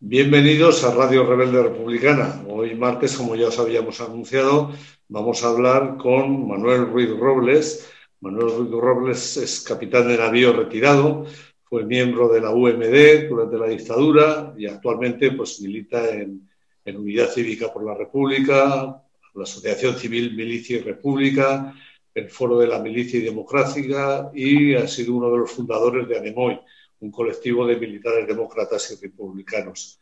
Bienvenidos 0.00 0.84
a 0.84 0.92
Radio 0.92 1.24
Rebelde 1.24 1.62
Republicana. 1.62 2.42
Hoy 2.48 2.74
martes, 2.74 3.16
como 3.16 3.36
ya 3.36 3.48
os 3.48 3.58
habíamos 3.58 4.00
anunciado, 4.00 4.72
vamos 5.08 5.42
a 5.42 5.48
hablar 5.48 5.96
con 5.96 6.48
Manuel 6.48 6.86
Ruiz 6.88 7.10
Robles. 7.16 7.90
Manuel 8.20 8.56
Ruiz 8.56 8.70
Robles 8.70 9.36
es 9.36 9.60
capitán 9.60 10.08
de 10.08 10.18
navío 10.18 10.52
retirado, 10.52 11.26
fue 11.62 11.84
miembro 11.84 12.28
de 12.28 12.40
la 12.40 12.50
UMD 12.50 13.28
durante 13.28 13.56
la 13.56 13.68
dictadura 13.68 14.52
y 14.58 14.66
actualmente 14.66 15.30
pues, 15.32 15.60
milita 15.60 16.10
en, 16.10 16.48
Unidad 16.86 17.30
Cívica 17.30 17.72
por 17.72 17.84
la 17.84 17.94
República, 17.94 19.02
la 19.34 19.42
Asociación 19.42 19.96
Civil 19.96 20.36
Milicia 20.36 20.76
y 20.76 20.80
República, 20.80 21.74
el 22.14 22.28
Foro 22.28 22.58
de 22.58 22.66
la 22.66 22.78
Milicia 22.78 23.20
y 23.20 23.22
Democrática 23.22 24.30
y 24.34 24.74
ha 24.74 24.86
sido 24.86 25.14
uno 25.14 25.30
de 25.30 25.38
los 25.38 25.50
fundadores 25.50 26.06
de 26.06 26.18
ANEMOI, 26.18 26.60
un 27.04 27.10
colectivo 27.10 27.66
de 27.66 27.76
militares 27.76 28.26
demócratas 28.26 28.90
y 28.90 29.06
republicanos. 29.06 30.00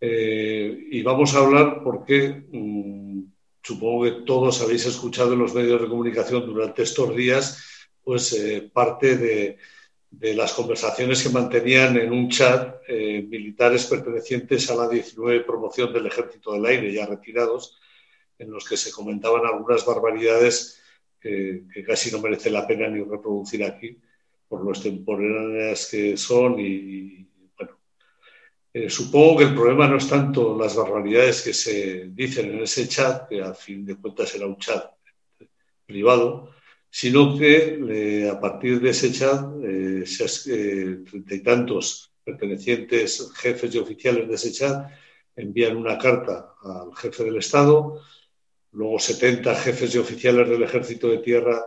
Eh, 0.00 0.88
y 0.90 1.02
vamos 1.02 1.34
a 1.34 1.38
hablar 1.38 1.80
porque 1.82 2.44
mm, 2.50 3.22
supongo 3.62 4.04
que 4.04 4.10
todos 4.26 4.60
habéis 4.60 4.84
escuchado 4.86 5.32
en 5.32 5.38
los 5.38 5.54
medios 5.54 5.80
de 5.80 5.88
comunicación 5.88 6.44
durante 6.44 6.82
estos 6.82 7.14
días 7.14 7.62
pues 8.02 8.32
eh, 8.34 8.68
parte 8.72 9.16
de, 9.16 9.56
las 10.34 10.52
conversaciones 10.52 11.22
que 11.22 11.30
mantenían 11.30 11.96
en 11.96 12.12
un 12.12 12.28
chat 12.28 12.76
eh, 12.86 13.22
militares 13.22 13.86
pertenecientes 13.86 14.70
a 14.70 14.76
la 14.76 14.88
19 14.88 15.40
promoción 15.40 15.92
del 15.92 16.06
Ejército 16.06 16.52
del 16.52 16.66
Aire, 16.66 16.92
ya 16.92 17.06
retirados, 17.06 17.78
en 18.38 18.50
los 18.50 18.68
que 18.68 18.76
se 18.76 18.92
comentaban 18.92 19.44
algunas 19.44 19.84
barbaridades 19.84 20.80
que 21.20 21.82
casi 21.86 22.12
no 22.12 22.20
merece 22.20 22.50
la 22.50 22.66
pena 22.66 22.86
ni 22.86 23.02
reproducir 23.02 23.64
aquí 23.64 23.98
por 24.48 24.64
los 24.64 24.82
temporales 24.82 25.88
que 25.90 26.16
son 26.16 26.58
y, 26.58 27.26
bueno, 27.56 27.78
eh, 28.72 28.88
supongo 28.90 29.38
que 29.38 29.44
el 29.44 29.54
problema 29.54 29.88
no 29.88 29.96
es 29.96 30.08
tanto 30.08 30.56
las 30.58 30.76
barbaridades 30.76 31.42
que 31.42 31.54
se 31.54 32.08
dicen 32.10 32.52
en 32.52 32.62
ese 32.62 32.88
chat, 32.88 33.28
que 33.28 33.42
a 33.42 33.54
fin 33.54 33.84
de 33.84 33.96
cuentas 33.96 34.34
era 34.34 34.46
un 34.46 34.58
chat 34.58 34.84
privado, 35.86 36.50
sino 36.90 37.36
que 37.36 38.28
a 38.30 38.40
partir 38.40 38.80
de 38.80 38.90
ese 38.90 39.12
chat, 39.12 39.44
eh, 39.64 40.04
eh, 40.46 40.98
treinta 41.10 41.34
y 41.34 41.40
tantos 41.40 42.12
pertenecientes 42.22 43.32
jefes 43.34 43.74
y 43.74 43.78
oficiales 43.78 44.28
de 44.28 44.34
ese 44.34 44.52
chat 44.52 44.90
envían 45.36 45.76
una 45.76 45.98
carta 45.98 46.54
al 46.62 46.94
jefe 46.96 47.24
del 47.24 47.38
Estado, 47.38 48.00
luego 48.72 48.98
70 48.98 49.54
jefes 49.56 49.94
y 49.94 49.98
oficiales 49.98 50.48
del 50.48 50.62
Ejército 50.62 51.08
de 51.08 51.18
Tierra 51.18 51.64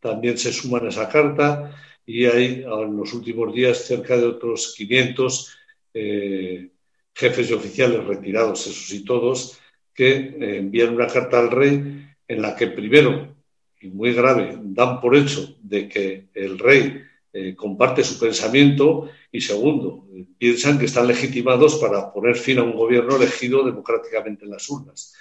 también 0.00 0.36
se 0.36 0.52
suman 0.52 0.86
a 0.86 0.88
esa 0.88 1.08
carta, 1.08 1.70
y 2.06 2.26
hay 2.26 2.64
en 2.64 2.96
los 2.96 3.12
últimos 3.12 3.54
días 3.54 3.84
cerca 3.84 4.16
de 4.16 4.26
otros 4.26 4.74
500 4.76 5.58
eh, 5.94 6.68
jefes 7.14 7.50
y 7.50 7.52
oficiales 7.52 8.04
retirados, 8.04 8.66
esos 8.66 8.92
y 8.92 9.04
todos, 9.04 9.58
que 9.94 10.12
eh, 10.12 10.56
envían 10.58 10.94
una 10.94 11.06
carta 11.06 11.38
al 11.38 11.50
rey 11.50 12.06
en 12.26 12.42
la 12.42 12.56
que 12.56 12.68
primero, 12.68 13.36
y 13.80 13.88
muy 13.88 14.12
grave, 14.12 14.58
dan 14.62 15.00
por 15.00 15.16
hecho 15.16 15.56
de 15.60 15.88
que 15.88 16.28
el 16.34 16.58
rey 16.58 17.02
eh, 17.32 17.54
comparte 17.54 18.04
su 18.04 18.18
pensamiento 18.18 19.10
y 19.30 19.40
segundo, 19.40 20.06
piensan 20.38 20.78
que 20.78 20.86
están 20.86 21.06
legitimados 21.06 21.76
para 21.76 22.12
poner 22.12 22.36
fin 22.36 22.58
a 22.58 22.62
un 22.62 22.74
gobierno 22.74 23.16
elegido 23.16 23.64
democráticamente 23.64 24.44
en 24.44 24.50
las 24.50 24.68
urnas. 24.68 25.14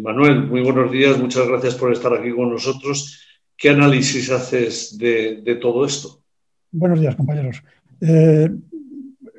Manuel, 0.00 0.44
muy 0.44 0.60
buenos 0.60 0.92
días, 0.92 1.18
muchas 1.18 1.48
gracias 1.48 1.74
por 1.74 1.92
estar 1.92 2.14
aquí 2.14 2.30
con 2.30 2.50
nosotros 2.50 3.25
¿Qué 3.56 3.70
análisis 3.70 4.30
haces 4.30 4.98
de, 4.98 5.58
todo 5.60 5.86
esto? 5.86 6.22
Buenos 6.70 7.00
días, 7.00 7.16
compañeros. 7.16 7.62
Eh, 8.02 8.50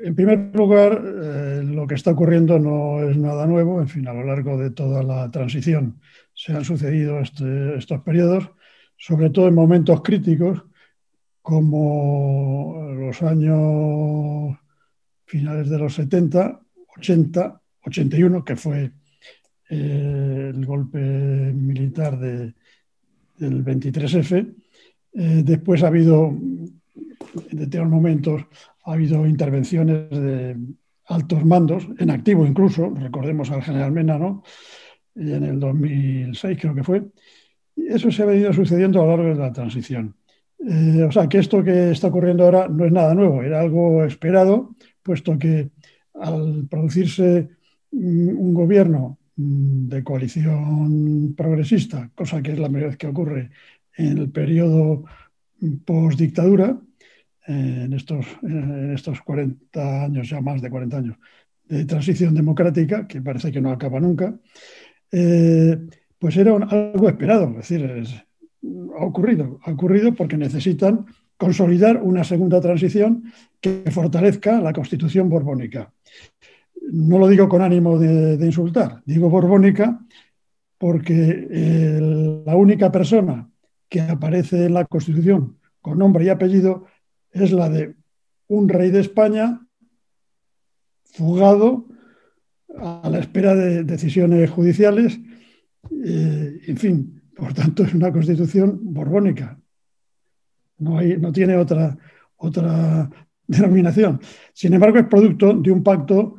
en 0.04 0.16
primer 0.16 0.56
lugar, 0.56 1.04
eh, 1.06 1.62
lo 1.64 1.86
que 1.86 1.94
está 1.94 2.12
ocurriendo 2.12 2.58
no 2.58 3.08
es 3.08 3.16
nada 3.16 3.46
nuevo. 3.46 3.80
En 3.80 3.88
fin, 3.88 4.08
a 4.08 4.14
lo 4.14 4.24
largo 4.24 4.58
de 4.58 4.72
toda 4.72 5.04
la 5.04 5.30
transición 5.30 6.02
se 6.34 6.54
han 6.54 6.66
sucedido 6.66 7.20
este, 7.20 7.78
estos 7.78 8.02
periodos, 8.02 8.50
sobre 8.98 9.30
todo 9.30 9.48
en 9.50 9.56
momentos 9.56 10.02
críticos, 10.02 10.64
como 11.44 12.90
los 12.98 13.22
años 13.22 14.58
finales 15.26 15.70
de 15.70 15.78
los 15.78 15.94
70, 15.94 16.60
80, 16.98 17.62
81, 17.86 18.44
que 18.44 18.56
fue 18.56 18.92
eh, 19.70 20.52
el 20.56 20.66
golpe 20.66 21.00
militar 21.00 22.20
de, 22.20 22.56
del 23.38 23.64
23F. 23.64 24.54
Eh, 25.14 25.42
después 25.44 25.84
ha 25.84 25.88
habido, 25.88 26.28
en 26.28 26.80
determinados 27.52 27.90
momentos, 27.90 28.44
ha 28.86 28.94
habido 28.94 29.26
intervenciones 29.26 30.10
de 30.10 30.56
altos 31.06 31.46
mandos, 31.46 31.88
en 31.98 32.10
activo 32.10 32.46
incluso, 32.46 32.90
recordemos 32.90 33.50
al 33.52 33.64
general 33.64 33.92
Mena, 33.92 34.18
¿no? 34.18 34.44
en 35.16 35.44
el 35.44 35.60
2006 35.60 36.58
creo 36.60 36.76
que 36.76 36.84
fue. 36.84 37.04
Y 37.76 37.88
eso 37.88 38.12
se 38.12 38.24
ha 38.24 38.26
venido 38.26 38.54
sucediendo 38.54 39.02
a 39.02 39.06
lo 39.06 39.18
largo 39.18 39.30
de 39.30 39.36
la 39.36 39.54
transición. 39.54 40.16
Eh, 40.60 41.04
o 41.04 41.12
sea, 41.12 41.28
que 41.28 41.40
esto 41.40 41.64
que 41.64 41.92
está 41.92 42.08
ocurriendo 42.08 42.44
ahora 42.44 42.68
no 42.68 42.86
es 42.86 42.92
nada 42.92 43.14
nuevo, 43.16 43.42
era 43.42 43.62
algo 43.62 44.04
esperado, 44.04 44.76
puesto 45.02 45.38
que 45.38 45.70
al 46.14 46.68
producirse 46.70 47.50
un 47.92 48.54
gobierno 48.54 49.18
Mm, 49.18 49.27
de 49.38 50.04
coalición 50.04 51.36
progresista, 51.36 52.10
cosa 52.16 52.42
que 52.42 52.54
es 52.54 52.60
la 52.60 52.68
primera 52.68 52.88
vez 52.88 52.98
que 52.98 53.08
ocurre 53.08 53.52
en 53.96 54.18
el 54.18 54.32
periodo 54.32 55.06
post-dictadura, 55.86 56.78
eh, 57.48 57.84
en, 57.86 57.94
estos, 57.94 58.26
en 58.42 58.94
estos 58.94 59.22
40 59.22 60.04
años, 60.06 60.28
ya 60.28 60.42
más 60.42 60.62
de 60.62 60.70
40 60.72 60.98
años, 60.98 61.18
de 61.66 61.86
transición 61.86 62.34
democrática, 62.34 63.08
que 63.08 63.22
parece 63.22 63.52
que 63.52 63.62
no 63.62 63.72
acaba 63.72 64.00
nunca, 64.00 64.36
eh, 65.12 65.78
pues 66.18 66.36
era 66.36 66.56
algo 66.56 67.08
esperado, 67.08 67.52
es 67.60 67.70
decir, 67.70 68.26
ha 69.00 69.06
ocurrido, 69.06 69.60
ha 69.64 69.72
ocurrido 69.72 70.16
porque 70.16 70.36
necesitan 70.36 71.06
consolidar 71.38 72.02
una 72.02 72.24
segunda 72.24 72.60
transición 72.60 73.32
que 73.62 73.84
fortalezca 73.92 74.60
la 74.60 74.74
constitución 74.74 75.30
borbónica 75.30 75.94
no 76.92 77.20
lo 77.20 77.28
digo 77.28 77.50
con 77.50 77.62
ánimo 77.62 77.98
de, 78.00 78.46
insultar, 78.46 79.02
digo 79.06 79.30
borbónica 79.30 80.00
porque 80.78 81.48
eh, 81.50 82.44
la 82.46 82.56
única 82.56 82.92
persona 82.92 83.50
que 83.90 84.02
aparece 84.02 84.66
en 84.66 84.74
la 84.74 84.86
Constitución 84.86 85.58
con 85.82 85.98
nombre 85.98 86.26
y 86.26 86.30
apellido 86.30 86.86
es 87.32 87.52
la 87.52 87.70
de 87.70 87.96
un 88.48 88.70
rey 88.70 88.92
de 88.92 89.02
España 89.02 89.66
fugado 91.04 91.88
a 92.80 93.10
la 93.10 93.20
espera 93.20 93.56
de 93.56 93.84
decisiones 93.84 94.50
judiciales. 94.50 95.20
Eh, 96.06 96.62
en 96.68 96.78
fin, 96.78 97.22
por 97.36 97.54
tanto, 97.54 97.84
es 97.84 97.94
una 97.94 98.12
constitución 98.12 98.80
borbónica. 98.94 99.60
No, 100.80 100.98
hay, 100.98 101.18
no 101.18 101.32
tiene 101.32 101.58
otra, 101.58 101.98
otra 102.36 103.10
denominación. 103.48 104.20
Sin 104.54 104.74
embargo, 104.74 105.00
es 105.00 105.08
producto 105.08 105.54
de 105.54 105.72
un 105.72 105.84
pacto 105.84 106.37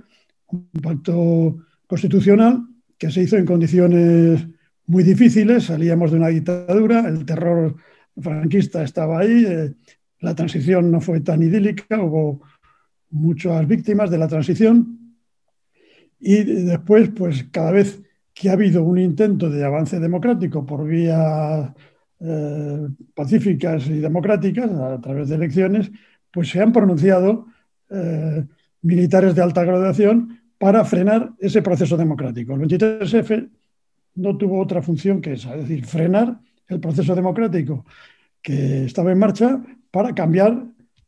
un 0.51 0.69
pacto 0.83 1.59
constitucional 1.87 2.67
que 2.97 3.11
se 3.11 3.23
hizo 3.23 3.37
en 3.37 3.47
condiciones 3.47 4.47
muy 4.87 5.03
difíciles, 5.03 5.65
salíamos 5.65 6.11
de 6.11 6.17
una 6.17 6.29
dictadura, 6.29 7.07
el 7.09 7.25
terror 7.25 7.77
franquista 8.21 8.83
estaba 8.83 9.21
ahí, 9.21 9.45
eh, 9.47 9.75
la 10.21 10.35
transición 10.35 10.91
no 10.91 11.01
fue 11.01 11.21
tan 11.21 11.43
idílica, 11.43 12.03
hubo 12.03 12.43
muchas 13.11 13.67
víctimas 13.67 14.11
de 14.11 14.19
la 14.19 14.29
transición 14.29 15.17
y 16.19 16.43
después, 16.43 17.11
pues 17.11 17.45
cada 17.53 17.71
vez 17.71 18.03
que 18.35 18.51
ha 18.51 18.55
habido 18.55 18.83
un 18.83 18.99
intento 18.99 19.51
de 19.51 19.65
avance 19.65 20.01
democrático 20.01 20.65
por 20.65 20.87
vías 20.87 21.71
eh, 22.21 22.89
pacíficas 23.15 23.87
y 23.89 23.99
democráticas 23.99 24.71
a 24.71 25.01
través 25.01 25.29
de 25.29 25.37
elecciones, 25.37 25.91
pues 26.33 26.49
se 26.49 26.61
han 26.61 26.73
pronunciado 26.73 27.47
eh, 27.91 28.45
militares 28.83 29.35
de 29.35 29.43
alta 29.43 29.65
graduación 29.65 30.38
para 30.59 30.85
frenar 30.85 31.33
ese 31.39 31.63
proceso 31.63 31.97
democrático. 31.97 32.55
El 32.55 32.61
23F 32.61 33.49
no 34.17 34.37
tuvo 34.37 34.61
otra 34.61 34.83
función 34.83 35.21
que 35.21 35.35
esa, 35.35 35.55
es 35.55 35.69
decir, 35.69 35.85
frenar 35.87 36.41
el 36.67 36.81
proceso 36.81 37.15
democrático 37.15 37.87
que 38.43 38.85
estaba 38.85 39.13
en 39.13 39.19
marcha 39.19 39.63
para 39.91 40.15
cambiar 40.15 40.65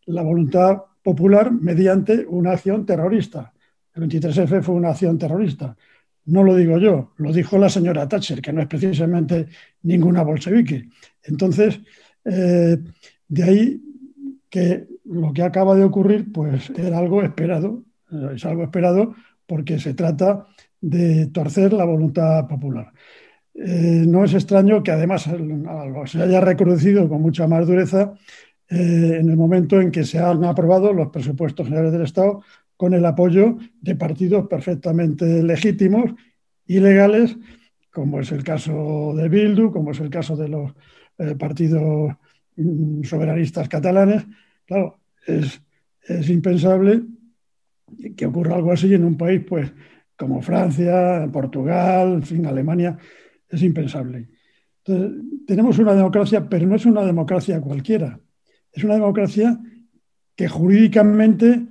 la 0.06 0.22
voluntad 0.22 0.82
popular 1.02 1.50
mediante 1.50 2.24
una 2.26 2.52
acción 2.52 2.86
terrorista. 2.86 3.52
El 3.94 4.08
23F 4.08 4.62
fue 4.62 4.74
una 4.74 4.90
acción 4.90 5.18
terrorista. 5.18 5.76
No 6.26 6.44
lo 6.44 6.54
digo 6.54 6.78
yo, 6.78 7.12
lo 7.16 7.32
dijo 7.32 7.58
la 7.58 7.68
señora 7.68 8.08
Thatcher, 8.08 8.40
que 8.40 8.52
no 8.52 8.60
es 8.60 8.68
precisamente 8.68 9.48
ninguna 9.82 10.22
bolchevique. 10.22 10.88
Entonces, 11.24 11.80
eh, 12.24 12.78
de 13.28 13.42
ahí 13.42 13.82
que 14.48 14.86
lo 15.04 15.32
que 15.32 15.42
acaba 15.42 15.74
de 15.74 15.84
ocurrir, 15.84 16.30
pues 16.32 16.70
era 16.76 16.98
algo 16.98 17.22
esperado, 17.22 17.84
eh, 18.12 18.32
es 18.34 18.44
algo 18.44 18.62
esperado 18.62 19.14
porque 19.50 19.80
se 19.80 19.94
trata 19.94 20.46
de 20.80 21.26
torcer 21.26 21.72
la 21.72 21.84
voluntad 21.84 22.46
popular. 22.46 22.92
Eh, 23.52 24.04
no 24.06 24.22
es 24.22 24.32
extraño 24.32 24.80
que 24.84 24.92
además 24.92 25.28
se 26.06 26.22
haya 26.22 26.40
recrudecido 26.40 27.08
con 27.08 27.20
mucha 27.20 27.48
más 27.48 27.66
dureza 27.66 28.14
eh, 28.68 29.18
en 29.18 29.28
el 29.28 29.36
momento 29.36 29.80
en 29.80 29.90
que 29.90 30.04
se 30.04 30.20
han 30.20 30.44
aprobado 30.44 30.92
los 30.92 31.08
presupuestos 31.08 31.66
generales 31.66 31.90
del 31.90 32.02
Estado 32.02 32.44
con 32.76 32.94
el 32.94 33.04
apoyo 33.04 33.58
de 33.80 33.96
partidos 33.96 34.46
perfectamente 34.46 35.42
legítimos 35.42 36.12
y 36.64 36.78
legales, 36.78 37.36
como 37.90 38.20
es 38.20 38.30
el 38.30 38.44
caso 38.44 39.14
de 39.16 39.28
Bildu, 39.28 39.72
como 39.72 39.90
es 39.90 39.98
el 39.98 40.10
caso 40.10 40.36
de 40.36 40.48
los 40.48 40.72
eh, 41.18 41.34
partidos 41.34 42.14
mm, 42.54 43.02
soberanistas 43.02 43.68
catalanes. 43.68 44.24
Claro, 44.64 45.00
es, 45.26 45.60
es, 46.06 46.30
impensable 46.30 47.02
que 48.16 48.26
ocurra 48.26 48.56
algo 48.56 48.72
así 48.72 48.92
en 48.94 49.04
un 49.04 49.16
país 49.16 49.42
pues, 49.46 49.72
como 50.16 50.42
Francia, 50.42 51.28
Portugal, 51.32 52.14
en 52.14 52.22
fin, 52.22 52.46
Alemania. 52.46 52.96
Es 53.48 53.62
impensable. 53.62 54.28
Entonces, 54.84 55.44
tenemos 55.46 55.78
una 55.78 55.94
democracia, 55.94 56.48
pero 56.48 56.66
no 56.66 56.76
es 56.76 56.86
una 56.86 57.04
democracia 57.04 57.60
cualquiera. 57.60 58.18
Es 58.72 58.84
una 58.84 58.94
democracia 58.94 59.58
que 60.36 60.48
jurídicamente 60.48 61.66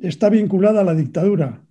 está 0.00 0.28
vinculada 0.28 0.80
a 0.80 0.84
la 0.84 0.94
dictadura, 0.94 1.62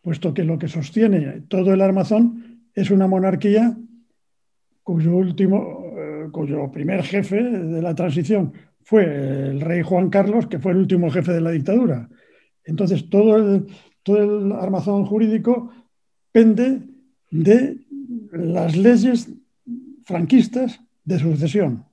puesto 0.00 0.34
que 0.34 0.44
lo 0.44 0.58
que 0.58 0.68
sostiene 0.68 1.42
todo 1.48 1.72
el 1.72 1.80
armazón 1.80 2.62
es 2.74 2.90
una 2.90 3.06
monarquía 3.06 3.76
cuyo 4.82 5.16
último, 5.16 5.84
eh, 5.96 6.28
cuyo 6.32 6.70
primer 6.70 7.02
jefe 7.02 7.42
de 7.42 7.82
la 7.82 7.94
transición 7.94 8.52
fue 8.82 9.04
el 9.04 9.60
rey 9.60 9.82
Juan 9.82 10.10
Carlos, 10.10 10.48
que 10.48 10.58
fue 10.58 10.72
el 10.72 10.78
último 10.78 11.10
jefe 11.10 11.32
de 11.32 11.40
la 11.40 11.50
dictadura. 11.50 12.08
Entonces, 12.64 13.08
todo 13.10 13.36
el, 13.36 13.66
todo 14.02 14.18
el 14.18 14.52
armazón 14.52 15.04
jurídico 15.06 15.72
pende 16.30 16.82
de 17.30 17.78
las 18.32 18.76
leyes 18.76 19.30
franquistas 20.04 20.80
de 21.04 21.18
sucesión. 21.18 21.84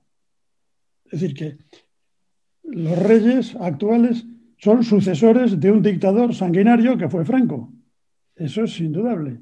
Es 1.06 1.20
decir, 1.20 1.34
que 1.36 1.58
los 2.62 2.98
reyes 2.98 3.56
actuales 3.56 4.24
son 4.58 4.84
sucesores 4.84 5.58
de 5.58 5.72
un 5.72 5.82
dictador 5.82 6.34
sanguinario 6.34 6.96
que 6.96 7.08
fue 7.08 7.24
Franco. 7.24 7.72
Eso 8.36 8.64
es 8.64 8.80
indudable. 8.80 9.38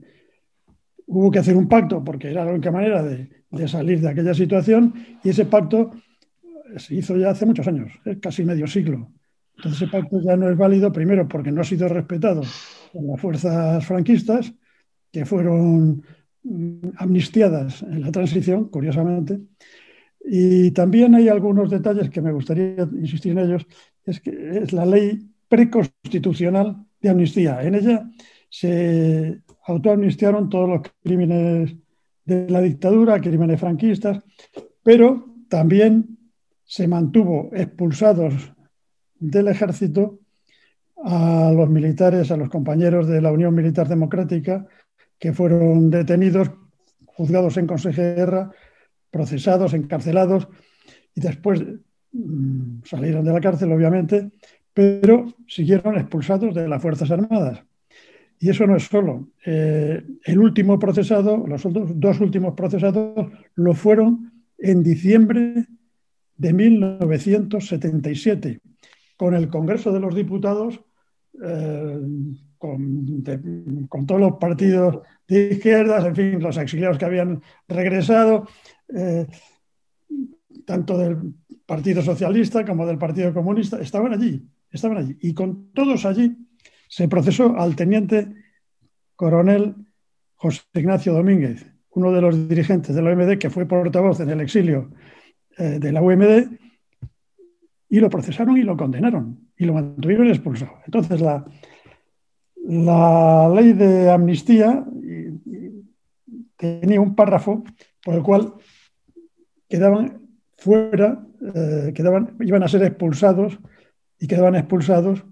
Hubo 1.07 1.31
que 1.31 1.41
hacer 1.41 1.57
un 1.57 1.69
pacto 1.69 2.03
porque 2.05 2.31
era 2.31 2.45
la 2.45 2.53
única 2.53 2.71
manera 2.71 3.03
de, 3.03 3.29
salir 3.69 4.01
de 4.01 4.09
aquella 4.09 4.35
situación 4.35 4.95
y 5.25 5.31
ese 5.31 5.45
pacto 5.47 5.93
se 6.77 6.95
hizo 6.95 7.17
ya 7.17 7.31
hace 7.31 7.47
muchos 7.47 7.67
años, 7.67 7.93
casi 8.21 8.45
medio 8.45 8.67
siglo. 8.67 9.11
Entonces 9.59 9.83
ese 9.83 9.91
pacto 9.91 10.21
ya 10.23 10.37
no 10.37 10.49
es 10.49 10.57
válido, 10.57 10.93
primero 10.93 11.27
porque 11.27 11.51
no 11.51 11.63
ha 11.63 11.65
sido 11.65 11.89
respetado 11.89 12.43
por 12.93 13.05
las 13.05 13.21
fuerzas 13.21 13.85
franquistas, 13.85 14.55
que 15.11 15.27
fueron 15.27 16.05
mm, 16.45 16.91
amnistiadas 16.97 17.83
en 17.83 18.03
la 18.03 18.13
transición, 18.13 18.69
curiosamente, 18.69 19.41
y 20.25 20.71
también 20.71 21.15
hay 21.17 21.29
algunos 21.29 21.71
detalles 21.71 22.09
que 22.09 22.23
me 22.23 22.33
gustaría 22.33 22.89
insistir 23.01 23.33
en 23.33 23.39
ellos, 23.39 23.67
es 24.05 24.21
que 24.21 24.59
es 24.59 24.73
la 24.73 24.87
ley 24.87 25.29
preconstitucional 25.49 26.77
de 27.01 27.09
amnistía. 27.09 27.63
En 27.63 27.75
ella 27.75 28.09
se 28.49 29.43
autoamnistiaron 29.67 30.49
todos 30.49 30.69
los 30.69 30.81
crímenes 31.03 31.75
de 32.25 32.49
la 32.49 32.61
dictadura, 32.61 33.21
crímenes 33.21 33.59
franquistas, 33.59 34.23
pero 34.85 35.35
también 35.49 36.19
se 36.63 36.87
mantuvo 36.87 37.51
expulsados 37.55 38.53
del 39.19 39.49
ejército 39.49 40.21
a 41.05 41.53
los 41.55 41.69
militares, 41.69 42.31
a 42.31 42.37
los 42.37 42.49
compañeros 42.49 43.07
de 43.07 43.21
la 43.21 43.33
Unión 43.33 43.55
Militar 43.55 43.89
Democrática, 43.89 44.67
que 45.19 45.33
fueron 45.33 45.91
detenidos, 45.91 46.51
juzgados 47.07 47.57
en 47.57 47.67
Consejo 47.67 48.01
de 48.01 48.15
Guerra 48.15 48.51
procesados, 49.11 49.75
encarcelados 49.75 50.49
y 51.15 51.21
después 51.21 51.63
mm, 52.13 52.81
salieron 52.85 53.25
de 53.25 53.33
la 53.33 53.41
cárcel, 53.41 53.73
obviamente, 53.73 54.31
pero 54.73 55.27
siguieron 55.47 55.97
expulsados 55.97 56.55
de 56.55 56.69
las 56.69 56.81
Fuerzas 56.81 57.11
Armadas. 57.11 57.65
Y 58.41 58.51
eso 58.51 58.67
no 58.67 58.77
es 58.77 58.85
solo. 58.85 59.31
Eh, 59.45 60.01
el 60.25 60.39
último 60.39 60.79
procesado, 60.79 61.45
los 61.47 61.67
dos 61.97 62.21
últimos 62.21 62.55
procesados, 62.55 63.33
lo 63.57 63.75
fueron 63.75 64.45
en 64.59 64.85
diciembre 64.85 65.67
de 66.37 66.53
1977, 66.53 68.61
con 69.19 69.35
el 69.35 69.51
Congreso 69.51 69.93
de 69.93 70.01
los 70.01 70.15
Diputados, 70.15 70.81
eh, 71.45 72.01
con, 72.57 74.07
todos 74.07 74.21
los 74.21 74.33
partidos 74.39 75.01
de 75.27 75.53
izquierdas, 75.53 76.05
en 76.07 76.17
fin, 76.17 76.43
los 76.43 76.57
exiliados 76.57 76.99
que 76.99 77.05
habían 77.05 77.43
regresado, 77.67 78.47
eh, 78.95 79.27
tanto 80.65 80.97
del 80.97 81.35
Partido 81.67 82.01
Socialista 82.01 82.65
como 82.65 82.87
del 82.87 82.97
Partido 82.97 83.35
Comunista, 83.35 83.81
estaban 83.81 84.15
allí, 84.15 84.49
estaban 84.71 84.99
allí. 84.99 85.19
Y 85.21 85.35
con 85.35 85.73
todos 85.73 86.07
allí 86.07 86.37
se 86.89 87.09
procesó 87.09 87.59
al 87.59 87.75
teniente 87.75 88.33
coronel 89.17 89.75
José 90.37 90.63
Ignacio 90.75 91.13
Domínguez, 91.13 91.67
uno 91.91 92.13
de 92.13 92.21
los 92.21 92.49
dirigentes 92.49 92.95
de 92.95 93.03
la 93.03 93.13
UMD 93.13 93.37
que 93.39 93.51
fue 93.51 93.67
portavoz 93.67 94.21
en 94.21 94.31
el 94.31 94.41
exilio 94.41 94.93
eh, 95.57 95.81
de 95.81 95.91
la 95.93 96.03
UMD, 96.03 96.68
y 97.89 98.01
lo 98.01 98.11
procesaron 98.11 98.57
y 98.57 98.63
lo 98.63 98.77
condenaron 98.77 99.49
y 99.57 99.65
lo 99.65 99.75
mantuvieron 99.75 100.29
expulsado. 100.29 100.73
Entonces, 100.85 101.21
la, 101.21 101.45
la 102.65 103.51
ley 103.55 103.73
de 103.73 104.11
amnistía 104.11 104.85
tenía 106.57 107.01
un 107.01 107.15
párrafo 107.15 107.65
por 108.03 108.15
el 108.15 108.23
cual 108.23 108.55
quedaban 109.69 110.21
fuera, 110.57 111.25
eh, 111.55 111.93
quedaban, 111.95 112.37
iban 112.41 112.63
a 112.63 112.69
ser 112.69 112.83
expulsados 112.83 113.59
y 114.19 114.27
quedaban 114.27 114.57
expulsados 114.57 115.25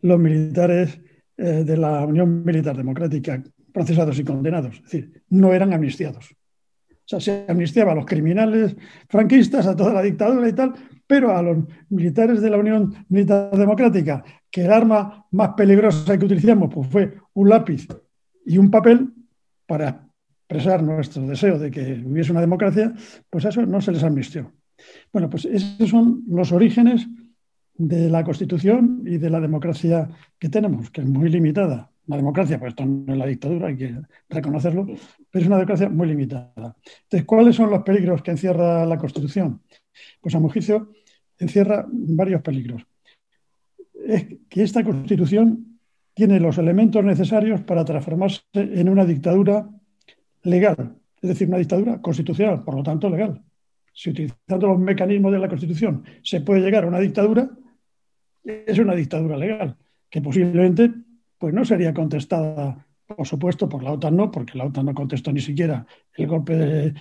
los 0.00 0.18
militares 0.18 1.00
eh, 1.36 1.64
de 1.64 1.76
la 1.76 2.04
Unión 2.04 2.44
Militar 2.44 2.76
Democrática, 2.76 3.42
procesados 3.72 4.18
y 4.18 4.24
condenados. 4.24 4.76
Es 4.76 4.82
decir, 4.82 5.22
no 5.30 5.54
eran 5.54 5.72
amnistiados. 5.72 6.32
O 6.32 7.04
sea, 7.04 7.20
se 7.20 7.46
amnistiaba 7.48 7.92
a 7.92 7.94
los 7.94 8.06
criminales 8.06 8.76
franquistas, 9.08 9.66
a 9.66 9.76
toda 9.76 9.92
la 9.94 10.02
dictadura 10.02 10.48
y 10.48 10.52
tal, 10.52 10.74
pero 11.12 11.36
a 11.36 11.42
los 11.42 11.58
militares 11.90 12.40
de 12.40 12.48
la 12.48 12.56
Unión 12.56 12.94
Militar 13.10 13.54
Democrática, 13.54 14.24
que 14.50 14.64
el 14.64 14.72
arma 14.72 15.26
más 15.32 15.50
peligrosa 15.50 16.16
que 16.16 16.24
utilizamos 16.24 16.72
pues, 16.72 16.88
fue 16.88 17.18
un 17.34 17.50
lápiz 17.50 17.86
y 18.46 18.56
un 18.56 18.70
papel 18.70 19.12
para 19.66 20.08
expresar 20.48 20.82
nuestro 20.82 21.26
deseo 21.26 21.58
de 21.58 21.70
que 21.70 22.02
hubiese 22.02 22.32
una 22.32 22.40
democracia, 22.40 22.94
pues 23.28 23.44
eso 23.44 23.66
no 23.66 23.82
se 23.82 23.92
les 23.92 24.02
amnistió. 24.02 24.54
Bueno, 25.12 25.28
pues 25.28 25.44
esos 25.44 25.90
son 25.90 26.22
los 26.28 26.50
orígenes 26.50 27.06
de 27.74 28.08
la 28.08 28.24
Constitución 28.24 29.02
y 29.04 29.18
de 29.18 29.28
la 29.28 29.38
democracia 29.38 30.08
que 30.38 30.48
tenemos, 30.48 30.90
que 30.90 31.02
es 31.02 31.06
muy 31.06 31.28
limitada. 31.28 31.90
La 32.06 32.16
democracia, 32.16 32.58
pues 32.58 32.70
esto 32.70 32.86
no 32.86 33.12
es 33.12 33.18
la 33.18 33.26
dictadura, 33.26 33.68
hay 33.68 33.76
que 33.76 34.00
reconocerlo, 34.30 34.86
pero 35.30 35.42
es 35.42 35.46
una 35.46 35.56
democracia 35.56 35.90
muy 35.90 36.08
limitada. 36.08 36.74
Entonces, 37.02 37.26
¿cuáles 37.26 37.54
son 37.54 37.68
los 37.68 37.82
peligros 37.82 38.22
que 38.22 38.30
encierra 38.30 38.86
la 38.86 38.96
Constitución? 38.96 39.60
Pues 40.22 40.34
a 40.34 40.40
mi 40.40 40.46
encierra 41.42 41.86
varios 41.90 42.42
peligros. 42.42 42.82
Es 44.06 44.26
que 44.48 44.62
esta 44.62 44.82
Constitución 44.82 45.78
tiene 46.14 46.40
los 46.40 46.58
elementos 46.58 47.04
necesarios 47.04 47.60
para 47.62 47.84
transformarse 47.84 48.42
en 48.54 48.88
una 48.88 49.04
dictadura 49.04 49.68
legal, 50.42 50.96
es 51.20 51.28
decir, 51.28 51.48
una 51.48 51.58
dictadura 51.58 52.00
constitucional, 52.00 52.62
por 52.64 52.74
lo 52.74 52.82
tanto 52.82 53.08
legal. 53.08 53.42
Si 53.94 54.10
utilizando 54.10 54.66
los 54.66 54.78
mecanismos 54.78 55.32
de 55.32 55.38
la 55.38 55.48
Constitución 55.48 56.04
se 56.22 56.40
puede 56.40 56.60
llegar 56.60 56.84
a 56.84 56.88
una 56.88 56.98
dictadura, 56.98 57.50
es 58.44 58.78
una 58.78 58.94
dictadura 58.94 59.36
legal, 59.36 59.76
que 60.10 60.20
posiblemente 60.20 60.90
pues 61.38 61.54
no 61.54 61.64
sería 61.64 61.92
contestada, 61.94 62.86
por 63.06 63.26
supuesto, 63.26 63.68
por 63.68 63.82
la 63.82 63.92
OTAN 63.92 64.16
no, 64.16 64.30
porque 64.30 64.56
la 64.58 64.64
OTAN 64.64 64.86
no 64.86 64.94
contestó 64.94 65.32
ni 65.32 65.40
siquiera 65.40 65.86
el 66.14 66.26
golpe 66.26 66.94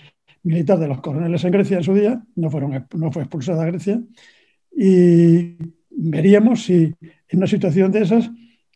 militar 0.43 0.79
de 0.79 0.87
los 0.87 1.01
coroneles 1.01 1.43
en 1.43 1.51
Grecia 1.51 1.77
en 1.77 1.83
su 1.83 1.93
día, 1.93 2.23
no, 2.35 2.49
fueron, 2.49 2.87
no 2.95 3.11
fue 3.11 3.23
expulsada 3.23 3.65
Grecia, 3.65 4.01
y 4.75 5.55
veríamos 5.89 6.63
si 6.63 6.93
en 7.27 7.37
una 7.37 7.47
situación 7.47 7.91
de 7.91 8.01
esas 8.01 8.29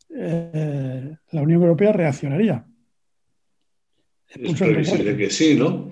eh, 0.10 1.16
la 1.32 1.42
Unión 1.42 1.62
Europea 1.62 1.92
reaccionaría. 1.92 2.66
Es 4.28 4.60
previsible 4.60 5.18
que 5.18 5.30
sí, 5.30 5.56
¿no? 5.56 5.90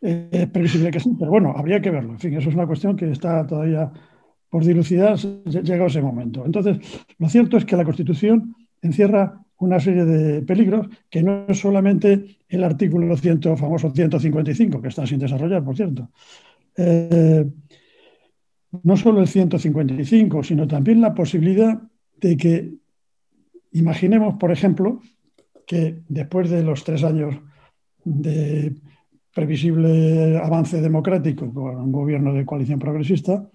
Es 0.00 0.48
previsible 0.48 0.90
que 0.90 1.00
sí, 1.00 1.14
pero 1.18 1.30
bueno, 1.30 1.52
habría 1.56 1.80
que 1.80 1.90
verlo. 1.90 2.12
En 2.12 2.18
fin, 2.18 2.34
eso 2.34 2.48
es 2.48 2.54
una 2.54 2.66
cuestión 2.66 2.96
que 2.96 3.10
está 3.10 3.46
todavía 3.46 3.92
por 4.48 4.64
dilucidar, 4.64 5.16
llega 5.16 5.86
ese 5.86 6.02
momento. 6.02 6.44
Entonces, 6.44 6.78
lo 7.18 7.28
cierto 7.28 7.56
es 7.56 7.64
que 7.64 7.76
la 7.76 7.84
Constitución 7.84 8.56
encierra 8.82 9.40
una 9.58 9.78
serie 9.78 10.04
de 10.04 10.42
peligros 10.42 10.88
que 11.08 11.22
no 11.22 11.44
es 11.46 11.58
solamente 11.58 12.38
el 12.48 12.64
artículo 12.64 13.16
100, 13.16 13.56
famoso 13.56 13.90
155, 13.90 14.80
que 14.80 14.88
está 14.88 15.06
sin 15.06 15.18
desarrollar, 15.18 15.62
por 15.62 15.76
cierto. 15.76 16.08
Eh, 16.76 17.46
no 18.82 18.96
solo 18.96 19.20
el 19.20 19.28
155, 19.28 20.42
sino 20.42 20.66
también 20.66 21.00
la 21.00 21.14
posibilidad 21.14 21.80
de 22.20 22.36
que 22.36 22.74
imaginemos, 23.72 24.36
por 24.36 24.50
ejemplo, 24.50 25.00
que 25.66 26.00
después 26.08 26.50
de 26.50 26.62
los 26.62 26.82
tres 26.82 27.04
años 27.04 27.36
de 28.04 28.74
previsible 29.34 30.38
avance 30.38 30.80
democrático 30.80 31.52
con 31.52 31.76
un 31.76 31.92
gobierno 31.92 32.32
de 32.32 32.44
coalición 32.44 32.78
progresista, 32.78 33.48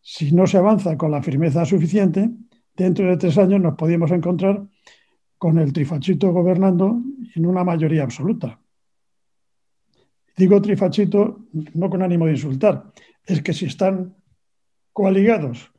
si 0.00 0.32
no 0.32 0.46
se 0.46 0.58
avanza 0.58 0.98
con 0.98 1.10
la 1.10 1.22
firmeza 1.22 1.64
suficiente, 1.64 2.30
dentro 2.76 3.06
de 3.08 3.16
tres 3.16 3.38
años 3.38 3.60
nos 3.60 3.76
podíamos 3.76 4.10
encontrar 4.10 4.66
con 5.38 5.58
el 5.58 5.72
trifachito 5.72 6.32
gobernando 6.32 7.00
en 7.34 7.46
una 7.46 7.64
mayoría 7.64 8.02
absoluta. 8.02 8.58
Digo 10.36 10.60
trifachito 10.60 11.46
no 11.74 11.88
con 11.88 12.02
ánimo 12.02 12.26
de 12.26 12.32
insultar, 12.32 12.92
es 13.24 13.42
que 13.42 13.52
si 13.52 13.66
están 13.66 14.14
coaligados 14.92 15.70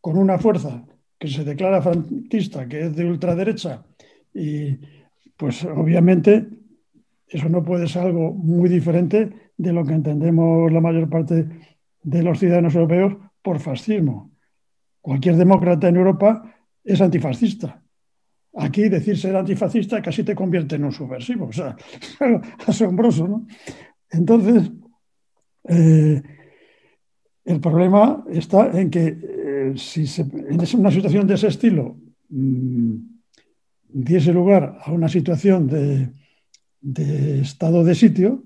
con 0.00 0.18
una 0.18 0.38
fuerza 0.38 0.84
que 1.18 1.28
se 1.28 1.44
declara 1.44 1.82
franquista, 1.82 2.68
que 2.68 2.86
es 2.86 2.96
de 2.96 3.04
ultraderecha, 3.04 3.84
y 4.32 4.78
pues 5.36 5.64
obviamente 5.64 6.46
eso 7.26 7.48
no 7.48 7.64
puede 7.64 7.88
ser 7.88 8.02
algo 8.02 8.32
muy 8.32 8.68
diferente 8.68 9.32
de 9.56 9.72
lo 9.72 9.84
que 9.84 9.94
entendemos 9.94 10.70
la 10.72 10.80
mayor 10.80 11.08
parte 11.08 11.46
de 12.02 12.22
los 12.22 12.38
ciudadanos 12.38 12.74
europeos 12.74 13.16
por 13.42 13.58
fascismo. 13.58 14.30
Cualquier 15.08 15.36
demócrata 15.36 15.88
en 15.88 15.96
Europa 15.96 16.54
es 16.84 17.00
antifascista. 17.00 17.82
Aquí 18.56 18.90
decir 18.90 19.16
ser 19.16 19.34
antifascista 19.36 20.02
casi 20.02 20.22
te 20.22 20.34
convierte 20.34 20.76
en 20.76 20.84
un 20.84 20.92
subversivo. 20.92 21.46
O 21.46 21.52
sea, 21.52 21.74
asombroso, 22.66 23.26
¿no? 23.26 23.46
Entonces, 24.10 24.70
eh, 25.64 26.22
el 27.42 27.58
problema 27.58 28.22
está 28.28 28.70
en 28.78 28.90
que 28.90 29.06
eh, 29.06 29.72
si 29.76 30.04
en 30.20 30.60
una 30.78 30.90
situación 30.90 31.26
de 31.26 31.34
ese 31.36 31.48
estilo 31.48 31.96
mm, 32.28 32.96
diese 33.84 34.30
lugar 34.30 34.76
a 34.84 34.92
una 34.92 35.08
situación 35.08 35.68
de, 35.68 36.12
de 36.82 37.40
estado 37.40 37.82
de 37.82 37.94
sitio, 37.94 38.44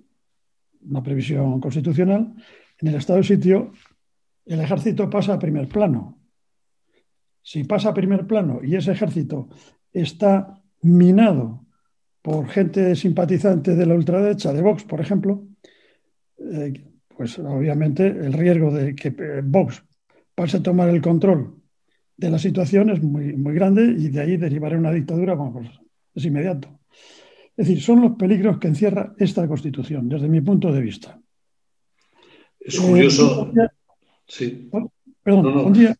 una 0.88 1.02
previsión 1.02 1.61
constitucional, 1.61 2.33
en 2.78 2.87
el 2.87 2.95
estado 2.95 3.16
de 3.16 3.25
sitio 3.25 3.73
el 4.47 4.61
ejército 4.61 5.11
pasa 5.11 5.35
a 5.35 5.40
primer 5.40 5.66
plano. 5.66 6.21
Si 7.42 7.64
pasa 7.64 7.90
a 7.90 7.94
primer 7.94 8.26
plano 8.26 8.61
y 8.62 8.76
ese 8.76 8.92
ejército 8.92 9.49
está 9.92 10.62
minado 10.82 11.66
por 12.22 12.49
gente 12.49 12.94
simpatizante 12.94 13.75
de 13.75 13.87
la 13.87 13.94
ultraderecha, 13.94 14.52
de 14.52 14.62
Vox, 14.62 14.84
por 14.84 15.00
ejemplo, 15.00 15.44
eh, 16.38 16.72
pues 17.08 17.38
obviamente 17.38 18.06
el 18.06 18.32
riesgo 18.32 18.70
de 18.70 18.94
que 18.94 19.08
eh, 19.08 19.42
Vox 19.42 19.84
pase 20.34 20.58
a 20.58 20.62
tomar 20.62 20.88
el 20.88 21.02
control 21.02 21.56
de 22.16 22.30
la 22.30 22.38
situación 22.38 22.90
es 22.90 23.02
muy, 23.02 23.37
muy 23.37 23.54
grande 23.54 23.82
y 23.99 24.08
de 24.08 24.20
ahí 24.20 24.37
derivará 24.37 24.78
una 24.78 24.92
dictadura, 24.92 25.34
bueno, 25.34 25.52
pues 25.54 25.68
es 26.14 26.25
inmediato. 26.25 26.68
Es 27.56 27.66
decir, 27.68 27.82
son 27.82 28.00
los 28.00 28.12
peligros 28.12 28.58
que 28.58 28.68
encierra 28.68 29.14
esta 29.18 29.46
Constitución, 29.46 30.08
desde 30.08 30.28
mi 30.28 30.40
punto 30.40 30.72
de 30.72 30.80
vista. 30.80 31.20
Es 32.58 32.78
curioso. 32.78 33.52
Eh, 33.56 33.68
sí. 34.26 34.70
Perdón, 35.22 35.46
Un 35.46 35.72
día, 35.72 35.96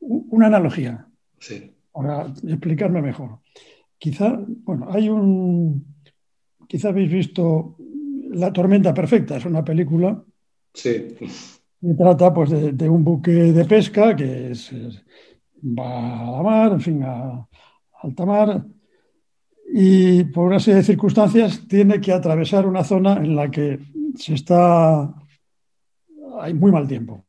una 0.00 0.46
analogía. 0.46 1.06
Sí. 1.38 1.72
Para 1.92 2.26
explicarme 2.26 3.02
mejor. 3.02 3.38
Quizá, 3.98 4.38
bueno, 4.64 4.88
hay 4.90 5.08
un. 5.08 5.84
Quizá 6.66 6.90
habéis 6.90 7.10
visto 7.10 7.76
La 8.30 8.52
Tormenta 8.52 8.94
Perfecta, 8.94 9.36
es 9.36 9.44
una 9.44 9.64
película. 9.64 10.22
Sí. 10.74 11.08
Que 11.80 11.94
trata 11.96 12.32
pues, 12.32 12.50
de, 12.50 12.88
un 12.88 13.04
buque 13.04 13.30
de 13.30 13.64
pesca 13.64 14.14
que 14.14 14.52
va 15.62 16.28
a 16.28 16.30
la 16.32 16.42
mar, 16.42 16.72
en 16.72 16.80
fin, 16.80 17.02
a 17.02 17.48
alta 18.02 18.26
mar, 18.26 18.64
y 19.72 20.24
por 20.24 20.46
una 20.46 20.60
serie 20.60 20.78
de 20.78 20.84
circunstancias 20.84 21.66
tiene 21.68 22.00
que 22.00 22.12
atravesar 22.12 22.66
una 22.66 22.84
zona 22.84 23.16
en 23.16 23.34
la 23.34 23.50
que 23.50 23.78
se 24.16 24.34
está 24.34 25.14
hay 26.40 26.54
muy 26.54 26.72
mal 26.72 26.86
tiempo. 26.86 27.24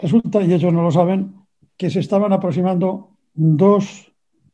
Resulta, 0.00 0.42
y 0.42 0.52
ellos 0.52 0.72
no 0.72 0.82
lo 0.82 0.90
saben, 0.90 1.34
que 1.76 1.90
se 1.90 2.00
estaban 2.00 2.32
aproximando 2.32 3.10
dos 3.34 4.12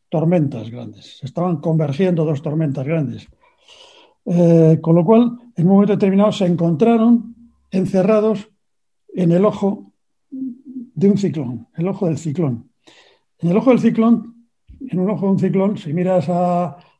tormentas 0.08 0.70
grandes, 0.70 1.18
se 1.18 1.26
estaban 1.26 1.58
convergiendo 1.58 2.24
dos 2.24 2.42
tormentas 2.42 2.86
grandes. 2.86 3.28
Eh, 4.24 4.78
con 4.80 4.94
lo 4.96 5.04
cual, 5.04 5.38
en 5.56 5.66
un 5.66 5.72
momento 5.72 5.94
determinado 5.94 6.32
se 6.32 6.46
encontraron 6.46 7.34
encerrados 7.70 8.48
en 9.14 9.32
el 9.32 9.44
ojo 9.44 9.92
de 10.30 11.10
un 11.10 11.18
ciclón, 11.18 11.68
el 11.76 11.88
ojo 11.88 12.06
del 12.06 12.18
ciclón. 12.18 12.70
En 13.38 13.50
el 13.50 13.56
ojo 13.56 13.70
del 13.70 13.80
ciclón 13.80 14.36
en 14.80 15.00
un 15.00 15.10
ojo 15.10 15.26
de 15.26 15.32
un 15.32 15.38
ciclón, 15.38 15.76
si 15.76 15.92
miras 15.92 16.28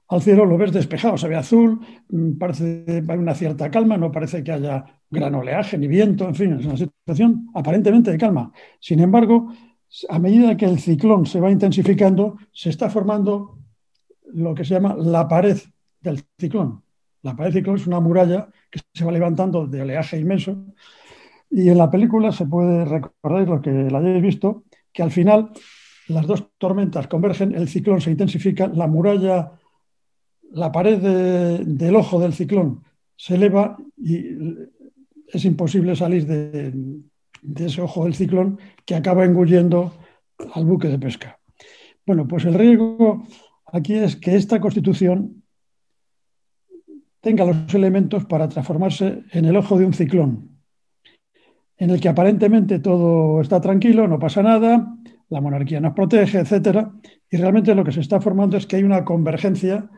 al 0.08 0.22
cielo, 0.22 0.44
lo 0.44 0.56
ves 0.56 0.72
despejado, 0.72 1.18
se 1.18 1.28
ve 1.28 1.36
azul, 1.36 1.80
mm, 2.08 2.38
parece 2.38 2.84
hay 3.08 3.18
una 3.18 3.34
cierta 3.34 3.70
calma, 3.70 3.96
no 3.96 4.12
parece 4.12 4.44
que 4.44 4.52
haya 4.52 4.84
gran 5.10 5.34
oleaje 5.34 5.78
ni 5.78 5.88
viento, 5.88 6.28
en 6.28 6.34
fin, 6.34 6.52
es 6.58 6.66
una 6.66 6.76
situación 6.76 7.48
aparentemente 7.54 8.10
de 8.10 8.18
calma. 8.18 8.52
Sin 8.80 9.00
embargo, 9.00 9.52
a 10.08 10.18
medida 10.18 10.56
que 10.56 10.66
el 10.66 10.78
ciclón 10.78 11.26
se 11.26 11.40
va 11.40 11.50
intensificando, 11.50 12.38
se 12.52 12.70
está 12.70 12.90
formando 12.90 13.58
lo 14.32 14.54
que 14.54 14.64
se 14.64 14.74
llama 14.74 14.96
la 14.98 15.26
pared 15.26 15.56
del 16.00 16.22
ciclón. 16.38 16.82
La 17.22 17.34
pared 17.34 17.52
del 17.52 17.60
ciclón 17.60 17.76
es 17.76 17.86
una 17.86 18.00
muralla 18.00 18.48
que 18.70 18.80
se 18.92 19.04
va 19.04 19.12
levantando 19.12 19.66
de 19.66 19.82
oleaje 19.82 20.18
inmenso. 20.18 20.66
Y 21.50 21.68
en 21.68 21.78
la 21.78 21.90
película 21.90 22.32
se 22.32 22.46
puede 22.46 22.84
recordar, 22.84 23.48
lo 23.48 23.60
que 23.60 23.70
la 23.70 23.98
hayáis 23.98 24.22
visto, 24.22 24.64
que 24.92 25.02
al 25.02 25.10
final 25.10 25.50
las 26.08 26.26
dos 26.26 26.48
tormentas 26.58 27.08
convergen, 27.08 27.54
el 27.54 27.68
ciclón 27.68 28.00
se 28.00 28.10
intensifica, 28.10 28.68
la 28.68 28.86
muralla, 28.86 29.52
la 30.56 30.72
pared 30.72 30.98
del 30.98 31.96
ojo 31.96 32.18
del 32.18 32.32
ciclón 32.32 32.82
se 33.14 33.34
eleva 33.34 33.76
y 33.98 34.24
es 35.28 35.44
imposible 35.44 35.94
salir 35.94 36.26
de, 36.26 36.72
ese 37.56 37.82
ojo 37.82 38.04
del 38.04 38.14
ciclón 38.14 38.58
que 38.86 38.94
acaba 38.94 39.26
engullendo 39.26 39.92
al 40.54 40.64
buque 40.64 40.88
de 40.88 40.98
pesca. 40.98 41.38
Bueno, 42.06 42.26
pues 42.26 42.46
el 42.46 42.54
riesgo 42.54 43.26
aquí 43.66 43.94
es 43.94 44.16
que 44.16 44.34
esta 44.34 44.58
constitución 44.58 45.42
tenga 47.20 47.44
los 47.44 47.74
elementos 47.74 48.24
para 48.24 48.48
transformarse 48.48 49.24
en 49.32 49.44
el 49.44 49.56
ojo 49.56 49.78
de 49.78 49.84
un 49.84 49.92
ciclón, 49.92 50.58
en 51.76 51.90
el 51.90 52.00
que 52.00 52.08
aparentemente 52.08 52.78
todo 52.78 53.42
está 53.42 53.60
tranquilo, 53.60 54.08
no 54.08 54.18
pasa 54.18 54.42
nada, 54.42 54.96
la 55.28 55.40
monarquía 55.42 55.80
nos 55.80 55.92
protege, 55.92 56.38
etcétera. 56.38 56.92
Y 57.30 57.36
realmente 57.36 57.74
lo 57.74 57.84
que 57.84 57.92
se 57.92 58.00
está 58.00 58.22
formando 58.22 58.56
es 58.56 58.66
que 58.66 58.76
hay 58.76 58.84
una 58.84 59.04
convergencia 59.04 59.90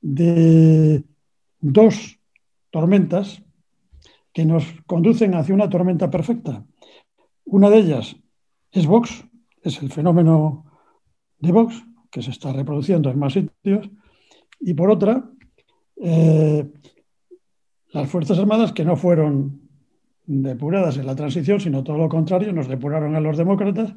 de 0.00 1.04
dos 1.60 2.18
tormentas 2.70 3.42
que 4.32 4.44
nos 4.44 4.64
conducen 4.86 5.34
hacia 5.34 5.54
una 5.54 5.70
tormenta 5.70 6.10
perfecta. 6.10 6.64
Una 7.44 7.70
de 7.70 7.78
ellas 7.78 8.16
es 8.70 8.86
Vox, 8.86 9.24
es 9.62 9.80
el 9.82 9.90
fenómeno 9.90 10.64
de 11.38 11.52
Vox, 11.52 11.82
que 12.10 12.22
se 12.22 12.30
está 12.30 12.52
reproduciendo 12.52 13.10
en 13.10 13.18
más 13.18 13.32
sitios, 13.32 13.88
y 14.60 14.74
por 14.74 14.90
otra, 14.90 15.30
eh, 16.02 16.70
las 17.92 18.08
Fuerzas 18.10 18.38
Armadas 18.38 18.72
que 18.72 18.84
no 18.84 18.96
fueron 18.96 19.60
depuradas 20.26 20.96
en 20.98 21.06
la 21.06 21.14
transición, 21.14 21.60
sino 21.60 21.84
todo 21.84 21.98
lo 21.98 22.08
contrario, 22.08 22.52
nos 22.52 22.68
depuraron 22.68 23.14
a 23.14 23.20
los 23.20 23.36
demócratas 23.36 23.94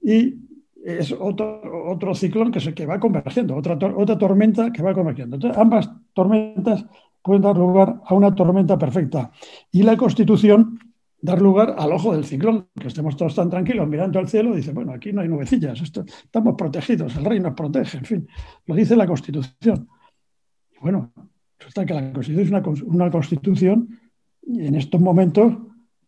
y 0.00 0.43
es 0.84 1.12
otro, 1.12 1.60
otro 1.90 2.14
ciclón 2.14 2.52
que, 2.52 2.60
se, 2.60 2.74
que 2.74 2.84
va 2.84 3.00
convergiendo, 3.00 3.56
otra, 3.56 3.78
otra 3.96 4.18
tormenta 4.18 4.70
que 4.70 4.82
va 4.82 4.92
convergiendo. 4.92 5.36
Entonces, 5.36 5.58
ambas 5.58 5.90
tormentas 6.12 6.84
pueden 7.22 7.42
dar 7.42 7.56
lugar 7.56 8.00
a 8.04 8.14
una 8.14 8.34
tormenta 8.34 8.78
perfecta. 8.78 9.30
Y 9.72 9.82
la 9.82 9.96
Constitución 9.96 10.78
dar 11.24 11.40
lugar 11.40 11.74
al 11.78 11.90
ojo 11.90 12.14
del 12.14 12.26
ciclón, 12.26 12.68
que 12.78 12.88
estemos 12.88 13.16
todos 13.16 13.34
tan 13.34 13.48
tranquilos 13.48 13.88
mirando 13.88 14.18
al 14.18 14.28
cielo, 14.28 14.54
dice, 14.54 14.72
bueno, 14.72 14.92
aquí 14.92 15.10
no 15.10 15.22
hay 15.22 15.28
nubecillas, 15.28 15.80
estamos 15.80 16.54
protegidos, 16.54 17.16
el 17.16 17.24
rey 17.24 17.40
nos 17.40 17.54
protege, 17.54 17.96
en 17.96 18.04
fin, 18.04 18.28
lo 18.66 18.74
dice 18.74 18.94
la 18.94 19.06
Constitución. 19.06 19.88
Bueno, 20.82 21.14
resulta 21.58 21.86
que 21.86 21.94
la 21.94 22.12
Constitución 22.12 22.58
es 22.62 22.82
una, 22.82 22.84
una 22.84 23.10
Constitución 23.10 23.98
en 24.46 24.74
estos 24.74 25.00
momentos, 25.00 25.54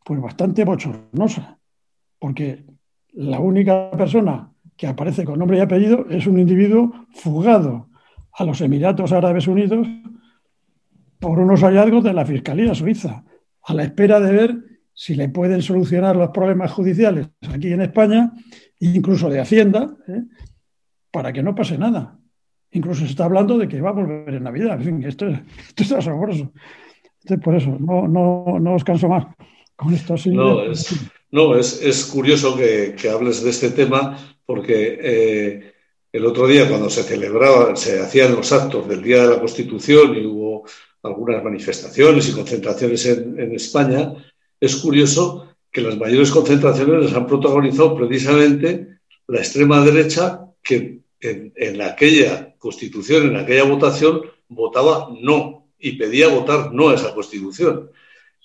pues 0.05 0.21
bastante 0.21 0.67
bochornosa, 0.67 1.59
porque 2.19 2.67
la 3.15 3.41
única 3.41 3.91
persona 3.93 4.53
que 4.77 4.87
aparece 4.87 5.25
con 5.25 5.39
nombre 5.39 5.59
y 5.59 5.61
apellido 5.61 6.07
es 6.11 6.27
un 6.27 6.39
individuo 6.39 6.93
fugado 7.15 7.89
a 8.33 8.45
los 8.45 8.61
Emiratos 8.61 9.13
Árabes 9.13 9.49
Unidos 9.49 9.87
por 11.19 11.39
unos 11.39 11.63
hallazgos 11.63 12.05
de 12.05 12.13
la 12.13 12.27
Fiscalía 12.27 12.75
Suiza, 12.75 13.25
a 13.63 13.75
la 13.75 13.85
espera 13.85 14.21
de 14.21 14.33
ver 14.33 14.57
si 14.93 15.15
le 15.15 15.29
pueden 15.29 15.63
solucionar 15.63 16.17
los 16.17 16.31
problemas 16.31 16.73
judiciales 16.73 17.29
aquí 17.53 17.73
en 17.73 17.83
España, 17.83 18.33
incluso 18.81 19.29
de 19.31 19.41
Hacienda, 19.41 19.97
¿eh? 20.09 20.23
para 21.11 21.33
que 21.33 21.43
no 21.43 21.55
pase 21.55 21.79
nada. 21.79 22.19
Incluso 22.71 23.05
se 23.05 23.11
está 23.11 23.25
hablando 23.25 23.57
de 23.57 23.69
que 23.69 23.81
va 23.81 23.91
a 23.91 23.95
volver 23.95 24.35
en 24.35 24.43
Navidad. 24.43 24.79
En 24.79 24.85
fin, 24.85 25.05
esto, 25.05 25.27
esto 25.29 25.83
es 25.83 25.93
asombroso. 25.93 26.53
Entonces, 27.23 27.45
por 27.45 27.55
eso, 27.55 27.77
no, 27.81 28.07
no, 28.07 28.59
no 28.61 28.75
os 28.75 28.85
canso 28.85 29.09
más 29.09 29.27
con 29.75 29.95
esto. 29.95 30.15
No, 30.27 30.63
es, 30.63 31.11
no, 31.31 31.57
es, 31.57 32.05
curioso 32.13 32.57
que, 32.57 32.95
hables 33.11 33.43
de 33.43 33.51
este 33.51 33.71
tema 33.71 34.37
porque 34.45 34.99
eh, 35.01 35.73
el 36.13 36.25
otro 36.25 36.47
día 36.47 36.69
cuando 36.69 36.89
se 36.89 37.03
celebraba, 37.03 37.75
se 37.77 38.01
hacían 38.01 38.35
los 38.35 38.53
actos 38.53 38.89
del 38.89 39.03
Día 39.03 39.23
de 39.23 39.35
la 39.35 39.41
Constitución 39.41 40.17
y 40.17 40.25
hubo 40.25 40.65
algunas 41.03 41.43
manifestaciones 41.43 42.29
y 42.29 42.33
concentraciones 42.33 43.07
en, 43.07 43.55
España, 43.55 44.15
es 44.61 44.77
curioso 44.77 45.55
que 45.71 45.83
las 45.83 45.97
mayores 45.99 46.31
concentraciones 46.31 47.05
las 47.05 47.15
han 47.15 47.27
protagonizado 47.27 47.97
precisamente 47.97 48.99
la 49.27 49.39
extrema 49.39 49.85
derecha 49.85 50.43
que 50.63 51.01
en, 51.21 51.83
aquella 51.83 52.55
constitución, 52.59 53.29
en 53.29 53.37
aquella 53.37 53.65
votación, 53.65 54.23
votaba 54.49 55.09
no 55.21 55.69
y 55.79 55.93
pedía 55.93 56.29
votar 56.29 56.73
no 56.73 56.89
a 56.89 56.95
esa 56.95 57.15
constitución. 57.15 57.91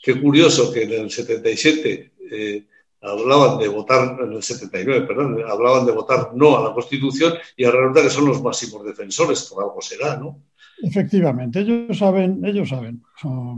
Qué 0.01 0.19
curioso 0.19 0.71
que 0.73 0.83
en 0.83 0.91
el 0.93 1.11
77 1.11 2.11
eh, 2.31 2.65
hablaban 3.01 3.59
de 3.59 3.67
votar, 3.67 4.17
en 4.21 4.33
el 4.33 4.43
79, 4.43 5.05
perdón, 5.05 5.37
hablaban 5.47 5.85
de 5.85 5.91
votar 5.91 6.31
no 6.33 6.57
a 6.57 6.69
la 6.69 6.73
Constitución 6.73 7.33
y 7.55 7.63
ahora 7.63 7.81
resulta 7.81 8.03
que 8.03 8.09
son 8.09 8.27
los 8.27 8.41
máximos 8.41 8.85
defensores, 8.85 9.43
por 9.43 9.63
algo 9.63 9.81
será, 9.81 10.17
¿no? 10.17 10.39
Efectivamente, 10.83 11.59
ellos 11.59 11.97
saben, 11.97 12.43
ellos 12.43 12.69
saben, 12.69 13.03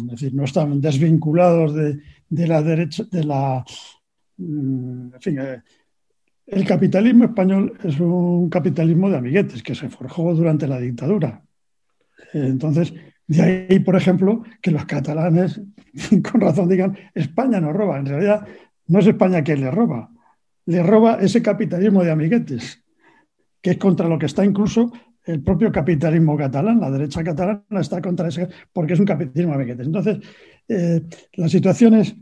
es 0.02 0.12
decir, 0.12 0.34
no 0.34 0.44
están 0.44 0.82
desvinculados 0.82 1.74
de, 1.74 2.48
la 2.48 2.62
derecha, 2.62 3.04
de 3.10 3.24
la, 3.24 3.64
mm, 4.38 5.14
en 5.14 5.22
fin, 5.22 5.40
eh, 5.40 5.62
el 6.48 6.66
capitalismo 6.66 7.24
español 7.26 7.78
es 7.84 7.98
un 8.00 8.50
capitalismo 8.50 9.10
de 9.10 9.18
amiguetes 9.18 9.64
que 9.64 9.74
se 9.74 9.90
forjó 9.90 10.34
durante 10.36 10.68
la 10.68 10.80
dictadura. 10.80 11.42
Entonces, 12.34 12.94
de 13.28 13.42
ahí, 13.70 13.80
por 13.80 13.96
ejemplo, 13.96 14.44
que 14.62 14.72
los 14.72 14.86
catalanes, 14.86 15.62
con 16.32 16.42
razón, 16.42 16.70
digan, 16.70 16.98
España 17.14 17.60
nos 17.60 17.74
roba. 17.74 17.98
En 18.00 18.06
realidad, 18.06 18.48
no 18.88 19.00
es 19.00 19.08
España 19.08 19.44
quien 19.44 19.62
le 19.62 19.72
roba. 19.72 20.10
Le 20.66 20.84
roba 20.84 21.16
ese 21.16 21.42
capitalismo 21.42 22.04
de 22.04 22.12
amiguetes, 22.12 22.84
que 23.62 23.72
es 23.72 23.78
contra 23.78 24.08
lo 24.08 24.20
que 24.20 24.28
está 24.28 24.46
incluso 24.46 24.92
el 25.26 25.42
propio 25.42 25.72
capitalismo 25.72 26.36
catalán. 26.36 26.80
La 26.82 26.92
derecha 26.92 27.24
catalana 27.24 27.64
está 27.80 28.02
contra 28.02 28.28
ese, 28.28 28.50
porque 28.72 28.94
es 28.94 29.00
un 29.00 29.06
capitalismo 29.06 29.54
de 29.54 29.56
amiguetes. 29.56 29.88
Entonces, 29.88 30.20
eh, 30.68 31.02
la 31.34 31.48
situación 31.48 31.96
es 31.96 32.16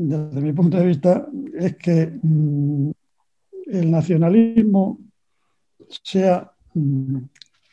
desde 0.00 0.40
mi 0.40 0.52
punto 0.52 0.78
de 0.78 0.86
vista, 0.86 1.26
es 1.58 1.76
que 1.76 2.06
mm, 2.22 2.90
el 3.66 3.90
nacionalismo 3.90 5.00
sea 6.02 6.52
mm, 6.74 7.16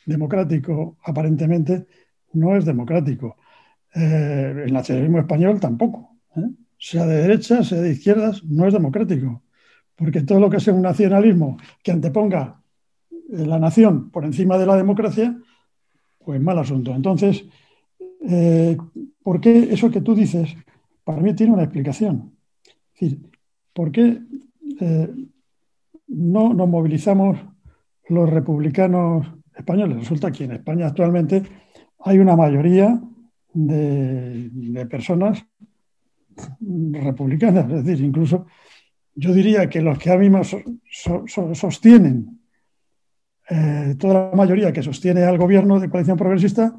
democrático, 0.06 0.96
aparentemente, 1.04 1.86
no 2.32 2.56
es 2.56 2.64
democrático. 2.64 3.36
Eh, 3.94 4.64
el 4.66 4.72
nacionalismo 4.72 5.18
español 5.18 5.60
tampoco. 5.60 6.16
¿eh? 6.36 6.48
Sea 6.78 7.06
de 7.06 7.22
derecha, 7.22 7.62
sea 7.62 7.80
de 7.80 7.92
izquierdas, 7.92 8.44
no 8.44 8.66
es 8.66 8.72
democrático. 8.72 9.42
Porque 9.94 10.22
todo 10.22 10.40
lo 10.40 10.48
que 10.48 10.60
sea 10.60 10.74
un 10.74 10.82
nacionalismo 10.82 11.58
que 11.82 11.92
anteponga 11.92 12.62
eh, 13.10 13.46
la 13.46 13.58
nación 13.58 14.10
por 14.10 14.24
encima 14.24 14.56
de 14.56 14.66
la 14.66 14.76
democracia, 14.76 15.36
pues 16.24 16.40
mal 16.40 16.58
asunto. 16.58 16.94
Entonces, 16.94 17.44
¿por 19.22 19.40
qué 19.40 19.68
eso 19.72 19.90
que 19.90 20.00
tú 20.00 20.14
dices 20.14 20.56
para 21.04 21.22
mí 21.22 21.32
tiene 21.34 21.52
una 21.52 21.62
explicación. 21.62 22.32
Es 22.66 23.00
decir, 23.00 23.30
¿por 23.72 23.92
qué 23.92 24.18
no 26.08 26.52
nos 26.52 26.68
movilizamos 26.68 27.38
los 28.08 28.28
republicanos 28.28 29.35
españoles? 29.56 29.98
Resulta 29.98 30.30
que 30.30 30.44
en 30.44 30.52
España 30.52 30.86
actualmente 30.86 31.42
hay 32.00 32.18
una 32.18 32.36
mayoría 32.36 33.00
de, 33.52 34.86
personas 34.90 35.44
republicanas, 36.68 37.70
es 37.70 37.84
decir, 37.84 38.04
incluso 38.04 38.46
yo 39.14 39.32
diría 39.32 39.68
que 39.68 39.80
los 39.80 39.98
que 39.98 40.10
a 40.10 40.18
mí 40.18 40.30
sostienen, 41.54 42.38
eh, 43.48 43.94
toda 43.98 44.30
la 44.30 44.36
mayoría 44.36 44.72
que 44.72 44.82
sostiene 44.82 45.22
al 45.22 45.38
gobierno 45.38 45.80
de 45.80 45.88
coalición 45.88 46.18
progresista 46.18 46.76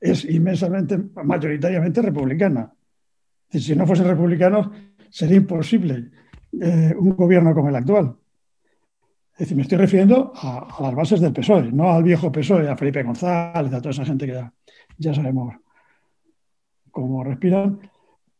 es 0.00 0.24
inmensamente, 0.24 0.96
mayoritariamente 1.22 2.00
republicana 2.00 2.72
si 3.50 3.74
no 3.74 3.86
fuesen 3.86 4.06
republicanos, 4.06 4.68
sería 5.10 5.36
imposible 5.36 6.10
eh, 6.60 6.94
un 6.98 7.16
gobierno 7.16 7.54
como 7.54 7.68
el 7.68 7.76
actual. 7.76 8.16
Es 9.38 9.46
decir, 9.46 9.56
me 9.56 9.62
estoy 9.62 9.78
refiriendo 9.78 10.32
a, 10.34 10.66
las 10.80 10.94
bases 10.94 11.20
del 11.20 11.32
PSOE, 11.32 11.70
no 11.70 11.92
al 11.92 12.02
viejo 12.02 12.32
PSOE, 12.32 12.68
a 12.68 12.76
Felipe 12.76 13.04
González, 13.04 13.72
a 13.72 13.78
toda 13.78 13.90
esa 13.90 14.04
gente 14.04 14.26
que 14.26 14.44
ya, 14.98 15.14
sabemos 15.14 15.54
cómo 16.90 17.22
respiran, 17.22 17.78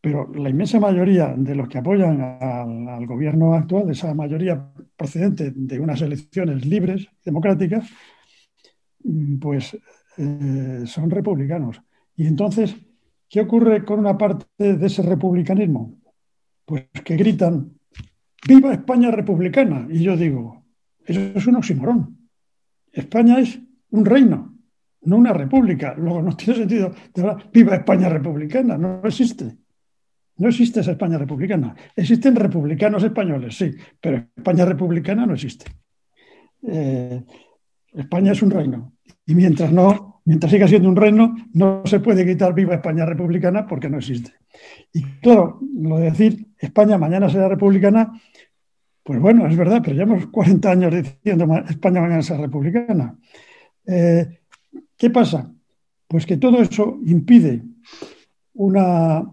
pero 0.01 0.29
la 0.33 0.49
inmensa 0.49 0.79
mayoría 0.79 1.33
de 1.37 1.55
los 1.55 1.69
que 1.69 1.77
apoyan 1.77 2.19
al, 2.41 3.05
gobierno 3.07 3.53
actual, 3.53 3.89
esa 3.89 4.13
mayoría 4.13 4.71
procedente 4.97 5.51
de 5.55 5.79
unas 5.79 6.01
elecciones 6.01 6.65
libres, 6.65 7.07
democráticas, 7.23 7.89
pues 9.39 9.77
eh, 10.17 10.83
son 10.85 11.09
republicanos. 11.09 11.81
Y 12.17 12.27
entonces 12.27 12.75
¿Qué 13.29 13.41
ocurre 13.41 13.85
con 13.85 13.99
una 13.99 14.17
parte 14.17 14.47
de 14.57 14.87
ese 14.87 15.03
republicanismo? 15.03 15.99
Pues 16.65 16.85
que 17.05 17.15
gritan, 17.15 17.73
¡Viva 18.47 18.73
España 18.73 19.11
republicana! 19.11 19.85
Y 19.89 20.01
yo 20.01 20.17
digo, 20.17 20.58
eso 21.09 21.31
es 21.35 21.47
un 21.47 21.55
oxímoron. 21.55 22.17
España 22.91 23.39
es 23.39 23.59
un 23.91 24.05
reino, 24.05 24.55
no 25.01 25.17
una 25.17 25.33
república. 25.33 25.93
Luego 25.97 26.21
no 26.21 26.35
tiene 26.35 26.55
sentido, 26.55 26.93
¡Viva 27.51 27.75
España 27.75 28.09
republicana! 28.09 28.77
No 28.77 29.01
existe. 29.03 29.57
No 30.37 30.47
existe 30.47 30.79
esa 30.79 30.91
España 30.91 31.17
republicana. 31.17 31.75
Existen 31.95 32.35
republicanos 32.35 33.03
españoles, 33.03 33.57
sí, 33.57 33.75
pero 33.99 34.25
España 34.35 34.65
republicana 34.65 35.25
no 35.25 35.33
existe. 35.33 35.65
Eh, 36.63 37.23
España 37.93 38.31
es 38.31 38.41
un 38.41 38.51
reino. 38.51 38.93
Y 39.25 39.35
mientras 39.35 39.71
no 39.71 40.09
mientras 40.29 40.51
siga 40.51 40.67
siendo 40.67 40.87
un 40.89 40.95
reino, 40.95 41.35
no 41.53 41.81
se 41.85 41.99
puede 41.99 42.23
quitar 42.23 42.53
viva 42.53 42.75
España 42.75 43.03
republicana 43.03 43.65
porque 43.65 43.89
no 43.89 43.97
existe. 43.97 44.33
Y 44.93 45.01
claro, 45.21 45.59
lo 45.73 45.97
de 45.97 46.11
decir 46.11 46.49
España 46.59 46.99
mañana 46.99 47.29
será 47.29 47.49
republicana, 47.49 48.11
pues 49.09 49.19
bueno, 49.19 49.47
es 49.47 49.57
verdad, 49.57 49.81
pero 49.83 49.95
llevamos 49.95 50.27
40 50.27 50.69
años 50.69 50.93
diciendo 50.93 51.47
España 51.67 51.99
mañana 51.99 52.21
será 52.21 52.41
republicana. 52.41 53.17
Eh, 53.87 54.41
¿Qué 54.95 55.09
pasa? 55.09 55.51
Pues 56.07 56.27
que 56.27 56.37
todo 56.37 56.61
eso 56.61 56.99
impide 57.03 57.63
una 58.53 59.27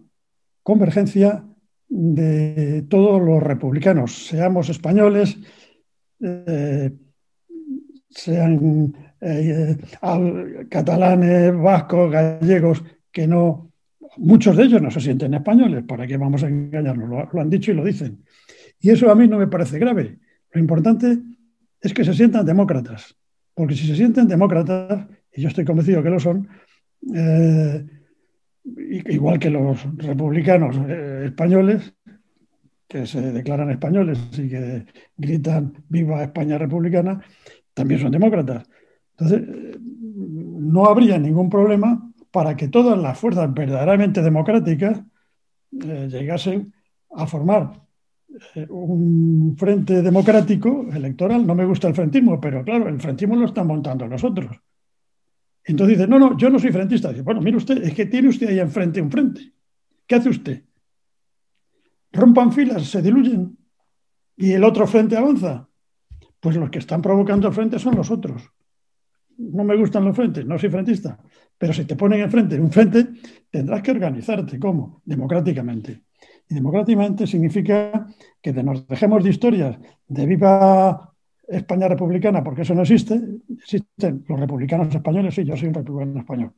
convergencia 0.62 1.44
de 1.90 2.86
todos 2.88 3.20
los 3.20 3.42
republicanos, 3.42 4.28
seamos 4.28 4.70
españoles, 4.70 5.36
eh, 6.22 6.90
sean 8.08 8.94
eh, 9.20 9.76
catalanes, 10.70 11.54
vascos, 11.54 12.10
gallegos, 12.10 12.82
que 13.12 13.26
no, 13.26 13.72
muchos 14.16 14.56
de 14.56 14.62
ellos 14.64 14.80
no 14.80 14.90
se 14.90 15.02
sienten 15.02 15.34
españoles, 15.34 15.84
¿para 15.86 16.06
qué 16.06 16.16
vamos 16.16 16.42
a 16.44 16.48
engañarnos? 16.48 17.28
Lo, 17.30 17.40
han 17.42 17.50
dicho 17.50 17.72
y 17.72 17.74
lo 17.74 17.84
dicen. 17.84 18.24
Y 18.86 18.90
eso 18.90 19.10
a 19.10 19.16
mí 19.16 19.26
no 19.26 19.38
me 19.38 19.48
parece 19.48 19.80
grave. 19.80 20.16
Lo 20.52 20.60
importante 20.60 21.18
es 21.80 21.92
que 21.92 22.04
se 22.04 22.14
sientan 22.14 22.46
demócratas, 22.46 23.16
porque 23.52 23.74
si 23.74 23.84
se 23.84 23.96
sienten 23.96 24.28
demócratas, 24.28 25.08
y 25.34 25.42
yo 25.42 25.48
estoy 25.48 25.64
convencido 25.64 26.04
que 26.04 26.10
lo 26.10 26.20
son, 26.20 26.46
eh, 27.12 27.84
igual 29.08 29.40
que 29.40 29.50
los 29.50 29.82
republicanos 29.96 30.76
eh, 30.88 31.24
españoles, 31.24 31.94
que 32.86 33.06
se 33.06 33.32
declaran 33.32 33.70
españoles 33.70 34.20
y 34.38 34.48
que 34.48 34.86
gritan 35.16 35.72
viva 35.88 36.22
España 36.22 36.56
republicana, 36.56 37.20
también 37.74 37.98
son 37.98 38.12
demócratas. 38.12 38.68
Entonces, 39.18 39.80
no 40.14 40.86
habría 40.86 41.18
ningún 41.18 41.50
problema 41.50 42.08
para 42.30 42.56
que 42.56 42.68
todas 42.68 42.96
las 42.96 43.18
fuerzas 43.18 43.52
verdaderamente 43.52 44.22
democráticas 44.22 45.02
eh, 45.72 46.06
llegasen 46.08 46.72
a 47.10 47.26
formar 47.26 47.72
eh, 47.72 47.85
un 48.68 49.56
frente 49.56 50.02
democrático 50.02 50.86
electoral. 50.92 51.46
No 51.46 51.54
me 51.54 51.64
gusta 51.64 51.88
el 51.88 51.94
frentismo, 51.94 52.40
pero 52.40 52.64
claro, 52.64 52.88
el 52.88 53.00
frentismo 53.00 53.36
lo 53.36 53.46
están 53.46 53.66
montando 53.66 54.06
nosotros. 54.06 54.56
Entonces 55.64 55.98
dice, 55.98 56.08
no, 56.08 56.18
no, 56.18 56.36
yo 56.36 56.48
no 56.48 56.58
soy 56.58 56.70
frentista. 56.70 57.10
Dice, 57.10 57.22
bueno, 57.22 57.40
mire 57.40 57.56
usted, 57.56 57.82
es 57.82 57.94
que 57.94 58.06
tiene 58.06 58.28
usted 58.28 58.48
ahí 58.48 58.60
enfrente 58.60 59.00
un 59.00 59.10
frente. 59.10 59.52
¿Qué 60.06 60.14
hace 60.14 60.28
usted? 60.28 60.64
Rompan 62.12 62.52
filas, 62.52 62.86
se 62.86 63.02
diluyen 63.02 63.56
y 64.36 64.52
el 64.52 64.64
otro 64.64 64.86
frente 64.86 65.16
avanza. 65.16 65.68
Pues 66.38 66.56
los 66.56 66.70
que 66.70 66.78
están 66.78 67.02
provocando 67.02 67.48
el 67.48 67.54
frente 67.54 67.78
son 67.78 67.96
los 67.96 68.10
otros 68.10 68.50
no 69.38 69.64
me 69.64 69.76
gustan 69.76 70.04
los 70.04 70.16
frentes, 70.16 70.46
no 70.46 70.58
soy 70.58 70.70
frentista, 70.70 71.18
pero 71.58 71.72
si 71.72 71.84
te 71.84 71.96
ponen 71.96 72.20
enfrente 72.20 72.58
un 72.60 72.70
frente, 72.70 73.06
tendrás 73.50 73.82
que 73.82 73.90
organizarte. 73.90 74.58
¿Cómo? 74.58 75.02
Democráticamente. 75.04 76.02
Y 76.48 76.54
democráticamente 76.54 77.26
significa 77.26 78.06
que 78.40 78.52
nos 78.52 78.86
dejemos 78.86 79.24
de 79.24 79.30
historias 79.30 79.76
de 80.06 80.26
viva 80.26 81.12
España 81.48 81.88
republicana, 81.88 82.42
porque 82.42 82.62
eso 82.62 82.74
no 82.74 82.82
existe. 82.82 83.20
Existen 83.58 84.24
los 84.28 84.38
republicanos 84.38 84.94
españoles, 84.94 85.34
sí, 85.34 85.44
yo 85.44 85.56
soy 85.56 85.68
un 85.68 85.74
republicano 85.74 86.20
español. 86.20 86.52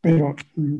Pero 0.00 0.34
mm, 0.56 0.76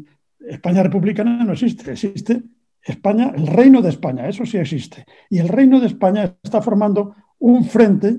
España 0.49 0.83
republicana 0.83 1.45
no 1.45 1.53
existe, 1.53 1.93
existe 1.93 2.43
España, 2.83 3.33
el 3.35 3.47
reino 3.47 3.83
de 3.83 3.89
España, 3.89 4.29
eso 4.29 4.47
sí 4.47 4.59
existe. 4.59 5.05
Y 5.29 5.39
el 5.39 5.49
reino 5.49 5.81
de 5.81 5.89
España 5.89 6.37
está 6.43 6.63
formando 6.63 7.17
un 7.39 7.65
frente, 7.65 8.19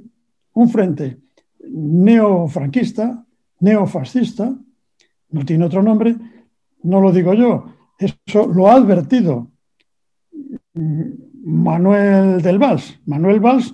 un 0.53 0.69
frente 0.69 1.19
neofranquista, 1.59 3.25
neofascista, 3.59 4.53
no 5.29 5.45
tiene 5.45 5.65
otro 5.65 5.81
nombre, 5.81 6.15
no 6.83 7.01
lo 7.01 7.11
digo 7.11 7.33
yo, 7.33 7.65
eso 7.97 8.47
lo 8.47 8.67
ha 8.67 8.75
advertido 8.75 9.51
Manuel 10.77 12.41
del 12.41 12.59
Valls. 12.59 12.99
Manuel 13.05 13.39
Valls 13.39 13.73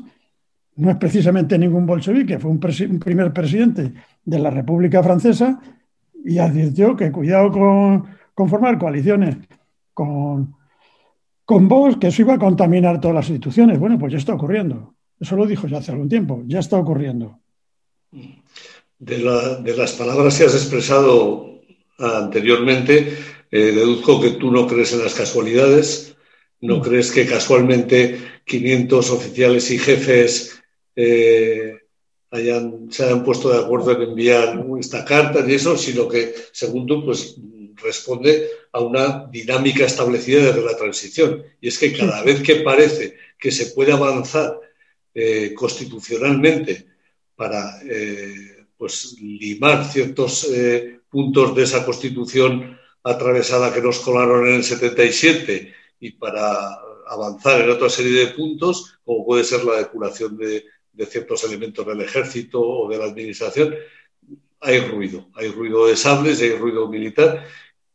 no 0.76 0.92
es 0.92 0.98
precisamente 0.98 1.58
ningún 1.58 1.86
bolchevique, 1.86 2.40
fue 2.40 2.52
un, 2.52 2.60
primer 2.60 3.32
presidente 3.32 3.94
de 4.24 4.40
la 4.40 4.50
República 4.50 5.04
Francesa 5.04 5.60
y 6.26 6.38
advirtió 6.40 6.96
que 6.96 7.12
cuidado 7.12 7.52
con, 7.52 8.50
formar 8.50 8.80
coaliciones 8.80 9.38
con, 9.94 10.56
con 11.46 11.68
Vox, 11.68 11.98
que 11.98 12.08
eso 12.08 12.24
iba 12.24 12.34
a 12.36 12.40
contaminar 12.40 13.00
todas 13.00 13.16
las 13.16 13.30
instituciones. 13.30 13.80
Bueno, 13.80 14.00
pues 14.00 14.14
ya 14.14 14.18
está 14.18 14.34
ocurriendo. 14.34 14.96
Eso 15.20 15.36
lo 15.36 15.46
dijo 15.46 15.68
ya 15.68 15.78
hace 15.78 15.92
algún 15.92 16.10
tiempo, 16.10 16.44
ya 16.48 16.60
está 16.60 16.78
ocurriendo. 16.78 17.40
De, 19.00 19.20
las 19.20 19.94
palabras 19.94 20.38
que 20.38 20.46
has 20.46 20.56
expresado 20.56 21.62
anteriormente, 22.00 23.18
eh, 23.52 23.72
deduzco 23.72 24.22
que 24.22 24.32
tú 24.32 24.52
no 24.52 24.66
crees 24.68 24.94
en 24.94 25.04
las 25.04 25.14
casualidades, 25.14 26.13
no 26.64 26.82
crees 26.82 27.12
que 27.12 27.26
casualmente 27.26 28.20
500 28.46 29.10
oficiales 29.10 29.70
y 29.70 29.78
jefes 29.78 30.62
eh, 30.96 31.78
hayan, 32.32 32.90
se 32.90 33.04
hayan 33.04 33.26
puesto 33.26 33.50
de 33.50 33.60
acuerdo 33.60 33.92
en 33.92 34.04
enviar 34.04 34.66
esta 34.80 35.04
carta 35.04 35.44
y 35.46 35.56
eso, 35.56 35.78
sino 35.78 36.08
que, 36.08 36.34
según 36.54 36.88
tú, 36.88 37.04
pues 37.04 37.36
responde 37.76 38.48
a 38.72 38.80
una 38.80 39.28
dinámica 39.30 39.84
establecida 39.84 40.46
desde 40.46 40.64
la 40.64 40.78
transición. 40.78 41.44
Y 41.60 41.68
es 41.68 41.78
que 41.78 41.92
cada 41.92 42.24
vez 42.24 42.42
que 42.42 42.56
parece 42.58 43.18
que 43.38 43.52
se 43.52 43.68
puede 43.68 43.92
avanzar 43.92 44.58
eh, 45.14 45.54
constitucionalmente 45.54 46.88
para 47.36 47.82
eh, 47.84 48.66
pues, 48.78 49.18
limar 49.20 49.84
ciertos 49.92 50.48
puntos 51.10 51.54
de 51.56 51.64
esa 51.64 51.84
constitución 51.84 52.80
atravesada 53.04 53.74
que 53.74 53.82
nos 53.82 54.00
colaron 54.00 54.48
en 54.48 54.56
el 54.56 54.64
77 54.64 55.83
y 56.04 56.12
para 56.12 56.44
avanzar 57.08 57.62
en 57.62 57.70
otra 57.70 57.90
serie 57.90 58.26
de 58.26 58.28
puntos, 58.34 59.00
como 59.06 59.26
puede 59.26 59.46
ser 59.46 59.64
la 59.64 59.78
depuración 59.78 60.38
de, 60.38 60.66
de 60.92 61.06
ciertos 61.06 61.46
elementos 61.46 61.88
del 61.88 62.02
ejército 62.02 62.60
o 62.62 62.90
de 62.90 62.98
la 62.98 63.06
administración, 63.06 63.74
hay 64.60 64.82
ruido, 64.82 65.30
hay 65.36 65.50
ruido 65.50 65.88
de 65.88 65.96
sables, 65.96 66.42
hay 66.42 66.56
ruido 66.56 66.90
militar 66.90 67.46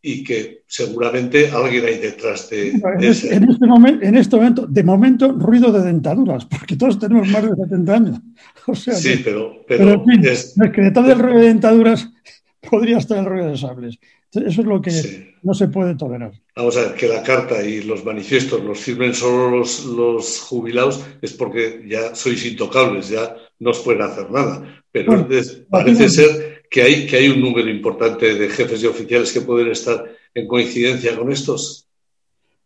y 0.00 0.24
que 0.24 0.62
seguramente 0.66 1.50
alguien 1.50 1.84
hay 1.84 1.98
detrás 1.98 2.48
de, 2.48 2.70
en, 2.70 3.02
este, 3.02 3.34
en, 3.34 3.50
este 3.50 3.66
momento, 3.66 4.06
en 4.06 4.16
este 4.16 4.36
momento, 4.36 4.66
de 4.66 4.82
momento, 4.82 5.32
ruido 5.32 5.70
de 5.70 5.82
dentaduras, 5.82 6.46
porque 6.46 6.76
todos 6.76 6.98
tenemos 6.98 7.28
más 7.28 7.42
de 7.42 7.56
70 7.56 7.94
años. 7.94 8.20
sí, 8.74 9.20
pero, 9.22 9.64
pero, 9.66 9.90
en 9.90 10.04
fin, 10.04 10.26
es, 10.26 10.54
que 10.74 10.80
detrás 10.80 11.08
del 11.08 11.18
ruido 11.18 11.40
de 11.40 11.48
dentaduras 11.48 12.10
podría 12.70 12.98
estar 12.98 13.18
el 13.18 13.26
ruido 13.26 13.48
de 13.48 13.58
sables. 13.58 13.98
Eso 14.32 14.60
es 14.60 14.66
lo 14.66 14.82
que 14.82 15.34
no 15.42 15.54
se 15.54 15.68
puede 15.68 15.94
tolerar. 15.94 16.32
Vamos 16.54 16.76
a 16.76 16.82
ver, 16.82 16.94
que 16.94 17.08
la 17.08 17.22
carta 17.22 17.62
y 17.62 17.82
los 17.82 18.04
manifiestos 18.04 18.62
los 18.62 18.78
firmen 18.78 19.14
solo 19.14 19.58
los, 19.58 20.40
jubilados 20.40 21.04
es 21.22 21.32
porque 21.32 21.84
ya 21.86 22.14
sois 22.14 22.44
intocables, 22.44 23.08
ya 23.08 23.34
no 23.58 23.70
os 23.70 23.80
pueden 23.80 24.02
hacer 24.02 24.30
nada. 24.30 24.82
Pero 24.92 25.26
parece 25.70 26.08
ser 26.08 26.62
que 26.70 26.82
hay, 26.82 27.06
que 27.06 27.16
hay 27.16 27.28
un 27.28 27.40
número 27.40 27.70
importante 27.70 28.34
de 28.34 28.48
jefes 28.50 28.82
y 28.82 28.86
oficiales 28.86 29.32
que 29.32 29.40
pueden 29.40 29.68
estar 29.68 30.04
en 30.34 30.46
coincidencia 30.46 31.16
con 31.16 31.32
estos. 31.32 31.88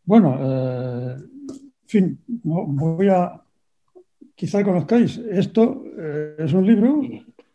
Bueno, 0.04 0.38
eh, 0.42 1.14
en 1.14 1.88
fin, 1.88 2.18
voy 2.26 3.08
a. 3.08 3.38
Quizá 4.34 4.64
conozcáis, 4.64 5.18
esto 5.30 5.84
eh, 5.96 6.34
es 6.38 6.52
un 6.52 6.66
libro 6.66 7.00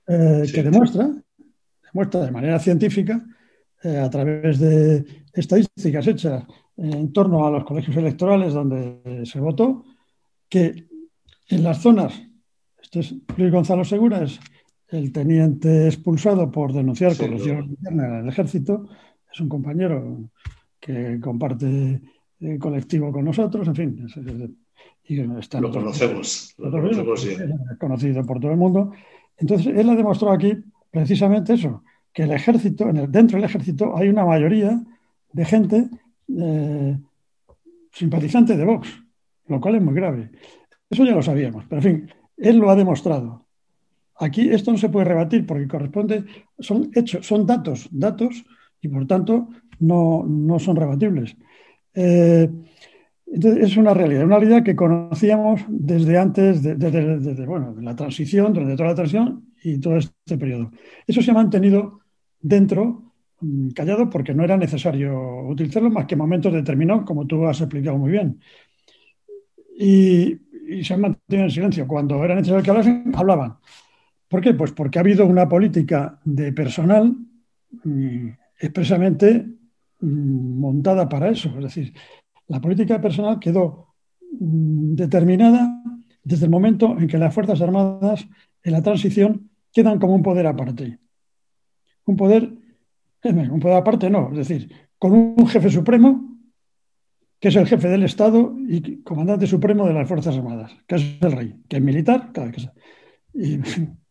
eh, 0.07 0.43
que 0.53 0.63
demuestra, 0.63 1.11
demuestra 1.83 2.21
de 2.21 2.31
manera 2.31 2.59
científica 2.59 3.21
eh, 3.87 3.99
a 3.99 4.09
través 4.09 4.59
de 4.59 5.05
estadísticas 5.31 6.05
hechas 6.07 6.43
en 6.75 7.13
torno 7.13 7.47
a 7.47 7.51
los 7.51 7.63
colegios 7.63 7.95
electorales 7.95 8.53
donde 8.53 9.25
se 9.25 9.39
votó, 9.39 9.85
que 10.49 10.87
en 11.47 11.63
las 11.63 11.81
zonas, 11.81 12.21
este 12.81 12.99
es 12.99 13.15
Luis 13.37 13.49
Gonzalo 13.49 13.85
Segura, 13.85 14.23
es 14.23 14.41
el 14.89 15.13
teniente 15.13 15.85
expulsado 15.85 16.51
por 16.51 16.73
denunciar 16.73 17.15
corrupción 17.15 17.69
interna 17.69 18.07
en 18.07 18.15
el 18.23 18.27
ejército, 18.27 18.89
es 19.31 19.39
un 19.39 19.47
compañero 19.47 20.31
que 20.81 21.19
comparte 21.21 22.01
el 22.41 22.59
colectivo 22.59 23.09
con 23.13 23.23
nosotros, 23.23 23.69
en 23.69 23.75
fin. 23.75 24.07
y 25.05 25.19
está 25.39 25.61
lo 25.61 25.71
conocemos, 25.71 26.53
lo 26.57 26.71
conocemos 26.71 27.25
Es 27.25 27.77
conocido 27.79 28.25
por 28.25 28.41
todo 28.41 28.51
el 28.51 28.57
mundo. 28.57 28.91
Entonces, 29.37 29.67
él 29.67 29.89
ha 29.89 29.95
demostrado 29.95 30.33
aquí 30.33 30.57
precisamente 30.91 31.53
eso, 31.53 31.83
que 32.17 32.23
el 32.23 32.31
ejército, 32.31 32.91
dentro 32.91 33.37
del 33.37 33.45
ejército 33.45 33.95
hay 33.95 34.09
una 34.09 34.25
mayoría 34.25 34.81
de 35.33 35.45
gente 35.45 35.87
eh, 36.35 36.97
simpatizante 37.91 38.57
de 38.57 38.65
Vox, 38.65 38.87
lo 39.45 39.61
cual 39.61 39.75
es 39.75 39.83
muy 39.83 39.93
grave. 39.93 40.31
Eso 40.89 41.05
ya 41.05 41.11
lo 41.11 41.21
sabíamos, 41.21 41.65
pero 41.69 41.79
en 41.79 41.83
fin, 41.83 42.11
él 42.35 42.57
lo 42.57 42.71
ha 42.71 42.75
demostrado. 42.75 43.45
Aquí 44.15 44.49
esto 44.49 44.71
no 44.71 44.79
se 44.79 44.89
puede 44.89 45.05
rebatir 45.05 45.45
porque 45.45 45.67
corresponde, 45.67 46.25
son 46.57 46.89
hechos, 46.95 47.23
son 47.23 47.45
datos, 47.45 47.87
datos, 47.91 48.43
y 48.81 48.87
por 48.87 49.05
tanto 49.05 49.49
no, 49.79 50.57
son 50.57 50.75
rebatibles. 50.75 51.37
Eh, 51.93 52.49
entonces, 53.27 53.63
es 53.63 53.77
una 53.77 53.93
realidad, 53.93 54.23
una 54.23 54.39
realidad 54.39 54.63
que 54.63 54.75
conocíamos 54.75 55.61
desde 55.67 56.17
antes, 56.17 56.63
de, 56.63 57.45
bueno, 57.45 57.75
la 57.79 57.95
transición, 57.95 58.53
durante 58.53 58.75
toda 58.75 58.89
la 58.89 58.95
transición 58.95 59.45
y 59.63 59.77
todo 59.77 59.97
este 59.97 60.35
periodo. 60.39 60.71
Eso 61.05 61.21
se 61.21 61.29
ha 61.29 61.35
mantenido 61.35 62.06
dentro, 62.41 63.13
mm, 63.41 63.69
callado, 63.69 64.09
porque 64.09 64.33
no 64.33 64.43
era 64.43 64.57
necesario 64.57 65.47
utilizarlo 65.47 65.89
más 65.89 66.05
que 66.05 66.15
en 66.15 66.19
momentos 66.19 66.53
determinados, 66.53 67.05
como 67.05 67.25
tú 67.25 67.45
has 67.47 67.59
explicado 67.61 67.97
muy 67.97 68.11
bien. 68.11 68.39
Y, 69.79 70.37
se 70.83 70.93
han 70.93 71.01
mantenido 71.01 71.45
en 71.45 71.51
silencio. 71.51 71.87
Cuando 71.87 72.21
era 72.25 72.35
necesario 72.35 72.61
que 72.61 72.69
hablasen, 72.69 73.11
hablaban. 73.15 73.55
¿Por 74.27 74.41
qué? 74.41 74.53
Pues 74.53 74.73
porque 74.73 74.99
ha 74.99 75.01
habido 75.01 75.25
una 75.25 75.47
política 75.47 76.19
de 76.25 76.51
personal 76.51 77.15
mm, 77.83 78.27
expresamente 78.59 79.45
mm, 80.01 80.59
montada 80.59 81.07
para 81.07 81.29
eso. 81.29 81.49
Es 81.57 81.63
decir, 81.63 81.93
la 82.47 82.59
política 82.59 82.95
de 82.95 82.99
personal 82.99 83.39
quedó 83.39 83.95
determinada 84.29 85.81
desde 86.23 86.45
el 86.45 86.51
momento 86.51 86.97
en 86.99 87.07
que 87.07 87.17
las 87.17 87.33
Fuerzas 87.33 87.61
Armadas 87.61 88.27
en 88.63 88.73
la 88.73 88.81
transición 88.81 89.49
quedan 89.71 89.99
como 89.99 90.15
un 90.15 90.23
poder 90.23 90.47
aparte 90.47 90.99
un 92.07 92.15
poder, 92.15 92.51
un 93.23 93.59
poder 93.59 93.77
aparte, 93.77 94.09
no, 94.09 94.31
es 94.31 94.37
decir, 94.37 94.71
con 94.97 95.13
un 95.13 95.47
jefe 95.47 95.69
supremo, 95.69 96.39
que 97.39 97.49
es 97.49 97.55
el 97.55 97.67
jefe 97.67 97.87
del 97.87 98.03
Estado 98.03 98.55
y 98.67 99.03
comandante 99.03 99.45
supremo 99.45 99.85
de 99.85 99.93
las 99.93 100.07
Fuerzas 100.07 100.35
Armadas, 100.35 100.75
que 100.87 100.95
es 100.95 101.17
el 101.21 101.31
rey, 101.31 101.55
que 101.69 101.77
es 101.77 101.83
militar, 101.83 102.31
y, 103.33 103.59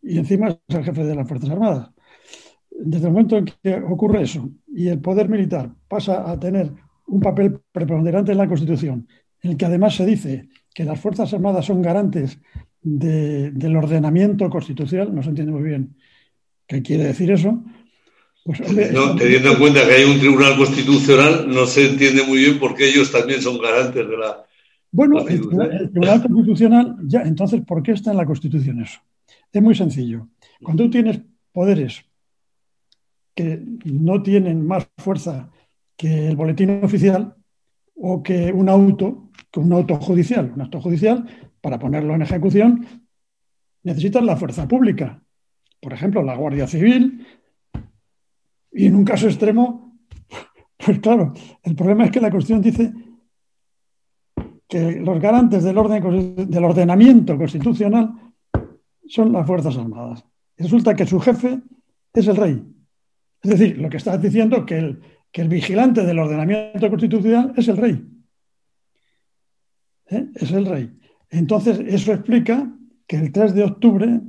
y 0.02 0.18
encima 0.18 0.48
es 0.50 0.76
el 0.76 0.84
jefe 0.84 1.04
de 1.04 1.14
las 1.16 1.26
Fuerzas 1.26 1.50
Armadas. 1.50 1.90
Desde 2.70 3.06
el 3.06 3.12
momento 3.12 3.38
en 3.38 3.46
que 3.46 3.74
ocurre 3.74 4.22
eso 4.22 4.48
y 4.68 4.88
el 4.88 5.00
poder 5.00 5.28
militar 5.28 5.72
pasa 5.88 6.30
a 6.30 6.38
tener 6.38 6.70
un 7.06 7.20
papel 7.20 7.60
preponderante 7.72 8.32
en 8.32 8.38
la 8.38 8.46
Constitución, 8.46 9.08
en 9.42 9.52
el 9.52 9.56
que 9.56 9.64
además 9.64 9.96
se 9.96 10.04
dice 10.04 10.48
que 10.72 10.84
las 10.84 11.00
Fuerzas 11.00 11.32
Armadas 11.32 11.64
son 11.64 11.80
garantes 11.80 12.38
del 12.82 13.76
ordenamiento 13.76 14.48
constitucional, 14.50 15.12
no 15.12 15.22
se 15.22 15.30
entiende 15.30 15.52
muy 15.52 15.62
bien 15.62 15.96
qué 16.68 16.82
quiere 16.82 17.04
decir 17.04 17.30
eso, 17.30 17.64
pues, 18.46 18.60
teniendo 18.60 19.50
en 19.52 19.58
cuenta 19.58 19.84
que 19.84 19.94
hay 19.94 20.04
un 20.04 20.20
tribunal 20.20 20.56
constitucional, 20.56 21.52
no 21.52 21.66
se 21.66 21.90
entiende 21.90 22.22
muy 22.22 22.38
bien 22.38 22.60
por 22.60 22.76
qué 22.76 22.88
ellos 22.88 23.10
también 23.10 23.42
son 23.42 23.58
garantes 23.60 24.08
de 24.08 24.16
la. 24.16 24.44
Bueno, 24.92 25.26
el, 25.26 25.40
tribunal 25.90 26.22
constitucional, 26.22 26.96
ya, 27.02 27.22
entonces, 27.22 27.60
¿por 27.66 27.82
qué 27.82 27.90
está 27.92 28.12
en 28.12 28.18
la 28.18 28.24
Constitución 28.24 28.80
eso? 28.80 29.00
Es 29.52 29.60
muy 29.60 29.74
sencillo. 29.74 30.28
Cuando 30.62 30.84
tú 30.84 30.90
tienes 30.90 31.20
poderes 31.52 32.04
que 33.34 33.60
no 33.84 34.22
tienen 34.22 34.64
más 34.64 34.88
fuerza 34.96 35.50
que 35.96 36.28
el 36.28 36.36
boletín 36.36 36.84
oficial 36.84 37.34
o 37.96 38.22
que 38.22 38.52
un 38.52 38.68
auto, 38.68 39.30
que 39.50 39.58
un 39.58 39.72
auto 39.72 39.96
judicial, 39.96 40.52
un 40.54 40.62
acto 40.62 40.80
judicial, 40.80 41.26
para 41.60 41.80
ponerlo 41.80 42.14
en 42.14 42.22
ejecución, 42.22 42.86
necesitas 43.82 44.22
la 44.22 44.36
fuerza 44.36 44.68
pública. 44.68 45.20
Por 45.80 45.92
ejemplo, 45.92 46.22
la 46.22 46.36
Guardia 46.36 46.68
Civil, 46.68 47.26
y 48.76 48.86
en 48.86 48.94
un 48.94 49.04
caso 49.04 49.26
extremo, 49.26 49.96
pues 50.76 50.98
claro, 51.00 51.32
el 51.62 51.74
problema 51.74 52.04
es 52.04 52.10
que 52.10 52.20
la 52.20 52.30
Constitución 52.30 52.60
dice 52.60 52.92
que 54.68 55.00
los 55.00 55.18
garantes 55.18 55.64
del, 55.64 55.78
orden, 55.78 56.50
del 56.50 56.64
ordenamiento 56.64 57.38
constitucional 57.38 58.12
son 59.08 59.32
las 59.32 59.46
Fuerzas 59.46 59.78
Armadas. 59.78 60.24
resulta 60.58 60.94
que 60.94 61.06
su 61.06 61.18
jefe 61.20 61.60
es 62.12 62.26
el 62.26 62.36
rey. 62.36 62.62
Es 63.42 63.50
decir, 63.50 63.78
lo 63.78 63.88
que 63.88 63.96
estás 63.96 64.20
diciendo 64.20 64.66
que 64.66 64.78
el, 64.78 65.00
que 65.32 65.40
el 65.40 65.48
vigilante 65.48 66.04
del 66.04 66.18
ordenamiento 66.18 66.90
constitucional 66.90 67.54
es 67.56 67.68
el 67.68 67.76
rey. 67.78 68.06
¿Eh? 70.10 70.28
Es 70.34 70.50
el 70.52 70.66
rey. 70.66 70.98
Entonces, 71.30 71.80
eso 71.80 72.12
explica 72.12 72.70
que 73.06 73.16
el 73.16 73.32
3 73.32 73.54
de 73.54 73.64
octubre 73.64 74.20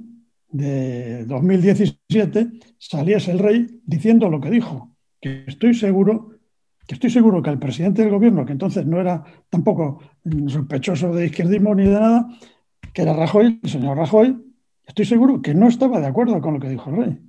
de 0.50 1.26
2017 1.26 2.50
saliese 2.78 3.32
el 3.32 3.40
rey 3.40 3.82
diciendo 3.86 4.30
lo 4.30 4.40
que 4.40 4.50
dijo, 4.50 4.96
que 5.22 5.44
estoy 5.48 5.74
seguro 5.74 6.38
que 6.88 6.96
estoy 6.96 7.10
seguro 7.10 7.44
que 7.44 7.50
el 7.50 7.60
presidente 7.60 8.02
del 8.02 8.12
gobierno, 8.12 8.46
que 8.46 8.54
entonces 8.54 8.86
no 8.86 9.00
era 9.00 9.22
tampoco 9.50 10.00
sospechoso 10.48 11.14
de 11.14 11.26
izquierdismo 11.26 11.76
ni 11.76 11.84
de 11.84 11.92
nada, 11.92 12.30
que 12.94 13.02
era 13.02 13.14
Rajoy, 13.14 13.60
el 13.62 13.70
señor 13.70 13.98
Rajoy, 13.98 14.38
estoy 14.86 15.04
seguro 15.04 15.42
que 15.42 15.54
no 15.54 15.68
estaba 15.68 16.00
de 16.00 16.08
acuerdo 16.08 16.40
con 16.40 16.54
lo 16.54 16.60
que 16.62 16.70
dijo 16.70 16.90
el 16.90 16.96
rey. 16.96 17.20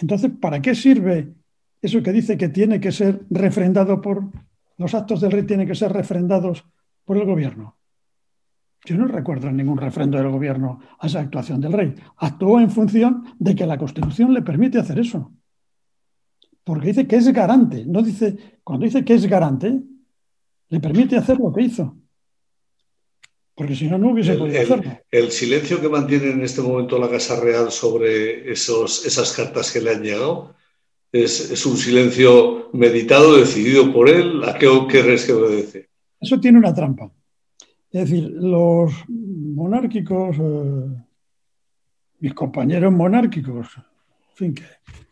Entonces, 0.00 0.32
¿para 0.40 0.62
qué 0.62 0.74
sirve 0.74 1.34
eso 1.82 2.02
que 2.02 2.12
dice 2.12 2.38
que 2.38 2.48
tiene 2.48 2.80
que 2.80 2.90
ser 2.90 3.26
refrendado 3.28 4.00
por 4.00 4.24
los 4.78 4.94
actos 4.94 5.20
del 5.20 5.32
rey 5.32 5.44
tienen 5.44 5.68
que 5.68 5.74
ser 5.74 5.92
refrendados 5.92 6.64
por 7.04 7.18
el 7.18 7.26
gobierno? 7.26 7.76
Yo 8.84 8.96
no 8.96 9.06
recuerdo 9.06 9.50
ningún 9.50 9.78
refrendo 9.78 10.18
del 10.18 10.28
gobierno 10.28 10.80
a 10.98 11.06
esa 11.06 11.20
actuación 11.20 11.60
del 11.60 11.72
rey. 11.72 11.94
Actuó 12.18 12.60
en 12.60 12.70
función 12.70 13.24
de 13.38 13.54
que 13.54 13.66
la 13.66 13.78
Constitución 13.78 14.34
le 14.34 14.42
permite 14.42 14.78
hacer 14.78 14.98
eso. 14.98 15.32
Porque 16.62 16.88
dice 16.88 17.06
que 17.06 17.16
es 17.16 17.32
garante. 17.32 17.84
No 17.86 18.02
dice, 18.02 18.58
cuando 18.62 18.84
dice 18.84 19.04
que 19.04 19.14
es 19.14 19.26
garante, 19.26 19.80
le 20.68 20.80
permite 20.80 21.16
hacer 21.16 21.38
lo 21.38 21.52
que 21.52 21.62
hizo. 21.62 21.96
Porque 23.54 23.74
si 23.74 23.86
no, 23.86 23.96
no 23.96 24.10
hubiese 24.10 24.34
podido 24.34 24.60
hacerlo. 24.60 24.98
El 25.10 25.30
silencio 25.30 25.80
que 25.80 25.88
mantiene 25.88 26.30
en 26.30 26.42
este 26.42 26.60
momento 26.60 26.98
la 26.98 27.08
Casa 27.08 27.40
Real 27.40 27.70
sobre 27.70 28.50
esos, 28.50 29.06
esas 29.06 29.32
cartas 29.32 29.72
que 29.72 29.80
le 29.80 29.92
han 29.92 30.02
llegado 30.02 30.56
es, 31.12 31.64
un 31.64 31.76
silencio 31.76 32.70
meditado, 32.72 33.36
decidido 33.36 33.92
por 33.92 34.10
él. 34.10 34.42
¿A 34.44 34.58
qué 34.58 34.68
crees 34.88 35.24
que 35.24 35.32
obedece? 35.32 35.88
Eso 36.20 36.40
tiene 36.40 36.58
una 36.58 36.74
trampa. 36.74 37.10
Es 37.94 38.10
decir, 38.10 38.28
los 38.28 38.92
monárquicos, 39.08 40.36
eh, 40.40 41.02
mis 42.18 42.34
compañeros 42.34 42.92
monárquicos, 42.92 43.68
en 43.76 44.36
fin, 44.36 44.54
que 44.54 44.64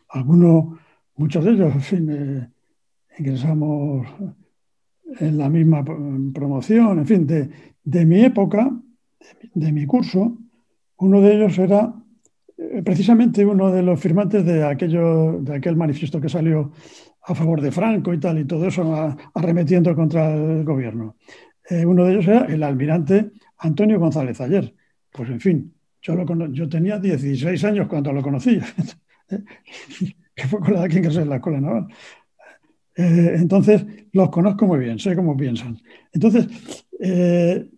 algunos, 0.09 0.77
muchos 1.15 1.45
de 1.45 1.51
ellos, 1.51 1.73
en 1.73 1.81
fin, 1.81 2.09
eh, 2.11 2.49
ingresamos 3.19 4.05
en 5.17 5.37
la 5.37 5.47
misma 5.47 5.85
promoción, 6.33 6.99
en 6.99 7.05
fin, 7.05 7.25
de, 7.25 8.05
mi 8.05 8.19
época, 8.19 8.69
de, 9.53 9.71
mi 9.71 9.85
curso, 9.85 10.37
uno 10.97 11.21
de 11.21 11.35
ellos 11.35 11.57
era 11.59 11.93
eh, 12.57 12.81
precisamente 12.83 13.45
uno 13.45 13.71
de 13.71 13.81
los 13.81 13.97
firmantes 13.97 14.45
de, 14.45 14.61
aquello, 14.61 15.39
de 15.39 15.55
aquel 15.55 15.77
manifiesto 15.77 16.19
que 16.19 16.27
salió 16.27 16.73
a 17.25 17.33
favor 17.33 17.61
de 17.61 17.71
Franco 17.71 18.13
y 18.13 18.19
tal, 18.19 18.39
y 18.39 18.45
todo 18.45 18.67
eso 18.67 19.15
arremetiendo 19.33 19.95
contra 19.95 20.35
el 20.35 20.65
gobierno. 20.65 21.15
Eh, 21.69 21.85
uno 21.85 22.05
de 22.05 22.13
ellos 22.13 22.27
era 22.27 22.45
el 22.45 22.63
almirante 22.63 23.31
Antonio 23.59 23.99
González 23.99 24.39
Ayer. 24.41 24.73
Pues 25.11 25.29
en 25.29 25.39
fin, 25.39 25.73
yo, 26.01 26.15
lo 26.15 26.47
yo 26.51 26.67
tenía 26.67 26.99
16 26.99 27.63
años 27.63 27.87
cuando 27.87 28.11
lo 28.11 28.21
conocí, 28.21 28.59
que 30.35 30.47
fue 30.47 30.59
con 30.59 30.73
la 30.73 30.85
edad 30.85 30.89
que 30.89 30.97
en 30.97 31.29
la 31.29 31.35
escuela 31.35 31.61
naval. 31.61 31.87
Eh, 32.95 33.35
entonces, 33.37 33.85
los 34.11 34.29
conozco 34.29 34.67
muy 34.67 34.79
bien, 34.79 34.99
sé 34.99 35.15
cómo 35.15 35.35
piensan. 35.35 35.79
Entonces, 36.11 36.47
eh, 36.99 37.69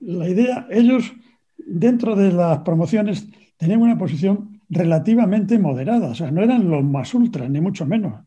la 0.00 0.28
idea, 0.28 0.66
ellos 0.70 1.12
dentro 1.56 2.14
de 2.16 2.32
las 2.32 2.58
promociones 2.60 3.28
tenían 3.56 3.82
una 3.82 3.98
posición 3.98 4.60
relativamente 4.68 5.58
moderada, 5.58 6.08
o 6.10 6.14
sea, 6.14 6.30
no 6.30 6.42
eran 6.42 6.70
los 6.70 6.84
más 6.84 7.12
ultras, 7.14 7.50
ni 7.50 7.60
mucho 7.60 7.86
menos. 7.86 8.24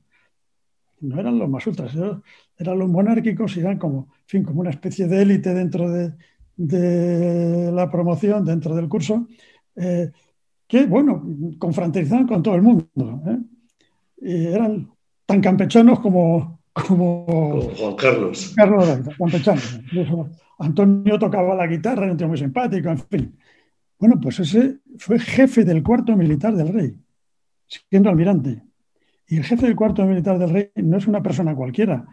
No 1.04 1.20
eran 1.20 1.38
los 1.38 1.50
más 1.50 1.68
ultras, 1.68 1.94
eran 2.58 2.80
los 2.80 2.90
monárquicos 2.90 3.58
y 3.58 3.60
eran 3.60 3.78
como, 3.78 4.08
fin, 4.26 4.44
como 4.44 4.62
una 4.62 4.70
especie 4.70 5.06
de 5.08 5.22
élite 5.22 5.54
dentro 5.54 5.92
de, 5.92 6.14
la 7.72 7.90
promoción, 7.92 8.46
dentro 8.46 8.74
del 8.74 8.88
curso, 8.88 9.28
eh, 9.76 10.12
que, 10.66 10.86
bueno, 10.86 11.22
confraternizaban 11.60 12.26
con 12.26 12.42
todo 12.42 12.56
el 12.56 12.62
mundo. 12.62 12.88
Y 14.18 14.46
eran 14.46 14.90
tan 15.26 15.42
campechanos 15.42 16.00
como, 16.00 16.62
como, 16.72 17.70
Juan 17.78 17.96
Carlos. 17.96 18.54
Carlos 18.56 19.00
campechanos. 19.18 19.80
Antonio 20.60 21.20
tocaba 21.20 21.54
la 21.54 21.68
guitarra, 21.68 22.04
era 22.04 22.12
un 22.14 22.18
tío 22.18 22.28
muy 22.30 22.38
simpático, 22.38 22.90
en 22.90 23.00
fin. 23.00 23.38
Bueno, 24.00 24.20
pues 24.22 24.40
ese 24.40 24.80
fue 24.98 25.20
jefe 25.20 25.66
del 25.66 25.84
cuarto 25.84 26.16
militar 26.16 26.56
del 26.56 26.70
rey, 26.70 26.96
siendo 27.90 28.10
almirante. 28.10 28.62
Y 29.28 29.38
el 29.38 29.44
jefe 29.44 29.66
del 29.66 29.76
cuarto 29.76 30.06
militar 30.06 30.38
del 30.38 30.50
rey 30.50 30.72
no 30.76 30.98
es 30.98 31.08
una 31.08 31.24
persona 31.24 31.56
cualquiera. 31.56 32.06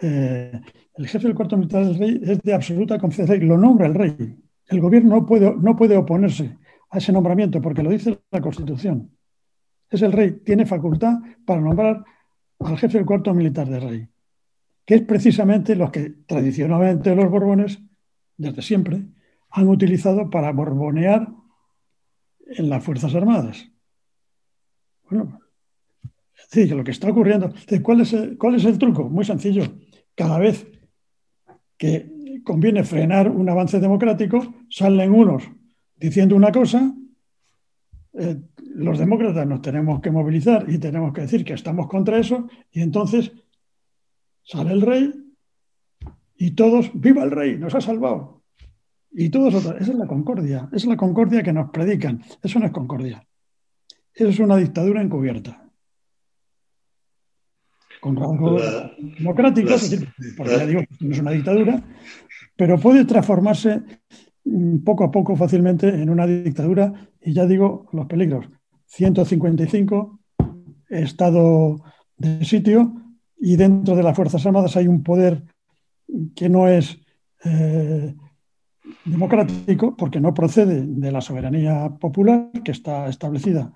Eh, 0.00 0.60
el 0.94 1.08
jefe 1.08 1.26
del 1.26 1.36
cuarto 1.36 1.56
militar 1.56 1.84
del 1.84 1.98
rey 1.98 2.20
es 2.22 2.40
de 2.42 2.54
absoluta 2.54 2.98
confianza, 2.98 3.34
lo 3.36 3.56
nombra 3.56 3.86
el 3.86 3.94
rey. 3.94 4.36
El 4.66 4.80
gobierno 4.80 5.16
no 5.16 5.26
puede, 5.26 5.54
no 5.56 5.76
puede 5.76 5.96
oponerse 5.96 6.58
a 6.90 6.98
ese 6.98 7.12
nombramiento 7.12 7.60
porque 7.60 7.82
lo 7.82 7.90
dice 7.90 8.20
la 8.30 8.40
Constitución. 8.40 9.10
Es 9.88 10.02
el 10.02 10.12
rey, 10.12 10.40
tiene 10.44 10.66
facultad 10.66 11.18
para 11.44 11.60
nombrar 11.60 12.04
al 12.60 12.78
jefe 12.78 12.98
del 12.98 13.06
cuarto 13.06 13.34
militar 13.34 13.68
del 13.68 13.82
rey, 13.82 14.08
que 14.84 14.96
es 14.96 15.02
precisamente 15.02 15.74
los 15.74 15.90
que 15.90 16.10
tradicionalmente 16.26 17.14
los 17.14 17.30
borbones, 17.30 17.80
desde 18.36 18.62
siempre, 18.62 19.02
han 19.50 19.68
utilizado 19.68 20.30
para 20.30 20.52
borbonear 20.52 21.28
en 22.46 22.68
las 22.68 22.84
Fuerzas 22.84 23.14
Armadas. 23.14 23.68
Bueno, 25.08 25.40
sí, 26.50 26.66
lo 26.66 26.84
que 26.84 26.90
está 26.90 27.08
ocurriendo. 27.10 27.52
¿Cuál 27.82 28.00
es, 28.00 28.12
el, 28.12 28.36
¿Cuál 28.36 28.56
es 28.56 28.64
el 28.64 28.78
truco? 28.78 29.08
Muy 29.08 29.24
sencillo. 29.24 29.62
Cada 30.14 30.38
vez 30.38 30.66
que 31.76 32.42
conviene 32.44 32.84
frenar 32.84 33.30
un 33.30 33.48
avance 33.48 33.80
democrático, 33.80 34.54
salen 34.68 35.12
unos 35.12 35.44
diciendo 36.00 36.34
una 36.34 36.50
cosa, 36.50 36.94
eh, 38.14 38.40
los 38.74 38.98
demócratas 38.98 39.46
nos 39.46 39.60
tenemos 39.60 40.00
que 40.00 40.10
movilizar 40.10 40.64
y 40.68 40.78
tenemos 40.78 41.12
que 41.12 41.22
decir 41.22 41.44
que 41.44 41.52
estamos 41.52 41.86
contra 41.88 42.18
eso, 42.18 42.48
y 42.72 42.80
entonces 42.80 43.32
sale 44.42 44.72
el 44.72 44.80
rey 44.80 45.12
y 46.36 46.52
todos, 46.52 46.90
viva 46.94 47.22
el 47.22 47.30
rey, 47.30 47.58
nos 47.58 47.74
ha 47.74 47.80
salvado. 47.80 48.42
Y 49.12 49.28
todos, 49.28 49.54
esa 49.54 49.76
es 49.76 49.94
la 49.94 50.06
concordia, 50.06 50.68
es 50.72 50.86
la 50.86 50.96
concordia 50.96 51.42
que 51.42 51.52
nos 51.52 51.70
predican, 51.70 52.22
eso 52.42 52.58
no 52.58 52.66
es 52.66 52.72
concordia, 52.72 53.26
eso 54.14 54.28
es 54.28 54.38
una 54.38 54.56
dictadura 54.56 55.02
encubierta. 55.02 55.69
Con 58.00 58.16
rasgos 58.16 58.62
democráticos, 59.18 59.94
porque 60.36 60.56
ya 60.56 60.66
digo 60.66 60.80
que 60.80 61.04
no 61.04 61.12
es 61.12 61.20
una 61.20 61.32
dictadura, 61.32 61.82
pero 62.56 62.78
puede 62.78 63.04
transformarse 63.04 63.82
mm, 64.44 64.78
poco 64.78 65.04
a 65.04 65.10
poco 65.10 65.36
fácilmente 65.36 65.88
en 65.88 66.08
una 66.08 66.26
dictadura 66.26 66.92
y 67.20 67.32
ya 67.32 67.46
digo 67.46 67.88
los 67.92 68.06
peligros. 68.06 68.46
155, 68.86 70.18
estado 70.88 71.82
de 72.16 72.44
sitio, 72.44 72.94
y 73.38 73.56
dentro 73.56 73.96
de 73.96 74.02
las 74.02 74.16
Fuerzas 74.16 74.44
Armadas 74.44 74.76
hay 74.76 74.88
un 74.88 75.02
poder 75.02 75.42
que 76.34 76.48
no 76.48 76.68
es 76.68 76.98
eh, 77.44 78.14
democrático 79.04 79.96
porque 79.96 80.20
no 80.20 80.34
procede 80.34 80.84
de 80.86 81.12
la 81.12 81.20
soberanía 81.20 81.88
popular 81.98 82.50
que 82.64 82.72
está 82.72 83.08
establecida 83.08 83.72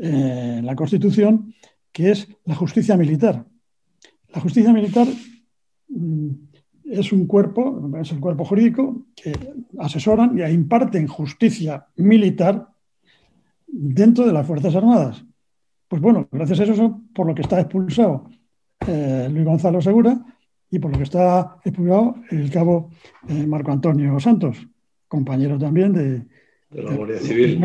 en 0.00 0.66
la 0.66 0.76
Constitución, 0.76 1.54
que 1.92 2.10
es 2.10 2.28
la 2.44 2.54
justicia 2.54 2.96
militar. 2.96 3.46
La 4.34 4.40
justicia 4.40 4.72
militar 4.72 5.06
mm, 5.88 6.30
es 6.90 7.12
un 7.12 7.26
cuerpo, 7.26 7.90
es 8.00 8.12
el 8.12 8.20
cuerpo 8.20 8.44
jurídico 8.44 9.06
que 9.14 9.32
asesoran 9.78 10.38
y 10.38 10.42
imparten 10.42 11.06
justicia 11.06 11.86
militar 11.96 12.68
dentro 13.66 14.26
de 14.26 14.32
las 14.32 14.46
Fuerzas 14.46 14.74
Armadas. 14.74 15.24
Pues 15.86 16.02
bueno, 16.02 16.28
gracias 16.30 16.60
a 16.60 16.64
eso, 16.64 17.00
por 17.14 17.26
lo 17.26 17.34
que 17.34 17.42
está 17.42 17.60
expulsado 17.60 18.28
eh, 18.86 19.28
Luis 19.30 19.44
Gonzalo 19.44 19.80
Segura 19.80 20.18
y 20.70 20.78
por 20.78 20.90
lo 20.92 20.98
que 20.98 21.04
está 21.04 21.56
expulsado 21.64 22.16
el 22.30 22.50
cabo 22.50 22.90
eh, 23.28 23.46
Marco 23.46 23.72
Antonio 23.72 24.18
Santos, 24.20 24.66
compañero 25.06 25.58
también 25.58 25.92
de, 25.92 26.26
la 26.70 26.94
Guardia 26.94 27.18
Civil. 27.20 27.64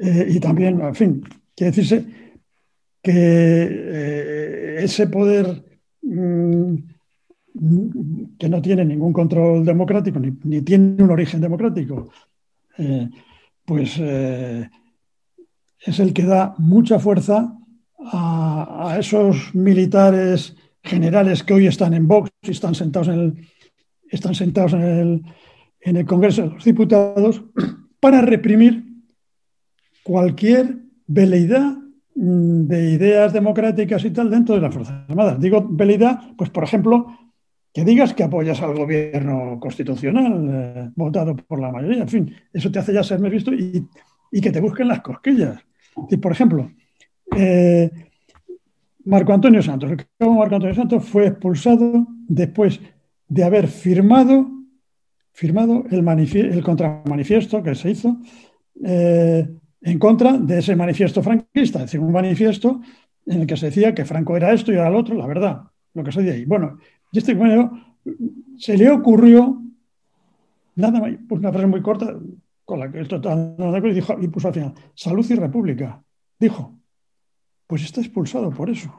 Eh, 0.00 0.26
y 0.28 0.40
también, 0.40 0.80
en 0.80 0.94
fin, 0.94 1.24
quiere 1.54 1.70
decirse 1.70 2.04
que 3.02 4.45
ese 4.84 5.06
poder 5.08 5.64
mm, 6.02 6.74
que 8.38 8.48
no 8.48 8.60
tiene 8.60 8.84
ningún 8.84 9.12
control 9.12 9.64
democrático, 9.64 10.18
ni, 10.18 10.32
ni 10.44 10.62
tiene 10.62 11.02
un 11.02 11.10
origen 11.10 11.40
democrático, 11.40 12.10
pues 13.64 13.96
eh, 13.98 14.68
es 15.80 15.98
el 15.98 16.12
que 16.12 16.24
da 16.24 16.54
mucha 16.58 16.98
fuerza 16.98 17.56
a, 17.98 18.96
esos 18.98 19.54
militares 19.54 20.54
generales 20.82 21.42
que 21.42 21.54
hoy 21.54 21.66
están 21.66 21.94
en 21.94 22.06
Vox 22.06 22.30
y 22.42 22.50
están 22.50 22.74
sentados 22.74 23.08
en 23.08 23.14
el, 23.14 23.48
están 24.08 24.34
sentados 24.34 24.74
en 24.74 24.82
el, 24.82 25.22
en 25.80 25.96
el 25.96 26.06
Congreso 26.06 26.42
de 26.42 26.48
los 26.50 26.64
Diputados 26.64 27.42
para 28.00 28.20
reprimir 28.20 28.84
cualquier 30.02 30.78
veleidad 31.06 31.76
de 32.18 32.90
ideas 32.92 33.32
democráticas 33.32 34.02
y 34.06 34.10
tal 34.10 34.30
dentro 34.30 34.54
de 34.54 34.62
las 34.62 34.72
Fuerzas 34.72 35.04
Armadas. 35.06 35.38
Digo 35.38 35.66
veleidad, 35.68 36.18
pues 36.36 36.48
por 36.48 36.64
ejemplo, 36.64 37.06
que 37.72 37.84
digas 37.84 38.14
que 38.14 38.22
apoyas 38.22 38.62
al 38.62 38.74
gobierno 38.74 39.60
constitucional 39.60 40.48
eh, 40.50 40.90
votado 40.96 41.36
por 41.36 41.60
la 41.60 41.70
mayoría. 41.70 42.02
En 42.02 42.08
fin, 42.08 42.34
eso 42.50 42.72
te 42.72 42.78
hace 42.78 42.94
ya 42.94 43.02
serme 43.02 43.28
visto 43.28 43.52
y, 43.52 43.86
que 44.40 44.50
te 44.50 44.60
busquen 44.60 44.88
las 44.88 45.02
cosquillas. 45.02 45.60
Y, 46.10 46.16
por 46.16 46.32
ejemplo, 46.32 46.70
eh, 47.36 47.90
Marco 49.04 49.34
Antonio 49.34 49.62
Santos. 49.62 49.90
El 49.90 50.06
cabo 50.18 50.34
Marco 50.34 50.54
Antonio 50.54 50.74
Santos 50.74 51.04
fue 51.04 51.26
expulsado 51.26 52.06
después 52.26 52.80
de 53.28 53.44
haber 53.44 53.68
firmado, 53.68 54.50
firmado 55.32 55.84
el, 55.90 56.06
el 56.08 56.62
contramanifiesto 56.62 57.62
que 57.62 57.74
se 57.74 57.90
hizo 57.90 58.18
eh, 58.84 59.48
en 59.80 59.98
contra 59.98 60.38
de 60.38 60.58
ese 60.58 60.74
manifiesto 60.76 61.22
franquista, 61.22 61.78
es 61.80 61.86
decir, 61.86 62.00
un 62.00 62.12
manifiesto 62.12 62.80
en 63.26 63.42
el 63.42 63.46
que 63.46 63.56
se 63.56 63.66
decía 63.66 63.94
que 63.94 64.04
Franco 64.04 64.36
era 64.36 64.52
esto 64.52 64.72
y 64.72 64.76
era 64.76 64.90
lo 64.90 64.98
otro, 64.98 65.14
la 65.14 65.26
verdad, 65.26 65.62
lo 65.94 66.04
que 66.04 66.12
soy 66.12 66.24
de 66.24 66.32
ahí. 66.32 66.44
Bueno, 66.44 66.78
y 67.12 67.18
este 67.18 67.34
bueno, 67.34 67.96
se 68.56 68.76
le 68.76 68.90
ocurrió, 68.90 69.62
nada 70.76 71.00
más, 71.00 71.12
pues 71.28 71.40
una 71.40 71.52
frase 71.52 71.66
muy 71.66 71.82
corta, 71.82 72.16
con 72.64 72.80
la 72.80 72.90
que 72.90 73.00
esto 73.00 73.20
y 73.20 73.94
dijo, 73.94 74.16
y 74.20 74.28
puso 74.28 74.48
al 74.48 74.54
final, 74.54 74.74
salud 74.94 75.24
y 75.28 75.34
república. 75.34 76.02
Dijo, 76.38 76.78
pues 77.66 77.84
está 77.84 78.00
expulsado 78.00 78.50
por 78.50 78.70
eso. 78.70 78.92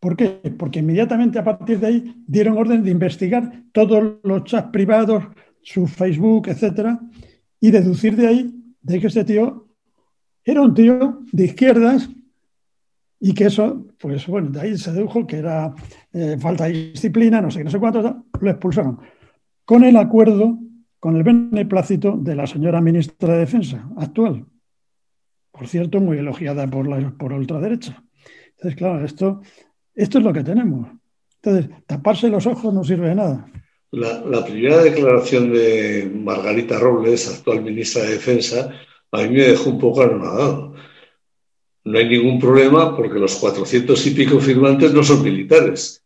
¿Por 0.00 0.16
qué? 0.16 0.40
Porque 0.58 0.80
inmediatamente 0.80 1.38
a 1.38 1.44
partir 1.44 1.78
de 1.78 1.86
ahí 1.86 2.24
dieron 2.26 2.56
orden 2.56 2.82
de 2.82 2.90
investigar 2.90 3.64
todos 3.72 4.14
los 4.22 4.44
chats 4.44 4.70
privados, 4.70 5.24
su 5.62 5.86
Facebook, 5.86 6.48
etcétera, 6.48 6.98
y 7.60 7.70
deducir 7.70 8.16
de 8.16 8.26
ahí 8.26 8.59
de 8.82 9.00
que 9.00 9.06
este 9.06 9.24
tío 9.24 9.68
era 10.44 10.62
un 10.62 10.74
tío 10.74 11.20
de 11.32 11.44
izquierdas 11.44 12.08
y 13.20 13.34
que 13.34 13.44
eso, 13.44 13.86
pues 13.98 14.26
bueno, 14.26 14.50
de 14.50 14.60
ahí 14.60 14.78
se 14.78 14.92
dedujo 14.92 15.26
que 15.26 15.36
era 15.36 15.74
eh, 16.12 16.36
falta 16.38 16.64
de 16.64 16.90
disciplina, 16.92 17.40
no 17.40 17.50
sé 17.50 17.58
qué, 17.58 17.64
no 17.64 17.70
sé 17.70 17.78
cuánto, 17.78 18.24
lo 18.40 18.50
expulsaron. 18.50 18.98
Con 19.64 19.84
el 19.84 19.96
acuerdo, 19.96 20.58
con 20.98 21.16
el 21.16 21.22
beneplácito 21.22 22.16
de 22.16 22.34
la 22.34 22.46
señora 22.46 22.80
ministra 22.80 23.34
de 23.34 23.40
Defensa 23.40 23.88
actual. 23.98 24.46
Por 25.52 25.68
cierto, 25.68 26.00
muy 26.00 26.18
elogiada 26.18 26.66
por 26.66 26.88
la, 26.88 27.10
por 27.10 27.32
ultraderecha. 27.32 28.02
Entonces, 28.52 28.76
claro, 28.76 29.04
esto, 29.04 29.40
esto 29.94 30.18
es 30.18 30.24
lo 30.24 30.32
que 30.32 30.44
tenemos. 30.44 30.88
Entonces, 31.42 31.70
taparse 31.86 32.28
los 32.28 32.46
ojos 32.46 32.72
no 32.72 32.84
sirve 32.84 33.08
de 33.08 33.14
nada. 33.14 33.46
La, 33.92 34.44
primera 34.44 34.82
declaración 34.84 35.52
de 35.52 36.08
Margarita 36.14 36.78
Robles, 36.78 37.28
actual 37.28 37.62
ministra 37.62 38.02
de 38.04 38.12
Defensa, 38.12 38.72
a 39.10 39.22
mí 39.22 39.30
me 39.30 39.42
dejó 39.42 39.70
un 39.70 39.80
poco 39.80 40.02
anonadado. 40.02 40.74
No 41.84 41.98
hay 41.98 42.08
ningún 42.08 42.38
problema 42.38 42.96
porque 42.96 43.18
los 43.18 43.34
cuatrocientos 43.34 44.06
y 44.06 44.10
pico 44.12 44.38
firmantes 44.38 44.92
no 44.92 45.02
son 45.02 45.24
militares. 45.24 46.04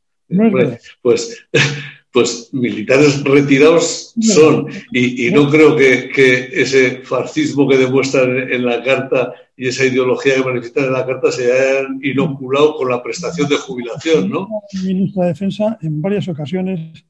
pues, 1.03 1.47
pues 2.11 2.49
militares 2.53 3.23
retirados 3.23 4.15
son. 4.19 4.69
Y, 4.91 5.31
no 5.31 5.51
creo 5.51 5.77
que, 5.77 6.49
ese 6.55 7.03
fascismo 7.03 7.69
que 7.69 7.77
demuestran 7.77 8.51
en 8.51 8.65
la 8.65 8.83
carta 8.83 9.35
y 9.59 9.69
esa 9.69 9.85
ideología 9.85 10.37
que 10.37 10.45
manifiestan 10.45 10.85
en 10.85 10.93
la 10.95 11.05
carta 11.05 11.31
se 11.31 11.53
hayan 11.53 12.01
inoculado 12.03 12.77
con 12.77 12.89
la 12.89 13.03
prestación 13.03 13.47
de 13.47 13.57
jubilación, 13.57 14.31
¿no? 14.31 14.49
ministra 14.83 15.25
de 15.25 15.29
Defensa 15.29 15.79
en 15.83 16.01
varias 16.01 16.27
ocasiones 16.29 17.05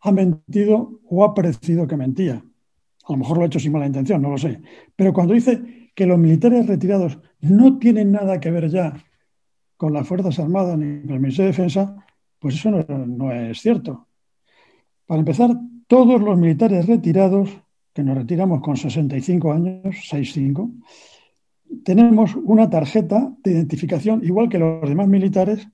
ha 0.00 0.12
mentido 0.12 1.00
o 1.08 1.24
ha 1.24 1.34
parecido 1.34 1.86
que 1.86 1.96
mentía. 1.96 2.44
A 3.04 3.12
lo 3.12 3.18
mejor 3.18 3.36
lo 3.36 3.44
ha 3.44 3.46
hecho 3.46 3.58
sin 3.58 3.72
mala 3.72 3.86
intención, 3.86 4.22
no 4.22 4.30
lo 4.30 4.38
sé. 4.38 4.60
Pero 4.96 5.12
cuando 5.12 5.34
dice 5.34 5.90
que 5.94 6.06
los 6.06 6.18
militares 6.18 6.66
retirados 6.66 7.18
no 7.40 7.78
tienen 7.78 8.12
nada 8.12 8.40
que 8.40 8.50
ver 8.50 8.68
ya 8.68 8.94
con 9.76 9.92
las 9.92 10.06
Fuerzas 10.06 10.38
Armadas 10.38 10.78
ni 10.78 11.02
con 11.02 11.14
el 11.14 11.20
Ministerio 11.20 11.50
de 11.50 11.56
Defensa, 11.56 11.96
pues 12.38 12.54
eso 12.54 12.70
no, 12.70 13.32
es 13.32 13.60
cierto. 13.60 14.06
Para 15.06 15.20
empezar, 15.20 15.50
todos 15.86 16.20
los 16.20 16.38
militares 16.38 16.86
retirados, 16.86 17.50
que 17.92 18.02
nos 18.02 18.16
retiramos 18.16 18.62
con 18.62 18.76
65 18.76 19.52
años, 19.52 19.96
65, 20.08 20.70
tenemos 21.84 22.34
una 22.36 22.70
tarjeta 22.70 23.34
de 23.42 23.52
identificación 23.52 24.24
igual 24.24 24.48
que 24.48 24.58
los 24.58 24.88
demás 24.88 25.08
militares, 25.08 25.68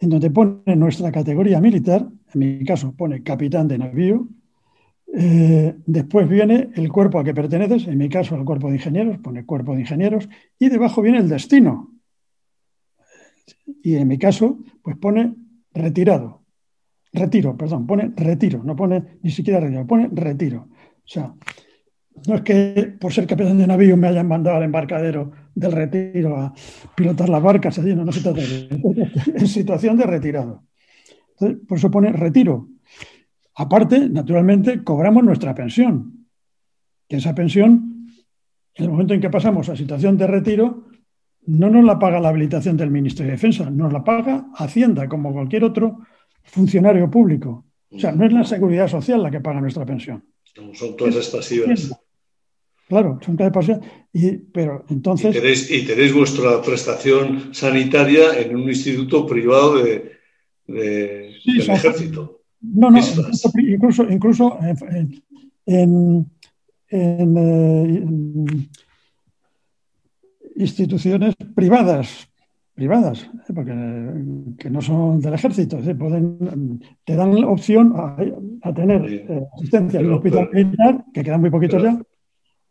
en 0.00 0.08
donde 0.10 0.30
pone 0.30 0.76
nuestra 0.76 1.10
categoría 1.12 1.60
militar, 1.60 2.08
en 2.32 2.38
mi 2.38 2.64
caso 2.64 2.92
pone 2.92 3.22
capitán 3.22 3.68
de 3.68 3.78
navío, 3.78 4.28
eh, 5.16 5.76
después 5.86 6.28
viene 6.28 6.70
el 6.74 6.90
cuerpo 6.90 7.18
al 7.18 7.24
que 7.24 7.34
perteneces, 7.34 7.86
en 7.86 7.98
mi 7.98 8.08
caso 8.08 8.34
el 8.34 8.44
cuerpo 8.44 8.68
de 8.68 8.76
ingenieros, 8.76 9.18
pone 9.18 9.46
cuerpo 9.46 9.74
de 9.74 9.80
ingenieros, 9.80 10.28
y 10.58 10.68
debajo 10.68 11.02
viene 11.02 11.18
el 11.18 11.28
destino. 11.28 11.92
Y 13.82 13.94
en 13.96 14.08
mi 14.08 14.18
caso, 14.18 14.58
pues 14.82 14.96
pone 14.96 15.34
retirado. 15.72 16.42
Retiro, 17.12 17.56
perdón, 17.56 17.86
pone 17.86 18.12
retiro, 18.16 18.64
no 18.64 18.74
pone 18.74 19.18
ni 19.22 19.30
siquiera 19.30 19.60
retiro, 19.60 19.86
pone 19.86 20.08
retiro. 20.12 20.68
O 20.72 21.06
sea, 21.08 21.32
no 22.26 22.36
es 22.36 22.42
que 22.42 22.94
por 22.98 23.12
ser 23.12 23.26
capitán 23.26 23.58
de 23.58 23.66
navío 23.66 23.96
me 23.96 24.08
hayan 24.08 24.28
mandado 24.28 24.56
al 24.56 24.62
embarcadero 24.62 25.32
del 25.54 25.72
retiro 25.72 26.36
a 26.36 26.54
pilotar 26.94 27.28
las 27.28 27.42
barcas 27.42 27.78
allí, 27.78 27.94
no, 27.94 28.04
no 28.04 28.12
se 28.12 28.22
trata 28.22 28.40
de 28.40 28.68
en 29.34 29.46
situación 29.46 29.96
de 29.96 30.04
retirado. 30.04 30.64
por 31.68 31.78
eso 31.78 31.90
pone 31.90 32.12
retiro. 32.12 32.68
Aparte, 33.56 34.08
naturalmente, 34.08 34.82
cobramos 34.82 35.22
nuestra 35.22 35.54
pensión, 35.54 36.26
que 37.08 37.16
esa 37.16 37.34
pensión, 37.34 38.08
en 38.74 38.84
el 38.84 38.90
momento 38.90 39.14
en 39.14 39.20
que 39.20 39.30
pasamos 39.30 39.68
a 39.68 39.76
situación 39.76 40.16
de 40.16 40.26
retiro, 40.26 40.88
no 41.46 41.70
nos 41.70 41.84
la 41.84 41.98
paga 41.98 42.20
la 42.20 42.30
habilitación 42.30 42.76
del 42.76 42.90
Ministerio 42.90 43.30
de 43.30 43.36
Defensa, 43.36 43.70
nos 43.70 43.92
la 43.92 44.02
paga 44.02 44.46
Hacienda, 44.56 45.08
como 45.08 45.32
cualquier 45.32 45.64
otro 45.64 46.00
funcionario 46.42 47.10
público. 47.10 47.66
O 47.90 47.98
sea, 47.98 48.12
no 48.12 48.24
es 48.24 48.32
la 48.32 48.44
seguridad 48.44 48.88
social 48.88 49.22
la 49.22 49.30
que 49.30 49.40
paga 49.40 49.60
nuestra 49.60 49.86
pensión. 49.86 50.24
Son 50.72 50.96
todas 50.96 51.16
estas. 51.16 51.48
Claro, 52.88 53.18
son 53.24 53.36
pasivas. 53.36 53.80
Y, 54.12 54.36
pero 54.36 54.84
entonces. 54.90 55.34
Y 55.70 55.86
tenéis, 55.86 56.12
vuestra 56.12 56.60
prestación 56.62 57.54
sanitaria 57.54 58.38
en 58.38 58.56
un 58.56 58.68
instituto 58.68 59.26
privado 59.26 59.82
de, 59.82 60.12
del 60.66 61.70
ejército. 61.70 62.40
No, 62.60 62.90
no, 62.90 62.98
incluso, 63.58 64.04
incluso 64.10 64.58
en, 65.66 66.30
en 66.88 67.36
eh, 67.38 68.04
instituciones 70.56 71.34
privadas, 71.54 72.28
privadas, 72.74 73.22
¿eh? 73.48 73.52
porque 73.54 73.72
que 74.58 74.70
no 74.70 74.80
son 74.80 75.20
del 75.20 75.34
ejército, 75.34 75.78
pueden, 75.98 76.80
te 77.04 77.16
dan 77.16 77.40
la 77.40 77.48
opción 77.48 77.92
a, 77.96 78.72
tener 78.72 79.04
eh, 79.06 79.46
asistencia 79.56 80.00
en 80.00 80.06
un 80.06 80.12
hospital 80.14 80.50
militar, 80.52 81.04
que 81.12 81.24
quedan 81.24 81.40
muy 81.40 81.50
poquitos 81.50 81.82
ya, 81.82 81.98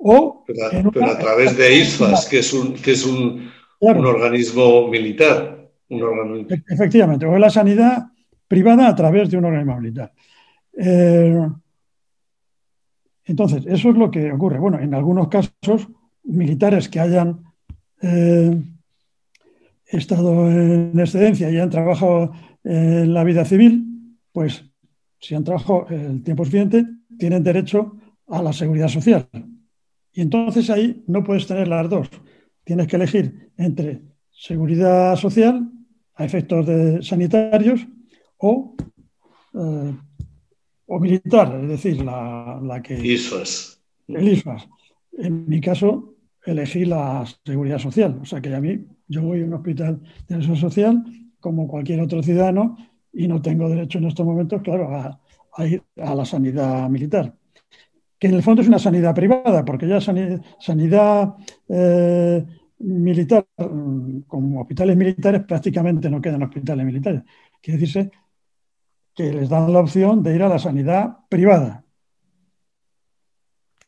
o 0.04 0.44
pero, 0.46 1.06
a 1.06 1.18
través 1.18 1.58
de 1.58 1.78
ISFAS, 1.78 2.28
que 2.28 2.40
es 2.40 2.54
un, 2.54 2.74
que 2.74 2.92
es 2.92 3.06
un, 3.06 3.50
un 3.80 4.06
organismo 4.06 4.88
militar. 4.90 5.70
Un 5.90 6.48
e-, 6.50 6.64
Efectivamente, 6.68 7.26
o 7.26 7.38
la 7.38 7.50
sanidad 7.50 8.08
privada 8.48 8.90
a 8.90 8.96
través 8.96 9.30
de 9.30 9.38
un 9.38 9.46
organismo 9.46 9.80
militar. 9.80 10.12
Eh, 10.78 11.48
entonces, 13.26 13.64
eso 13.66 13.90
es 13.90 13.96
lo 13.96 14.12
que 14.12 14.32
ocurre. 14.32 14.60
Bueno, 14.60 14.80
en 14.80 14.94
algunos 14.94 15.30
casos, 15.30 15.88
militares 16.24 16.90
que 16.90 17.00
hayan 17.00 17.42
eh, 18.02 18.62
estado 19.86 20.50
en 20.50 21.00
excedencia 21.00 21.50
y 21.50 21.58
han 21.58 21.70
trabajado 21.70 22.34
en 22.64 23.14
la 23.14 23.24
vida 23.24 23.46
civil, 23.46 24.18
pues 24.34 24.66
si 25.20 25.36
han 25.36 25.46
trabajado 25.46 25.88
el 25.90 26.22
tiempo 26.24 26.44
suficiente, 26.44 26.86
tienen 27.18 27.44
derecho 27.44 27.96
a 28.28 28.42
la 28.42 28.52
seguridad 28.52 28.90
social. 28.90 29.28
Y 30.14 30.22
entonces 30.22 30.70
ahí 30.70 31.04
no 31.08 31.24
puedes 31.24 31.48
tener 31.48 31.68
las 31.68 31.90
dos. 31.90 32.10
Tienes 32.64 32.88
que 32.88 32.96
elegir 32.96 33.52
entre 33.58 34.02
seguridad 34.32 35.16
social 35.16 35.70
a 36.16 36.26
efectos 36.26 36.66
de 36.66 37.02
sanitarios 37.02 37.86
o, 38.38 38.76
eh, 39.54 39.94
o 40.86 41.00
militar, 41.00 41.60
es 41.64 41.70
decir, 41.70 42.02
la, 42.04 42.60
la 42.62 42.82
que... 42.82 42.96
ISFAS. 42.96 43.82
El 44.08 44.28
ISFAS. 44.28 44.68
En 45.14 45.48
mi 45.48 45.60
caso, 45.62 46.16
elegí 46.46 46.86
la 46.86 47.26
seguridad 47.46 47.80
social. 47.80 48.20
O 48.22 48.26
sea 48.26 48.42
que 48.42 48.54
a 48.54 48.62
mí, 48.62 48.86
yo 49.08 49.22
voy 49.22 49.42
a 49.42 49.46
un 49.46 49.54
hospital 49.54 50.02
de 50.28 50.36
seguridad 50.36 50.62
social 50.62 51.04
como 51.40 51.68
cualquier 51.68 52.02
otro 52.02 52.22
ciudadano 52.24 52.78
y 53.12 53.28
no 53.28 53.42
tengo 53.42 53.70
derecho 53.70 54.00
en 54.00 54.06
estos 54.06 54.26
momentos, 54.26 54.62
claro, 54.62 54.90
a, 54.96 55.68
ir 55.68 55.84
a 55.98 56.16
la 56.16 56.26
sanidad 56.26 56.90
militar. 56.90 57.36
Que 58.24 58.30
en 58.30 58.36
el 58.36 58.42
fondo 58.42 58.62
es 58.62 58.70
una 58.70 58.80
sanidad 58.80 59.14
privada, 59.14 59.66
porque 59.66 59.86
ya 59.86 60.00
sanidad, 60.00 61.36
eh, 61.68 62.46
militar, 62.80 63.46
como 64.28 64.62
hospitales 64.62 64.96
militares, 64.96 65.42
prácticamente 65.46 66.10
no 66.10 66.22
quedan 66.22 66.44
hospitales 66.44 66.86
militares. 66.86 67.24
Quiere 67.62 67.82
decirse 67.82 68.12
que 69.14 69.30
les 69.34 69.50
dan 69.50 69.74
la 69.74 69.82
opción 69.82 70.24
de 70.24 70.36
ir 70.36 70.42
a 70.42 70.48
la 70.48 70.58
sanidad 70.58 71.18
privada. 71.28 71.84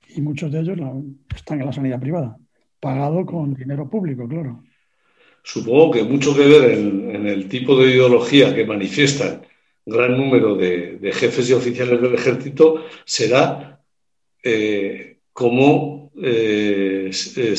Y 0.09 0.19
muchos 0.19 0.51
de 0.51 0.59
ellos 0.59 0.79
están 1.33 1.61
en 1.61 1.67
la 1.67 1.71
sanidad 1.71 2.01
privada 2.01 2.38
pagado 2.81 3.25
con 3.25 3.53
dinero 3.53 3.89
público, 3.89 4.27
claro. 4.27 4.61
Supongo 5.43 5.91
que 5.91 6.03
mucho 6.03 6.36
que 6.36 6.45
ver 6.45 6.71
en, 6.71 7.25
el 7.25 7.47
tipo 7.47 7.79
de 7.79 7.89
ideología 7.89 8.53
que 8.53 8.65
manifiestan 8.65 9.43
gran 9.86 10.17
número 10.17 10.57
de, 10.57 10.99
jefes 11.13 11.49
y 11.49 11.53
oficiales 11.53 12.01
del 12.01 12.15
ejército 12.15 12.83
será 13.05 13.74
eh, 14.45 15.17
cómo 15.33 16.11
eh, 16.21 17.09
se, 17.11 17.55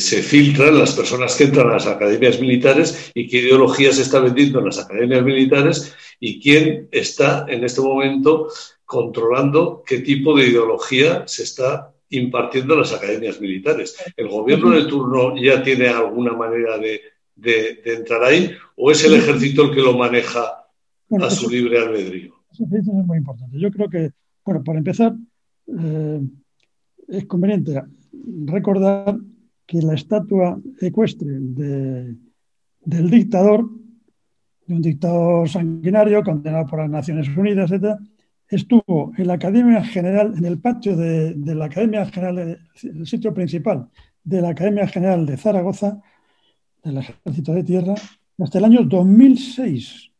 se, 0.00 0.22
filtran 0.22 0.78
las 0.78 0.94
personas 0.94 1.34
que 1.34 1.44
entran 1.44 1.68
a 1.68 1.74
las 1.74 1.86
academias 1.86 2.40
militares 2.40 3.10
y 3.14 3.28
qué 3.28 3.38
ideología 3.38 3.92
se 3.92 4.02
está 4.02 4.20
vendiendo 4.20 4.60
en 4.60 4.66
las 4.66 4.78
academias 4.78 5.22
militares 5.22 5.94
y 6.18 6.40
quién 6.40 6.88
está 6.92 7.44
en 7.48 7.64
este 7.64 7.80
momento 7.80 8.48
controlando 8.86 9.82
qué 9.84 9.98
tipo 9.98 10.36
de 10.36 10.46
ideología 10.46 11.24
se 11.26 11.42
está 11.42 11.92
impartiendo 12.10 12.74
en 12.74 12.80
las 12.80 12.92
academias 12.92 13.40
militares. 13.40 13.96
¿El 14.16 14.28
gobierno 14.28 14.70
de 14.70 14.84
turno 14.84 15.36
ya 15.36 15.62
tiene 15.62 15.88
alguna 15.88 16.32
manera 16.32 16.78
de, 16.78 17.00
entrar 17.84 18.22
ahí 18.22 18.52
o 18.76 18.90
es 18.90 19.04
el 19.04 19.14
ejército 19.14 19.64
el 19.64 19.74
que 19.74 19.80
lo 19.80 19.96
maneja 19.96 20.64
a 21.20 21.30
su 21.30 21.50
libre 21.50 21.78
albedrío? 21.78 22.34
Eso 22.52 22.64
es 22.70 22.86
muy 22.86 23.18
importante. 23.18 23.58
Yo 23.58 23.70
creo 23.70 23.88
que, 23.90 24.10
bueno, 24.44 24.62
para 24.62 24.78
empezar, 24.78 25.14
eh, 25.78 26.20
es 27.08 27.26
conveniente 27.26 27.82
recordar 28.44 29.16
que 29.66 29.82
la 29.82 29.94
estatua 29.94 30.60
ecuestre 30.80 31.28
del 31.30 33.10
dictador, 33.10 33.68
de 34.66 34.74
un 34.74 34.82
dictador 34.82 35.48
sanguinario 35.48 36.22
condenado 36.22 36.66
por 36.66 36.80
las 36.80 36.90
Naciones 36.90 37.28
Unidas, 37.36 37.70
etc., 37.70 37.96
estuvo 38.48 39.12
en 39.16 39.28
la 39.28 39.34
Academia 39.34 39.84
General, 39.84 40.34
en 40.36 40.44
el 40.44 40.58
patio 40.58 40.96
de, 40.96 41.36
la 41.54 41.66
Academia 41.66 42.04
General, 42.06 42.58
el 42.82 43.06
sitio 43.06 43.32
principal 43.32 43.88
de 44.24 44.42
la 44.42 44.50
Academia 44.50 44.88
General 44.88 45.24
de 45.24 45.36
Zaragoza, 45.36 46.02
del 46.82 46.98
Ejército 46.98 47.52
de 47.52 47.62
Tierra, 47.62 47.94
hasta 48.38 48.58
el 48.58 48.64
año 48.64 48.84
2006. 48.84 50.10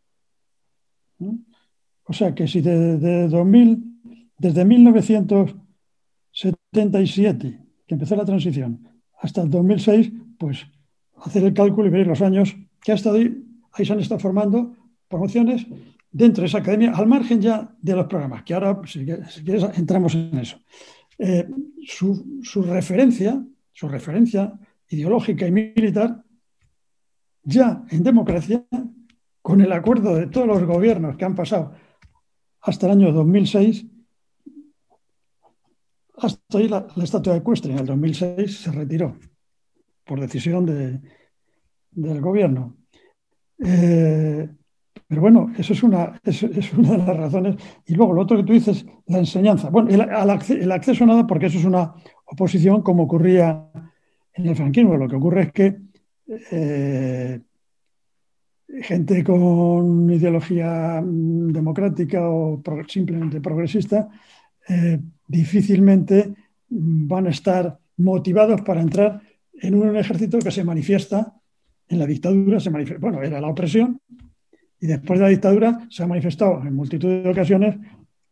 O 2.04 2.12
sea 2.12 2.34
que 2.34 2.46
si 2.46 2.60
de, 2.60 3.28
2000, 3.28 3.89
desde 4.40 4.64
1977, 4.64 7.60
que 7.86 7.94
empezó 7.94 8.16
la 8.16 8.24
transición, 8.24 8.88
hasta 9.20 9.42
el 9.42 9.50
2006, 9.50 10.10
pues 10.38 10.66
hacer 11.16 11.44
el 11.44 11.52
cálculo 11.52 11.88
y 11.88 11.90
ver 11.90 12.06
los 12.06 12.22
años 12.22 12.56
que 12.82 12.92
ha 12.92 12.94
estado 12.94 13.16
ahí, 13.16 13.44
se 13.84 13.92
han 13.92 14.00
estado 14.00 14.18
formando 14.18 14.74
promociones 15.08 15.66
dentro 16.10 16.40
de 16.40 16.46
esa 16.46 16.56
academia, 16.58 16.92
al 16.92 17.06
margen 17.06 17.42
ya 17.42 17.70
de 17.82 17.94
los 17.94 18.06
programas, 18.06 18.42
que 18.42 18.54
ahora, 18.54 18.80
si, 18.86 19.04
quieres, 19.04 19.42
entramos 19.76 20.14
en 20.14 20.38
eso. 20.38 20.58
Eh, 21.18 21.46
su, 21.86 22.62
referencia, 22.62 23.44
su 23.72 23.88
referencia 23.88 24.58
ideológica 24.88 25.46
y 25.46 25.52
militar, 25.52 26.24
ya 27.42 27.84
en 27.90 28.02
democracia, 28.02 28.64
con 29.42 29.60
el 29.60 29.70
acuerdo 29.70 30.16
de 30.16 30.28
todos 30.28 30.46
los 30.46 30.64
gobiernos 30.64 31.18
que 31.18 31.26
han 31.26 31.34
pasado 31.34 31.74
hasta 32.62 32.86
el 32.86 32.92
año 32.92 33.12
2006, 33.12 33.99
hasta 36.20 36.58
ahí 36.58 36.68
la, 36.68 36.86
estatua 37.02 37.34
de 37.34 37.42
Cuestre 37.42 37.72
en 37.72 37.78
el 37.78 37.86
2006 37.86 38.60
se 38.60 38.72
retiró 38.72 39.16
por 40.04 40.20
decisión 40.20 40.66
del 40.66 42.20
gobierno. 42.20 42.76
Eh, 43.62 44.48
pero 45.06 45.20
bueno, 45.20 45.52
eso 45.58 45.72
es 45.72 45.82
una, 45.82 46.20
es, 46.24 46.42
una 46.72 46.92
de 46.92 46.98
las 46.98 47.16
razones. 47.16 47.56
Y 47.86 47.94
luego 47.94 48.12
lo 48.12 48.22
otro 48.22 48.36
que 48.36 48.44
tú 48.44 48.52
dices, 48.52 48.86
la 49.06 49.18
enseñanza. 49.18 49.70
Bueno, 49.70 49.88
el, 49.90 50.00
el, 50.00 50.72
acceso 50.72 51.04
a 51.04 51.06
nada, 51.06 51.26
porque 51.26 51.46
eso 51.46 51.58
es 51.58 51.64
una 51.64 51.94
oposición 52.26 52.82
como 52.82 53.04
ocurría 53.04 53.68
en 54.34 54.46
el 54.46 54.56
franquismo. 54.56 54.96
Lo 54.96 55.08
que 55.08 55.16
ocurre 55.16 55.42
es 55.42 55.52
que 55.52 55.78
eh, 56.50 57.40
gente 58.82 59.24
con 59.24 60.10
ideología 60.10 61.02
mm, 61.04 61.52
democrática 61.52 62.28
o 62.28 62.62
simplemente 62.86 63.40
progresista 63.40 64.08
eh, 64.68 65.00
difícilmente 65.30 66.34
van 66.68 67.26
a 67.26 67.30
estar 67.30 67.78
motivados 67.96 68.62
para 68.62 68.80
entrar 68.80 69.22
en 69.52 69.74
un 69.74 69.96
ejército 69.96 70.38
que 70.38 70.50
se 70.50 70.64
manifiesta 70.64 71.34
en 71.88 71.98
la 71.98 72.06
dictadura, 72.06 72.60
se 72.60 72.70
manifiesta, 72.70 73.00
bueno, 73.00 73.22
era 73.22 73.40
la 73.40 73.48
opresión, 73.48 74.00
y 74.80 74.86
después 74.86 75.18
de 75.18 75.24
la 75.24 75.30
dictadura 75.30 75.86
se 75.90 76.02
ha 76.02 76.06
manifestado 76.06 76.62
en 76.62 76.74
multitud 76.74 77.22
de 77.22 77.28
ocasiones 77.28 77.76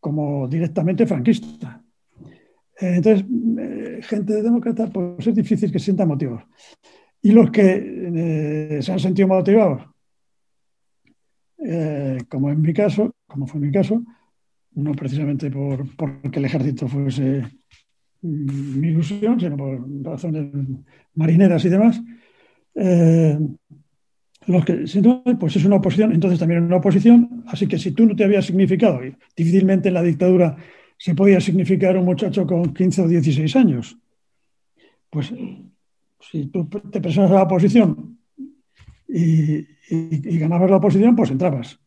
como 0.00 0.48
directamente 0.48 1.06
franquista. 1.06 1.82
Eh, 2.80 2.94
entonces, 2.96 3.26
eh, 3.58 4.00
gente 4.02 4.42
demócrata, 4.42 4.86
pues 4.86 5.26
es 5.26 5.34
difícil 5.34 5.70
que 5.70 5.78
sienta 5.78 6.06
motivos. 6.06 6.42
Y 7.20 7.32
los 7.32 7.50
que 7.50 8.76
eh, 8.76 8.82
se 8.82 8.92
han 8.92 9.00
sentido 9.00 9.28
motivados, 9.28 9.82
como 12.28 12.50
en 12.50 12.62
mi 12.62 12.72
caso, 12.72 13.16
como 13.26 13.46
fue 13.46 13.60
mi 13.60 13.72
caso, 13.72 14.02
no 14.78 14.92
precisamente 14.92 15.50
por 15.50 15.84
porque 15.96 16.38
el 16.38 16.44
ejército 16.44 16.88
fuese 16.88 17.44
mi 18.22 18.88
ilusión, 18.88 19.38
sino 19.38 19.56
por 19.56 19.86
razones 20.02 20.46
marineras 21.14 21.64
y 21.64 21.68
demás, 21.68 22.00
los 24.46 24.64
que, 24.64 24.86
pues 25.38 25.56
es 25.56 25.64
una 25.64 25.76
oposición, 25.76 26.12
entonces 26.12 26.38
también 26.38 26.62
una 26.62 26.76
oposición, 26.76 27.44
así 27.46 27.66
que 27.66 27.78
si 27.78 27.92
tú 27.92 28.06
no 28.06 28.16
te 28.16 28.24
habías 28.24 28.46
significado, 28.46 29.00
difícilmente 29.36 29.88
en 29.88 29.94
la 29.94 30.02
dictadura 30.02 30.56
se 30.96 31.14
podía 31.14 31.40
significar 31.40 31.96
un 31.96 32.04
muchacho 32.04 32.46
con 32.46 32.72
15 32.72 33.02
o 33.02 33.08
16 33.08 33.56
años, 33.56 33.98
pues 35.10 35.32
si 36.20 36.46
tú 36.46 36.68
te 36.68 37.00
presentas 37.00 37.30
a 37.30 37.34
la 37.34 37.42
oposición 37.42 38.18
y, 39.08 39.66
ganabas 40.38 40.70
la 40.70 40.76
oposición, 40.76 41.16
pues 41.16 41.30
entrabas. 41.30 41.80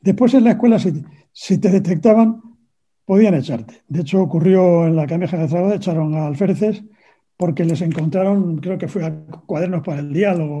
Después 0.00 0.34
en 0.34 0.44
la 0.44 0.50
escuela, 0.52 0.78
si, 0.78 1.58
te 1.58 1.70
detectaban, 1.70 2.40
podían 3.04 3.34
echarte. 3.34 3.82
De 3.88 4.00
hecho, 4.00 4.22
ocurrió 4.22 4.86
en 4.86 4.96
la 4.96 5.02
Academia 5.02 5.26
de 5.26 5.48
Zaragoza, 5.48 5.74
echaron 5.74 6.14
a 6.14 6.26
alférezes 6.26 6.84
porque 7.36 7.64
les 7.64 7.80
encontraron, 7.82 8.58
creo 8.58 8.78
que 8.78 8.88
fue 8.88 9.04
a 9.04 9.14
cuadernos 9.46 9.82
para 9.82 10.00
el 10.00 10.12
diálogo 10.12 10.60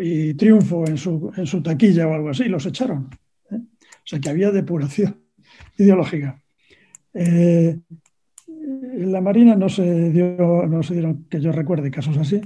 y 0.00 0.34
triunfo 0.34 0.86
en 0.86 0.98
su, 0.98 1.32
en 1.36 1.46
su 1.46 1.62
taquilla 1.62 2.06
o 2.08 2.14
algo 2.14 2.30
así, 2.30 2.44
los 2.44 2.66
echaron. 2.66 3.08
¿eh? 3.50 3.56
O 3.56 4.04
sea 4.04 4.18
que 4.20 4.28
había 4.28 4.50
depuración 4.50 5.16
ideológica. 5.78 6.42
Eh, 7.14 7.78
en 8.46 9.12
la 9.12 9.20
Marina 9.20 9.54
no 9.54 9.68
se, 9.68 10.10
dio, 10.10 10.66
no 10.66 10.82
se 10.82 10.94
dieron, 10.94 11.24
que 11.30 11.40
yo 11.40 11.52
recuerde, 11.52 11.90
casos 11.90 12.16
así. 12.16 12.40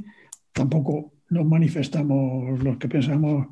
Tampoco 0.52 1.14
nos 1.30 1.46
manifestamos 1.46 2.62
los 2.62 2.76
que 2.76 2.88
pensamos, 2.88 3.46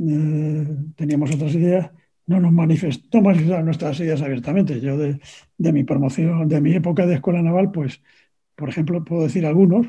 eh, 0.00 0.66
teníamos 0.96 1.34
otras 1.34 1.54
ideas, 1.54 1.90
no 2.26 2.40
nos 2.40 2.52
manifestamos 2.52 3.40
nuestras 3.64 4.00
ideas 4.00 4.22
abiertamente. 4.22 4.80
Yo 4.80 4.96
de, 4.96 5.20
de, 5.58 5.72
mi 5.72 5.84
promoción, 5.84 6.48
de 6.48 6.60
mi 6.60 6.74
época 6.74 7.06
de 7.06 7.14
escuela 7.14 7.42
naval, 7.42 7.70
pues, 7.70 8.00
por 8.54 8.68
ejemplo, 8.68 9.04
puedo 9.04 9.24
decir 9.24 9.44
algunos, 9.44 9.86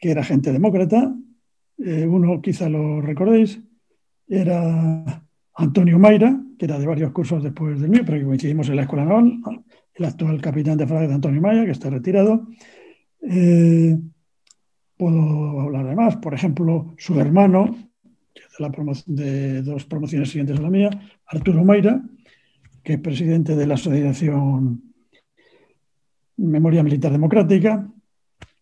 que 0.00 0.10
era 0.10 0.24
gente 0.24 0.52
demócrata, 0.52 1.14
eh, 1.78 2.06
uno 2.06 2.40
quizá 2.40 2.68
lo 2.68 3.00
recordéis, 3.00 3.60
era 4.28 5.22
Antonio 5.54 5.98
Mayra, 5.98 6.40
que 6.58 6.64
era 6.64 6.78
de 6.78 6.86
varios 6.86 7.12
cursos 7.12 7.42
después 7.42 7.80
del 7.80 7.90
mío, 7.90 8.02
pero 8.04 8.18
que 8.18 8.24
coincidimos 8.24 8.68
en 8.68 8.76
la 8.76 8.82
Escuela 8.82 9.04
Naval, 9.04 9.40
el 9.94 10.04
actual 10.04 10.40
capitán 10.40 10.78
de 10.78 10.86
fragata 10.86 11.14
Antonio 11.14 11.40
Mayra, 11.40 11.64
que 11.64 11.70
está 11.70 11.90
retirado. 11.90 12.48
Eh, 13.20 13.96
puedo 14.96 15.60
hablar 15.60 15.86
de 15.86 15.94
más, 15.94 16.16
por 16.16 16.34
ejemplo, 16.34 16.94
su 16.98 17.20
hermano, 17.20 17.91
de 19.06 19.62
dos 19.62 19.84
promociones 19.84 20.30
siguientes 20.30 20.58
a 20.58 20.62
la 20.62 20.70
mía, 20.70 20.90
Arturo 21.26 21.64
Mayra, 21.64 22.02
que 22.82 22.94
es 22.94 23.00
presidente 23.00 23.54
de 23.56 23.66
la 23.66 23.74
Asociación 23.74 24.82
Memoria 26.36 26.82
Militar 26.82 27.12
Democrática, 27.12 27.88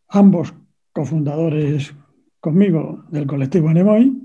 ambos 0.08 0.54
cofundadores 0.92 1.94
conmigo 2.40 3.04
del 3.10 3.26
colectivo 3.26 3.68
Anemoy. 3.68 4.16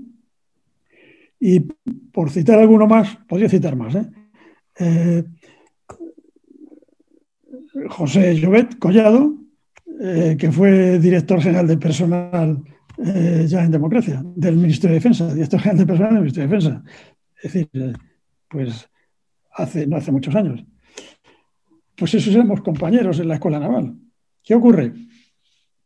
Y 1.38 1.60
por 1.60 2.30
citar 2.30 2.58
alguno 2.58 2.86
más, 2.86 3.16
podría 3.28 3.48
citar 3.48 3.76
más, 3.76 3.94
¿eh? 3.94 4.06
Eh, 4.78 5.24
José 7.88 8.34
Llobet 8.34 8.78
Collado, 8.78 9.34
eh, 10.00 10.36
que 10.38 10.50
fue 10.50 10.98
director 10.98 11.40
general 11.40 11.66
de 11.66 11.76
personal 11.76 12.62
ya 12.98 13.64
en 13.64 13.70
democracia, 13.70 14.22
del 14.34 14.56
Ministerio 14.56 14.94
de 14.94 15.00
Defensa, 15.00 15.32
director 15.32 15.60
general 15.60 15.78
de 15.78 15.86
personal 15.86 16.12
del 16.12 16.20
Ministerio 16.20 16.48
de 16.48 16.56
Defensa. 16.56 16.84
Es 17.42 17.52
decir, 17.52 17.96
pues 18.48 18.88
hace, 19.52 19.86
no 19.86 19.96
hace 19.96 20.12
muchos 20.12 20.34
años. 20.34 20.64
Pues 21.96 22.14
esos 22.14 22.34
éramos 22.34 22.60
compañeros 22.60 23.18
en 23.20 23.28
la 23.28 23.34
Escuela 23.34 23.58
Naval. 23.58 23.96
¿Qué 24.42 24.54
ocurre? 24.54 24.92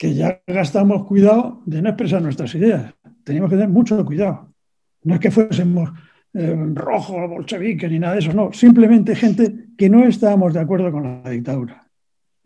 que 0.01 0.15
ya 0.15 0.41
gastamos 0.47 1.05
cuidado 1.05 1.63
de 1.67 1.83
no 1.83 1.91
expresar 1.91 2.23
nuestras 2.23 2.55
ideas. 2.55 2.95
Teníamos 3.23 3.51
que 3.51 3.57
tener 3.57 3.69
mucho 3.69 4.03
cuidado. 4.03 4.55
No 5.03 5.13
es 5.13 5.21
que 5.21 5.31
fuésemos 5.31 5.91
eh, 6.33 6.57
rojos, 6.73 7.29
bolcheviques 7.29 7.91
ni 7.91 7.99
nada 7.99 8.15
de 8.15 8.21
eso, 8.21 8.33
no. 8.33 8.51
Simplemente 8.51 9.15
gente 9.15 9.67
que 9.77 9.91
no 9.91 10.07
estábamos 10.07 10.55
de 10.55 10.61
acuerdo 10.61 10.91
con 10.91 11.23
la 11.23 11.29
dictadura 11.29 11.87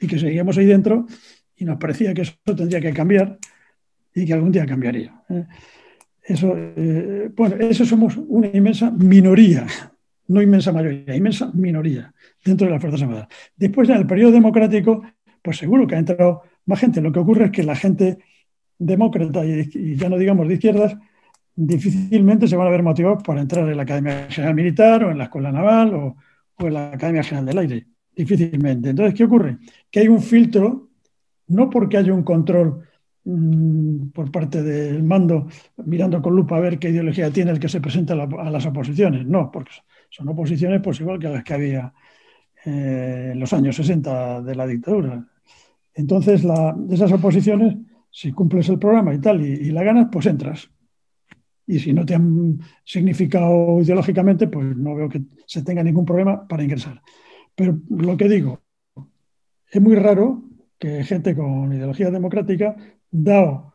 y 0.00 0.08
que 0.08 0.18
seguíamos 0.18 0.58
ahí 0.58 0.66
dentro 0.66 1.06
y 1.54 1.64
nos 1.64 1.78
parecía 1.78 2.12
que 2.12 2.22
eso 2.22 2.34
tendría 2.44 2.80
que 2.80 2.92
cambiar 2.92 3.38
y 4.14 4.24
que 4.24 4.32
algún 4.32 4.52
día 4.52 4.66
cambiaría. 4.66 5.12
¿eh? 5.28 5.44
Eso, 6.22 6.54
eh, 6.56 7.30
bueno, 7.34 7.56
eso 7.56 7.84
somos 7.84 8.16
una 8.16 8.46
inmensa 8.46 8.90
minoría, 8.90 9.66
no 10.28 10.40
inmensa 10.40 10.72
mayoría, 10.72 11.14
inmensa 11.14 11.50
minoría 11.52 12.14
dentro 12.42 12.66
de 12.66 12.72
las 12.72 12.80
Fuerzas 12.80 13.02
Armadas. 13.02 13.28
Después, 13.56 13.88
en 13.90 13.96
el 13.96 14.06
periodo 14.06 14.32
democrático, 14.32 15.02
pues 15.42 15.58
seguro 15.58 15.86
que 15.86 15.96
ha 15.96 15.98
entrado 15.98 16.42
más 16.64 16.80
gente. 16.80 17.02
Lo 17.02 17.12
que 17.12 17.18
ocurre 17.18 17.46
es 17.46 17.50
que 17.50 17.62
la 17.62 17.76
gente 17.76 18.18
demócrata 18.78 19.44
y, 19.44 19.96
ya 19.96 20.08
no 20.08 20.16
digamos 20.16 20.48
de 20.48 20.54
izquierdas 20.54 20.96
difícilmente 21.56 22.48
se 22.48 22.56
van 22.56 22.66
a 22.66 22.70
ver 22.70 22.82
motivados 22.82 23.22
para 23.22 23.40
entrar 23.40 23.68
en 23.68 23.76
la 23.76 23.84
Academia 23.84 24.26
General 24.28 24.54
Militar 24.54 25.04
o 25.04 25.10
en 25.12 25.18
la 25.18 25.24
Escuela 25.24 25.52
Naval 25.52 25.94
o, 25.94 26.16
o 26.58 26.66
en 26.66 26.74
la 26.74 26.88
Academia 26.92 27.22
General 27.22 27.46
del 27.46 27.58
Aire. 27.58 27.86
Difícilmente. 28.16 28.90
Entonces, 28.90 29.14
¿qué 29.14 29.24
ocurre? 29.24 29.58
Que 29.90 30.00
hay 30.00 30.08
un 30.08 30.22
filtro, 30.22 30.88
no 31.48 31.68
porque 31.68 31.96
haya 31.96 32.14
un 32.14 32.22
control 32.22 32.84
Mm, 33.26 34.10
por 34.10 34.30
parte 34.30 34.62
del 34.62 35.02
mando 35.02 35.48
mirando 35.86 36.20
con 36.20 36.36
lupa 36.36 36.58
a 36.58 36.60
ver 36.60 36.78
qué 36.78 36.90
ideología 36.90 37.30
tiene 37.30 37.52
el 37.52 37.58
que 37.58 37.70
se 37.70 37.80
presenta 37.80 38.12
a, 38.12 38.50
las 38.50 38.66
oposiciones. 38.66 39.26
No, 39.26 39.50
porque 39.50 39.72
son 40.10 40.28
oposiciones 40.28 40.82
pues 40.82 41.00
igual 41.00 41.18
que 41.18 41.28
las 41.28 41.42
que 41.42 41.54
había 41.54 41.94
eh, 42.66 43.30
en 43.32 43.40
los 43.40 43.52
años 43.52 43.76
60 43.76 44.42
de 44.42 44.54
la 44.54 44.66
dictadura. 44.66 45.26
Entonces, 45.94 46.42
de 46.42 46.94
esas 46.94 47.12
oposiciones, 47.12 47.76
si 48.10 48.32
cumples 48.32 48.68
el 48.68 48.78
programa 48.78 49.14
y 49.14 49.20
tal 49.20 49.40
y, 49.40 49.70
la 49.70 49.84
ganas, 49.84 50.08
pues 50.10 50.26
entras. 50.26 50.68
Y 51.66 51.78
si 51.78 51.92
no 51.92 52.04
te 52.04 52.14
han 52.14 52.58
significado 52.84 53.80
ideológicamente, 53.80 54.48
pues 54.48 54.76
no 54.76 54.94
veo 54.96 55.08
que 55.08 55.22
se 55.46 55.62
tenga 55.62 55.82
ningún 55.82 56.04
problema 56.04 56.46
para 56.46 56.64
ingresar. 56.64 57.00
Pero 57.54 57.78
lo 57.90 58.16
que 58.16 58.28
digo, 58.28 58.60
es 59.70 59.80
muy 59.80 59.94
raro 59.94 60.42
que 60.78 61.04
gente 61.04 61.34
con 61.34 61.72
ideología 61.72 62.10
democrática 62.10 62.76
dado 63.14 63.72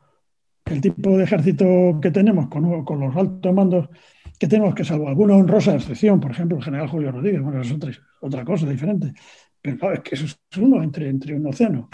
el 0.66 0.82
tipo 0.82 1.18
de 1.18 1.24
ejército 1.24 2.00
que 2.02 2.12
tenemos 2.12 2.48
con, 2.48 3.00
los 3.00 3.16
altos 3.16 3.54
mandos 3.54 3.90
que 4.38 4.48
tenemos, 4.48 4.76
que 4.76 4.84
salvo 4.84 5.08
alguna 5.08 5.36
honrosa 5.36 5.76
excepción, 5.76 6.20
por 6.20 6.32
ejemplo, 6.32 6.58
el 6.58 6.64
general 6.64 6.88
Julio 6.88 7.12
Rodríguez, 7.12 7.42
bueno, 7.42 7.62
es 7.62 7.74
otra, 8.22 8.46
cosa 8.46 8.70
diferente, 8.70 9.14
pero 9.62 9.78
claro, 9.78 9.96
es 9.96 10.02
que 10.02 10.16
eso 10.16 10.26
es 10.26 10.58
uno 10.58 10.84
entre, 10.84 11.10
entre 11.10 11.36
un 11.36 11.48
océano. 11.48 11.90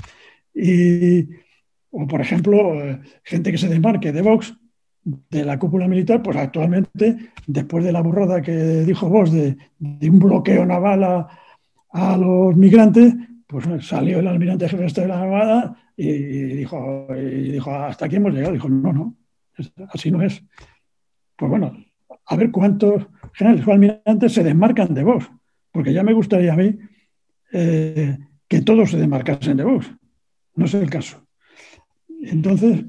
Y, 0.54 1.28
o, 1.92 2.08
por 2.08 2.22
ejemplo, 2.22 2.84
eh, 2.84 3.00
gente 3.24 3.52
que 3.52 3.58
se 3.58 3.68
desmarque 3.68 4.12
de 4.12 4.22
Vox, 4.22 4.56
de 5.04 5.46
la 5.46 5.58
cúpula 5.58 5.88
militar, 5.88 6.22
pues 6.22 6.38
actualmente, 6.38 7.32
después 7.48 7.84
de 7.84 7.92
la 7.92 8.02
burrada 8.02 8.42
que 8.42 8.54
dijo 8.84 9.10
Vox 9.10 9.32
de, 9.32 9.58
un 9.80 10.20
bloqueo 10.20 10.66
naval 10.66 11.28
a 11.92 12.18
los 12.18 12.56
migrantes, 12.56 13.14
pues 13.48 13.66
salió 13.86 14.20
el 14.20 14.28
almirante 14.28 14.68
jefe 14.68 15.02
de 15.02 15.08
la 15.08 15.22
Armada 15.22 15.76
y 15.96 16.12
dijo, 16.56 17.08
dijo, 17.16 17.72
hasta 17.74 18.06
aquí 18.06 18.16
hemos 18.16 18.34
llegado. 18.34 18.54
Dijo, 18.54 18.70
no, 18.70 18.92
no, 18.92 19.16
así 19.90 20.12
no 20.12 20.22
es. 20.22 20.44
Pues 21.36 21.50
bueno, 21.50 21.76
a 22.26 22.36
ver 22.36 22.52
cuántos 22.52 23.08
generales 23.34 23.68
o 23.68 23.72
almirantes 23.72 24.34
se 24.34 24.44
desmarcan 24.44 24.94
de 24.94 25.04
vos, 25.04 25.30
porque 25.72 25.94
ya 25.94 26.04
me 26.04 26.14
gustaría 26.14 26.54
a 26.54 26.58
mí 26.58 26.78
eh, 27.52 28.18
que 28.48 28.62
todos 28.62 28.92
se 28.92 28.98
desmarcasen 28.98 29.58
de 29.58 29.64
vos. 29.64 29.92
No 30.56 30.66
es 30.66 30.74
el 30.74 30.90
caso. 30.90 31.26
Entonces, 32.22 32.86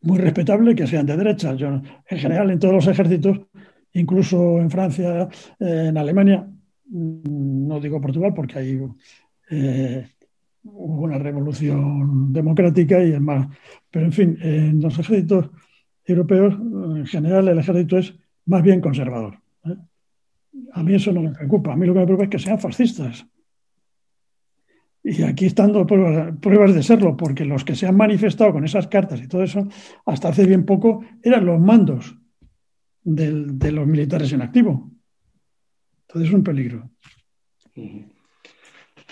muy 0.00 0.18
respetable 0.18 0.74
que 0.74 0.86
sean 0.86 1.06
de 1.06 1.16
derecha. 1.16 1.54
Yo, 1.54 1.68
en 1.68 2.18
general, 2.18 2.50
en 2.50 2.58
todos 2.58 2.74
los 2.74 2.86
ejércitos, 2.86 3.40
incluso 3.92 4.58
en 4.58 4.70
Francia, 4.70 5.28
en 5.58 5.96
Alemania, 5.96 6.48
mm, 6.86 7.66
no 7.68 7.80
digo 7.80 8.00
Portugal 8.00 8.32
porque 8.34 8.58
hay 8.58 8.80
eh, 9.54 10.08
hubo 10.64 11.02
una 11.02 11.18
revolución 11.18 12.32
democrática 12.32 13.04
y 13.04 13.12
es 13.12 13.20
más. 13.20 13.48
Pero 13.90 14.06
en 14.06 14.12
fin, 14.12 14.38
en 14.40 14.80
los 14.80 14.98
ejércitos 14.98 15.50
europeos, 16.04 16.54
en 16.54 17.06
general, 17.06 17.48
el 17.48 17.58
ejército 17.58 17.98
es 17.98 18.14
más 18.46 18.62
bien 18.62 18.80
conservador. 18.80 19.38
¿eh? 19.66 19.76
A 20.72 20.82
mí 20.82 20.94
eso 20.94 21.12
no 21.12 21.22
me 21.22 21.32
preocupa. 21.32 21.72
A 21.72 21.76
mí 21.76 21.86
lo 21.86 21.92
que 21.92 22.00
me 22.00 22.06
preocupa 22.06 22.24
es 22.24 22.30
que 22.30 22.38
sean 22.38 22.58
fascistas. 22.58 23.26
Y 25.04 25.22
aquí 25.22 25.46
están 25.46 25.72
pruebas, 25.86 26.34
pruebas 26.40 26.74
de 26.74 26.82
serlo, 26.82 27.16
porque 27.16 27.44
los 27.44 27.64
que 27.64 27.74
se 27.74 27.86
han 27.86 27.96
manifestado 27.96 28.52
con 28.52 28.64
esas 28.64 28.86
cartas 28.86 29.20
y 29.20 29.28
todo 29.28 29.42
eso, 29.42 29.68
hasta 30.06 30.28
hace 30.28 30.46
bien 30.46 30.64
poco, 30.64 31.04
eran 31.22 31.44
los 31.44 31.60
mandos 31.60 32.16
de 33.02 33.72
los 33.72 33.86
militares 33.86 34.32
en 34.32 34.42
activo. 34.42 34.92
Entonces 36.02 36.30
es 36.30 36.34
un 36.34 36.44
peligro. 36.44 36.88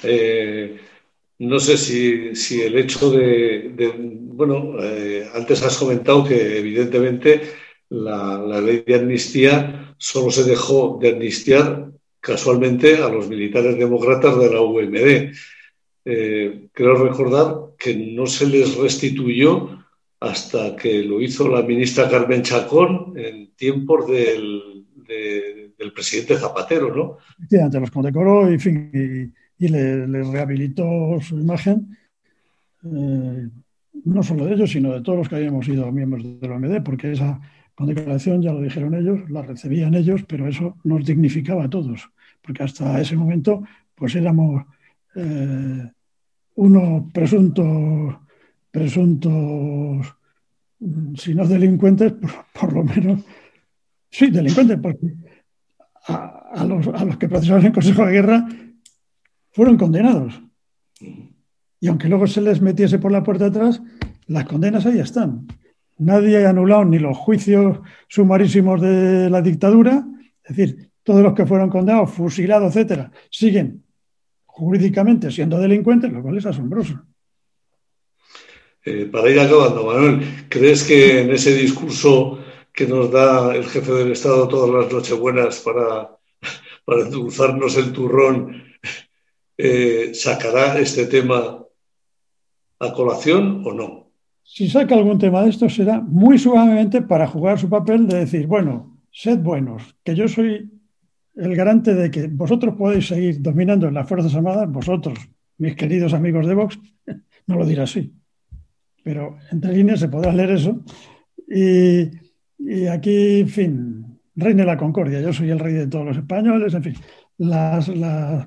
Eh, 0.02 0.78
no 1.38 1.58
sé 1.58 1.78
si, 1.78 2.60
el 2.60 2.78
hecho 2.78 3.10
de, 3.10 3.72
bueno, 3.96 4.74
eh, 4.82 5.26
antes 5.34 5.62
has 5.62 5.76
comentado 5.78 6.24
que 6.24 6.58
evidentemente 6.58 7.40
la, 7.88 8.60
ley 8.60 8.84
de 8.86 8.94
amnistía 8.94 9.94
solo 9.96 10.30
se 10.30 10.44
dejó 10.44 10.98
de 11.00 11.10
amnistiar 11.10 11.90
casualmente 12.20 12.96
a 12.98 13.08
los 13.08 13.28
militares 13.28 13.78
demócratas 13.78 14.38
de 14.38 14.50
la 14.50 14.60
UMD. 14.60 15.32
Eh, 16.04 16.68
creo 16.72 16.94
recordar 16.94 17.54
que 17.78 17.94
no 17.94 18.26
se 18.26 18.46
les 18.46 18.76
restituyó 18.76 19.78
hasta 20.20 20.76
que 20.76 21.02
lo 21.02 21.22
hizo 21.22 21.48
la 21.48 21.62
ministra 21.62 22.10
Carmen 22.10 22.42
Chacón 22.42 23.14
en 23.16 23.54
tiempos 23.54 24.06
del, 24.10 24.84
del 25.06 25.92
presidente 25.94 26.36
Zapatero, 26.36 26.94
¿no? 26.94 27.16
Sí, 27.48 27.56
antes 27.56 27.80
los 27.80 27.90
condecoró 27.90 28.52
y, 28.52 28.58
fin, 28.58 29.34
le, 29.68 30.06
rehabilitó 30.06 31.20
su 31.20 31.38
imagen, 31.38 31.96
eh, 32.84 33.48
no 34.04 34.22
solo 34.22 34.46
de 34.46 34.54
ellos, 34.54 34.70
sino 34.70 34.92
de 34.92 35.02
todos 35.02 35.18
los 35.18 35.28
que 35.28 35.36
habíamos 35.36 35.66
sido 35.66 35.90
miembros 35.92 36.22
de 36.22 36.48
la 36.48 36.56
OMD, 36.56 36.82
porque 36.82 37.12
esa 37.12 37.40
condecoración, 37.74 38.42
ya 38.42 38.52
lo 38.52 38.60
dijeron 38.60 38.94
ellos, 38.94 39.28
la 39.30 39.42
recibían 39.42 39.94
ellos, 39.94 40.22
pero 40.26 40.48
eso 40.48 40.76
nos 40.84 41.04
dignificaba 41.04 41.64
a 41.64 41.70
todos, 41.70 42.10
porque 42.42 42.62
hasta 42.62 43.00
ese 43.00 43.16
momento 43.16 43.62
pues 43.94 44.14
éramos 44.16 44.64
eh, 45.14 45.90
unos 46.54 47.12
presuntos, 47.12 48.16
presuntos, 48.70 50.14
mm, 50.78 51.14
si 51.16 51.34
no 51.34 51.46
delincuentes, 51.46 52.14
por, 52.58 52.72
lo 52.72 52.84
menos, 52.84 53.22
sí, 54.10 54.30
delincuentes, 54.30 54.78
porque 54.80 55.14
a, 56.06 56.64
los, 56.66 56.86
a 56.88 57.04
los 57.04 57.16
que 57.18 57.28
procesaban 57.28 57.66
en 57.66 57.72
Consejo 57.72 58.06
de 58.06 58.12
Guerra 58.12 58.48
fueron 59.52 59.76
condenados. 59.76 60.40
Y 61.80 61.88
aunque 61.88 62.08
luego 62.08 62.26
se 62.26 62.40
les 62.40 62.60
metiese 62.60 62.98
por 62.98 63.12
la 63.12 63.22
puerta 63.22 63.46
atrás, 63.46 63.82
las 64.26 64.44
condenas 64.44 64.84
ahí 64.86 64.98
están. 64.98 65.46
Nadie 65.98 66.44
ha 66.44 66.50
anulado 66.50 66.84
ni 66.84 66.98
los 66.98 67.16
juicios 67.16 67.78
sumarísimos 68.08 68.80
de 68.80 69.28
la 69.30 69.42
dictadura, 69.42 70.04
es 70.44 70.56
decir, 70.56 70.90
todos 71.02 71.22
los 71.22 71.34
que 71.34 71.46
fueron 71.46 71.70
condenados, 71.70 72.10
fusilados, 72.10 72.74
etcétera, 72.74 73.10
siguen 73.30 73.84
jurídicamente 74.46 75.30
siendo 75.30 75.58
delincuentes, 75.58 76.12
lo 76.12 76.22
cual 76.22 76.38
es 76.38 76.46
asombroso. 76.46 77.02
Eh, 78.84 79.06
para 79.06 79.30
ir 79.30 79.40
acabando, 79.40 79.86
Manuel, 79.86 80.46
¿crees 80.48 80.84
que 80.84 81.20
en 81.20 81.30
ese 81.30 81.54
discurso 81.54 82.38
que 82.72 82.86
nos 82.86 83.10
da 83.10 83.54
el 83.54 83.64
jefe 83.64 83.92
del 83.92 84.12
Estado 84.12 84.48
todas 84.48 84.70
las 84.70 84.92
nochebuenas 84.92 85.60
para, 85.60 86.16
para 86.84 87.02
endulzarnos 87.02 87.76
el 87.76 87.92
turrón, 87.92 88.62
eh, 89.62 90.14
sacará 90.14 90.78
este 90.78 91.06
tema 91.06 91.64
a 92.78 92.92
colación 92.92 93.62
o 93.66 93.72
no. 93.72 94.10
Si 94.42 94.68
saca 94.68 94.94
algún 94.94 95.18
tema 95.18 95.42
de 95.42 95.50
esto 95.50 95.68
será 95.68 96.00
muy 96.00 96.38
suavemente 96.38 97.02
para 97.02 97.26
jugar 97.26 97.58
su 97.58 97.68
papel 97.68 98.08
de 98.08 98.20
decir, 98.20 98.46
bueno, 98.46 98.98
sed 99.12 99.38
buenos, 99.38 99.94
que 100.02 100.14
yo 100.14 100.26
soy 100.26 100.70
el 101.36 101.54
garante 101.54 101.94
de 101.94 102.10
que 102.10 102.26
vosotros 102.26 102.74
podéis 102.74 103.06
seguir 103.06 103.40
dominando 103.40 103.86
en 103.86 103.94
las 103.94 104.08
Fuerzas 104.08 104.34
Armadas, 104.34 104.70
vosotros, 104.70 105.18
mis 105.58 105.76
queridos 105.76 106.14
amigos 106.14 106.46
de 106.46 106.54
Vox, 106.54 106.78
no 107.46 107.56
lo 107.56 107.66
dirá 107.66 107.84
así, 107.84 108.12
pero 109.04 109.36
entre 109.52 109.72
líneas 109.72 110.00
se 110.00 110.08
podrá 110.08 110.32
leer 110.32 110.50
eso. 110.50 110.82
Y, 111.46 112.10
y 112.58 112.86
aquí, 112.86 113.40
en 113.40 113.48
fin, 113.48 114.20
reine 114.34 114.64
la 114.64 114.76
concordia, 114.76 115.20
yo 115.20 115.32
soy 115.32 115.50
el 115.50 115.58
rey 115.58 115.74
de 115.74 115.86
todos 115.86 116.06
los 116.06 116.16
españoles, 116.16 116.74
en 116.74 116.82
fin, 116.82 116.94
las, 117.40 117.88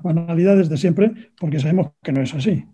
banalidades 0.02 0.68
de 0.68 0.76
siempre, 0.76 1.12
porque 1.38 1.58
sabemos 1.58 1.88
que 2.02 2.12
no 2.12 2.22
es 2.22 2.32
así. 2.32 2.64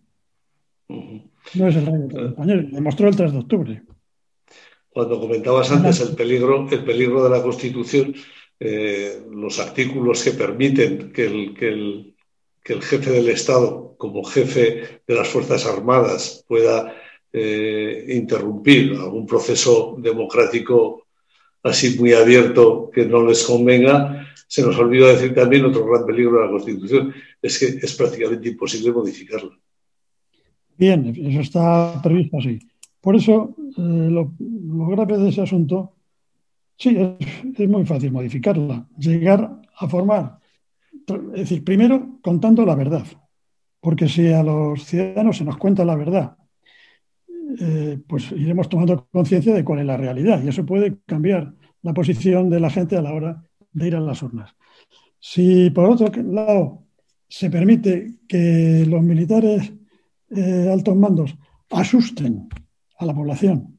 No 0.88 1.68
es 1.68 1.76
el 1.76 1.86
rey 1.86 1.94
de 2.08 2.26
español, 2.28 2.68
demostró 2.70 3.08
el 3.08 3.16
3 3.16 3.32
de 3.32 3.38
octubre. 3.38 3.82
Cuando 4.90 5.18
comentabas 5.18 5.70
antes 5.70 6.00
el 6.00 6.14
peligro, 6.14 6.68
el 6.70 6.84
peligro 6.84 7.24
de 7.24 7.30
la 7.30 7.42
Constitución, 7.42 8.14
eh, 8.58 9.22
los 9.30 9.58
artículos 9.60 10.22
que 10.22 10.32
permiten 10.32 11.10
que 11.10 11.24
el, 11.24 11.54
que, 11.54 11.68
el, 11.68 12.16
que 12.62 12.74
el, 12.74 12.82
jefe 12.82 13.10
del 13.10 13.28
Estado, 13.30 13.94
como 13.96 14.22
jefe 14.22 15.00
de 15.06 15.14
las 15.14 15.28
Fuerzas 15.28 15.64
Armadas, 15.64 16.44
pueda 16.46 16.94
eh, 17.32 18.04
interrumpir 18.08 18.92
algún 18.92 19.26
proceso 19.26 19.96
democrático 19.98 21.06
así 21.62 21.98
muy 21.98 22.12
abierto 22.12 22.90
que 22.92 23.06
no 23.06 23.26
les 23.26 23.44
convenga, 23.44 24.26
se 24.46 24.62
nos 24.62 24.76
olvidó 24.78 25.08
decir 25.08 25.34
también 25.34 25.64
otro 25.64 25.86
gran 25.86 26.04
peligro 26.04 26.38
de 26.38 26.46
la 26.46 26.50
Constitución, 26.50 27.14
es 27.40 27.58
que 27.58 27.66
es 27.66 27.94
prácticamente 27.94 28.48
imposible 28.48 28.92
modificarla. 28.92 29.56
Bien, 30.76 31.06
eso 31.06 31.40
está 31.40 32.00
previsto 32.02 32.38
así. 32.38 32.58
Por 33.00 33.16
eso, 33.16 33.54
eh, 33.76 34.08
lo, 34.10 34.32
grave 34.88 35.18
de 35.18 35.28
ese 35.28 35.42
asunto, 35.42 35.94
sí, 36.76 36.96
es, 37.56 37.68
muy 37.68 37.84
fácil 37.84 38.12
modificarla, 38.12 38.88
llegar 38.98 39.60
a 39.76 39.88
formar, 39.88 40.38
es 41.34 41.40
decir, 41.40 41.64
primero 41.64 42.18
contando 42.22 42.64
la 42.64 42.74
verdad. 42.74 43.04
porque 43.82 44.08
si 44.08 44.28
a 44.28 44.42
los 44.42 44.84
ciudadanos 44.84 45.38
se 45.38 45.44
nos 45.44 45.56
cuenta 45.56 45.84
la 45.84 45.96
verdad, 45.96 46.36
eh, 47.58 47.98
pues 48.06 48.30
iremos 48.32 48.68
tomando 48.68 49.08
conciencia 49.10 49.54
de 49.54 49.64
cuál 49.64 49.80
es 49.80 49.86
la 49.86 49.96
realidad 49.96 50.42
y 50.42 50.48
eso 50.48 50.64
puede 50.64 50.98
cambiar 51.06 51.54
la 51.82 51.94
posición 51.94 52.50
de 52.50 52.60
la 52.60 52.70
gente 52.70 52.96
a 52.96 53.02
la 53.02 53.12
hora 53.12 53.42
de 53.72 53.86
ir 53.86 53.96
a 53.96 54.00
las 54.00 54.22
urnas. 54.22 54.54
Si 55.18 55.70
por 55.70 55.86
otro 55.86 56.10
lado 56.22 56.84
se 57.28 57.50
permite 57.50 58.18
que 58.28 58.84
los 58.88 59.02
militares 59.02 59.72
eh, 60.30 60.68
altos 60.72 60.96
mandos 60.96 61.36
asusten 61.70 62.48
a 62.98 63.06
la 63.06 63.14
población, 63.14 63.78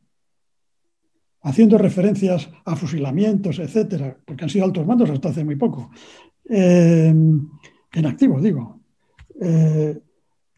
haciendo 1.41 1.77
referencias 1.77 2.49
a 2.65 2.75
fusilamientos, 2.75 3.59
etcétera, 3.59 4.17
porque 4.25 4.45
han 4.45 4.49
sido 4.49 4.65
altos 4.65 4.85
mandos 4.85 5.09
hasta 5.09 5.29
hace 5.29 5.43
muy 5.43 5.55
poco, 5.55 5.91
eh, 6.49 7.13
en 7.93 8.05
activo, 8.05 8.39
digo, 8.39 8.81
eh, 9.41 9.99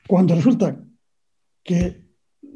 cuando 0.07 0.35
resulta 0.35 0.77
que 1.63 2.02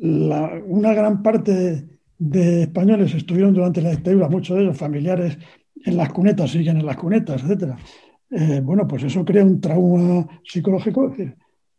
una 0.02 0.94
gran 0.94 1.22
parte 1.24 1.88
de 2.18 2.62
españoles 2.64 3.14
estuvieron 3.14 3.54
durante 3.54 3.82
la 3.82 3.92
dictadura, 3.92 4.30
muchos 4.30 4.58
de 4.58 4.64
ellos 4.64 4.78
familiares 4.78 5.38
en 5.84 5.98
las 5.98 6.12
cunetas, 6.12 6.52
siguen 6.52 6.78
en 6.78 6.86
las 6.86 6.98
cunetas, 6.98 7.44
etcétera. 7.44 7.78
Eh, 8.30 8.62
bueno, 8.64 8.88
pues 8.88 9.04
eso 9.04 9.24
crea 9.24 9.44
un 9.44 9.62
trauma 9.62 10.28
psicológico, 10.44 11.14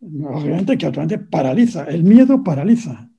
obviamente 0.02 0.78
que 0.78 0.86
automáticamente 0.86 1.18
paraliza, 1.18 1.84
el 1.84 2.04
miedo 2.04 2.42
paraliza 2.42 3.10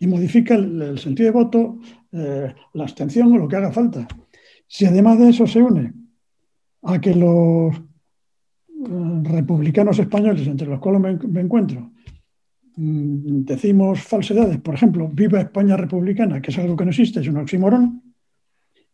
y 0.00 0.06
modifica 0.06 0.54
el, 0.54 0.98
sentido 0.98 1.26
de 1.26 1.32
voto, 1.32 1.78
eh, 2.12 2.52
la 2.74 2.84
abstención 2.84 3.32
o 3.32 3.38
lo 3.38 3.48
que 3.48 3.56
haga 3.56 3.72
falta. 3.72 4.06
Si 4.66 4.84
además 4.84 5.18
de 5.18 5.30
eso 5.30 5.46
se 5.46 5.62
une 5.62 5.92
a 6.82 7.00
que 7.00 7.14
los 7.14 7.76
eh, 7.76 9.22
republicanos 9.24 9.98
españoles, 9.98 10.46
entre 10.46 10.68
los 10.68 10.80
cuales 10.80 11.20
me, 11.28 11.40
encuentro, 11.40 11.92
decimos 12.80 14.00
falsedades, 14.02 14.60
por 14.60 14.74
ejemplo, 14.74 15.08
viva 15.12 15.40
España 15.40 15.76
republicana, 15.76 16.40
que 16.40 16.52
es 16.52 16.58
algo 16.58 16.76
que 16.76 16.84
no 16.84 16.90
existe, 16.90 17.20
es 17.20 17.28
un 17.28 17.38
oxímoron, 17.38 18.02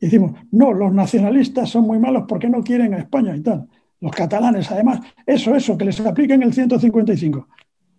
y 0.01 0.07
decimos, 0.07 0.33
no, 0.53 0.73
los 0.73 0.93
nacionalistas 0.93 1.69
son 1.69 1.87
muy 1.87 1.99
malos 1.99 2.25
porque 2.27 2.49
no 2.49 2.63
quieren 2.63 2.95
a 2.95 2.99
España 2.99 3.37
y 3.37 3.41
tal. 3.41 3.69
Los 4.01 4.13
catalanes, 4.13 4.71
además, 4.71 5.01
eso, 5.27 5.55
eso, 5.55 5.77
que 5.77 5.85
les 5.85 6.01
apliquen 6.01 6.43
el 6.43 6.53
155. 6.53 7.49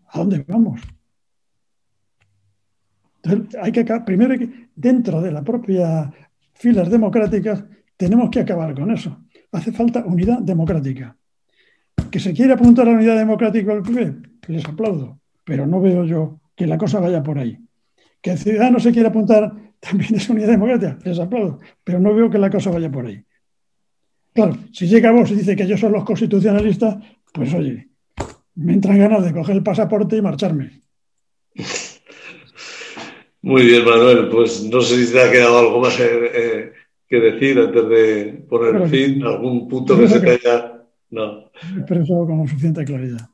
¿A 0.08 0.20
dónde 0.20 0.44
vamos? 0.48 0.82
hay 3.60 3.72
que 3.72 3.84
primero, 4.06 4.36
dentro 4.76 5.20
de 5.20 5.32
la 5.32 5.44
propia 5.44 6.12
filas 6.54 6.90
democráticas, 6.90 7.64
tenemos 7.98 8.30
que 8.30 8.42
acabar 8.42 8.76
con 8.76 8.92
eso. 8.92 9.26
Hace 9.52 9.72
falta 9.72 10.04
unidad 10.06 10.40
democrática. 10.40 11.16
Que 12.12 12.20
se 12.20 12.34
quiere 12.34 12.54
apuntar 12.54 12.88
a 12.88 12.92
la 12.92 12.98
unidad 12.98 13.18
democrática 13.18 13.72
al 13.72 13.84
les 14.48 14.66
aplaudo, 14.66 15.20
pero 15.46 15.66
no 15.66 15.80
veo 15.80 16.04
yo 16.04 16.42
que 16.56 16.68
la 16.68 16.78
cosa 16.78 17.00
vaya 17.00 17.24
por 17.24 17.40
ahí. 17.40 17.58
Que 18.22 18.32
el 18.32 18.38
ciudadano 18.38 18.80
se 18.80 18.92
quiera 18.92 19.10
apuntar 19.10 19.54
también 19.80 20.16
es 20.16 20.30
unidad 20.30 20.50
democrática, 20.50 20.98
les 21.04 21.20
aplaudo, 21.20 21.60
pero 21.84 22.00
no 22.00 22.14
veo 22.14 22.30
que 22.30 22.38
la 22.38 22.50
cosa 22.50 22.72
vaya 22.72 22.92
por 22.92 23.06
ahí. 23.06 23.24
Claro, 24.34 24.58
si 24.74 24.88
llega 24.88 25.12
vos 25.12 25.32
y 25.32 25.36
dice 25.36 25.56
que 25.56 25.66
yo 25.66 25.78
soy 25.78 25.92
los 25.92 26.04
constitucionalistas, 26.04 26.98
pues 27.32 27.54
oye, 27.54 27.88
me 28.56 28.74
entran 28.74 29.00
ganas 29.00 29.24
de 29.24 29.32
coger 29.32 29.56
el 29.56 29.64
pasaporte 29.64 30.18
y 30.18 30.22
marcharme. 30.22 30.82
Muy 33.42 33.64
bien, 33.64 33.86
Manuel. 33.86 34.28
Pues 34.30 34.64
no 34.64 34.82
sé 34.82 35.06
si 35.06 35.14
te 35.14 35.22
ha 35.22 35.32
quedado 35.32 35.60
algo 35.60 35.80
más 35.80 36.00
eh, 36.00 36.32
eh, 36.34 36.74
que 37.08 37.20
decir 37.20 37.60
antes 37.60 37.88
de 37.88 38.46
poner 38.50 38.90
fin, 38.90 39.24
algún 39.24 39.68
punto 39.68 39.98
que 39.98 40.08
se 40.08 40.20
te 40.20 40.32
haya. 40.32 40.84
No. 41.12 41.52
He 41.76 41.80
expresado 41.80 42.26
con 42.26 42.48
suficiente 42.48 42.84
claridad. 42.84 43.30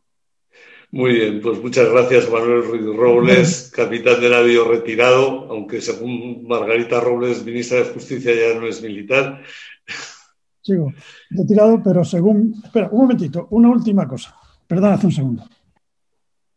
Muy 0.93 1.13
bien, 1.13 1.39
pues 1.39 1.61
muchas 1.61 1.89
gracias, 1.89 2.29
Manuel 2.29 2.65
Ruiz 2.65 2.97
Robles, 2.97 3.71
capitán 3.75 4.19
de 4.19 4.29
navío 4.29 4.69
retirado, 4.69 5.49
aunque 5.49 5.79
según 5.79 6.45
Margarita 6.45 6.99
Robles, 6.99 7.45
ministra 7.45 7.77
de 7.77 7.85
Justicia, 7.85 8.33
ya 8.33 8.59
no 8.59 8.67
es 8.67 8.81
militar. 8.81 9.41
Sigo, 10.61 10.93
retirado, 11.29 11.81
pero 11.81 12.03
según. 12.03 12.61
Espera, 12.63 12.89
un 12.91 12.99
momentito, 12.99 13.47
una 13.51 13.69
última 13.69 14.07
cosa. 14.07 14.35
Perdón, 14.67 14.93
hace 14.93 15.07
un 15.07 15.11
segundo. 15.11 15.49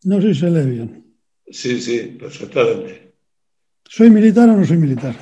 No 0.02 0.20
sé 0.20 0.34
si 0.34 0.40
se 0.40 0.50
lee 0.50 0.70
bien. 0.70 1.04
Sí, 1.48 1.80
sí, 1.80 2.16
perfectamente. 2.18 3.14
¿Soy 3.84 4.10
militar 4.10 4.48
o 4.50 4.56
no 4.56 4.64
soy 4.64 4.76
militar? 4.76 5.14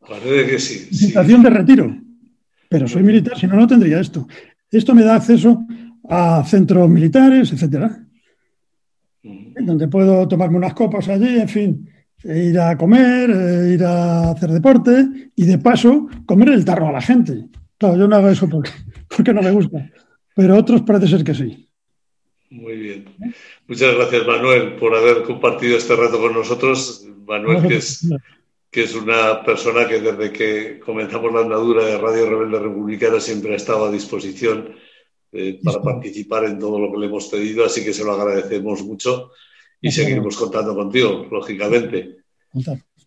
Parece 0.00 0.50
que 0.50 0.58
sí. 0.58 0.94
Situación 0.94 1.42
de 1.42 1.50
retiro. 1.50 1.96
Pero 2.68 2.88
soy 2.88 3.02
militar, 3.02 3.38
si 3.38 3.46
no, 3.46 3.54
no 3.54 3.66
tendría 3.66 4.00
esto. 4.00 4.26
Esto 4.70 4.94
me 4.94 5.04
da 5.04 5.16
acceso 5.16 5.64
a 6.08 6.42
centros 6.44 6.88
militares, 6.88 7.52
etcétera, 7.52 8.09
donde 9.66 9.88
puedo 9.88 10.26
tomarme 10.28 10.58
unas 10.58 10.74
copas 10.74 11.08
allí, 11.08 11.38
en 11.38 11.48
fin, 11.48 11.90
e 12.22 12.50
ir 12.50 12.58
a 12.58 12.76
comer, 12.76 13.30
e 13.30 13.74
ir 13.74 13.84
a 13.84 14.30
hacer 14.30 14.50
deporte 14.50 15.30
y 15.34 15.44
de 15.44 15.58
paso 15.58 16.08
comer 16.26 16.50
el 16.50 16.64
tarro 16.64 16.88
a 16.88 16.92
la 16.92 17.00
gente. 17.00 17.46
Claro, 17.78 17.96
yo 17.96 18.08
no 18.08 18.16
hago 18.16 18.28
eso 18.28 18.48
porque, 18.48 18.70
porque 19.08 19.32
no 19.32 19.42
me 19.42 19.50
gusta, 19.50 19.90
pero 20.34 20.56
otros 20.56 20.82
parece 20.82 21.08
ser 21.08 21.24
que 21.24 21.34
sí. 21.34 21.66
Muy 22.50 22.76
bien. 22.76 23.04
Muchas 23.68 23.94
gracias, 23.94 24.26
Manuel, 24.26 24.74
por 24.74 24.94
haber 24.94 25.22
compartido 25.22 25.76
este 25.76 25.94
rato 25.94 26.20
con 26.20 26.34
nosotros. 26.34 27.06
Manuel, 27.24 27.66
que 27.68 27.76
es, 27.76 28.08
que 28.70 28.82
es 28.82 28.94
una 28.94 29.44
persona 29.44 29.86
que 29.86 30.00
desde 30.00 30.32
que 30.32 30.80
comenzamos 30.80 31.32
la 31.32 31.40
andadura 31.40 31.84
de 31.84 31.98
Radio 31.98 32.28
Rebelde 32.28 32.58
Republicana 32.58 33.20
siempre 33.20 33.52
ha 33.52 33.56
estado 33.56 33.84
a 33.84 33.90
disposición 33.92 34.74
eh, 35.32 35.60
para 35.62 35.80
participar 35.80 36.44
en 36.44 36.58
todo 36.58 36.80
lo 36.80 36.90
que 36.90 36.98
le 36.98 37.06
hemos 37.06 37.28
pedido, 37.28 37.64
así 37.64 37.84
que 37.84 37.92
se 37.92 38.04
lo 38.04 38.12
agradecemos 38.12 38.82
mucho 38.82 39.30
y 39.80 39.90
seguiremos 39.90 40.36
contando 40.36 40.74
contigo, 40.74 41.26
lógicamente. 41.30 42.18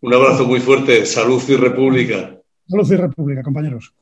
Un 0.01 0.13
abrazo 0.13 0.45
muy 0.45 0.59
fuerte, 0.59 1.05
salud 1.05 1.41
y 1.47 1.55
república. 1.55 2.38
Salud 2.67 2.91
y 2.91 2.95
república, 2.95 3.43
compañeros. 3.43 3.93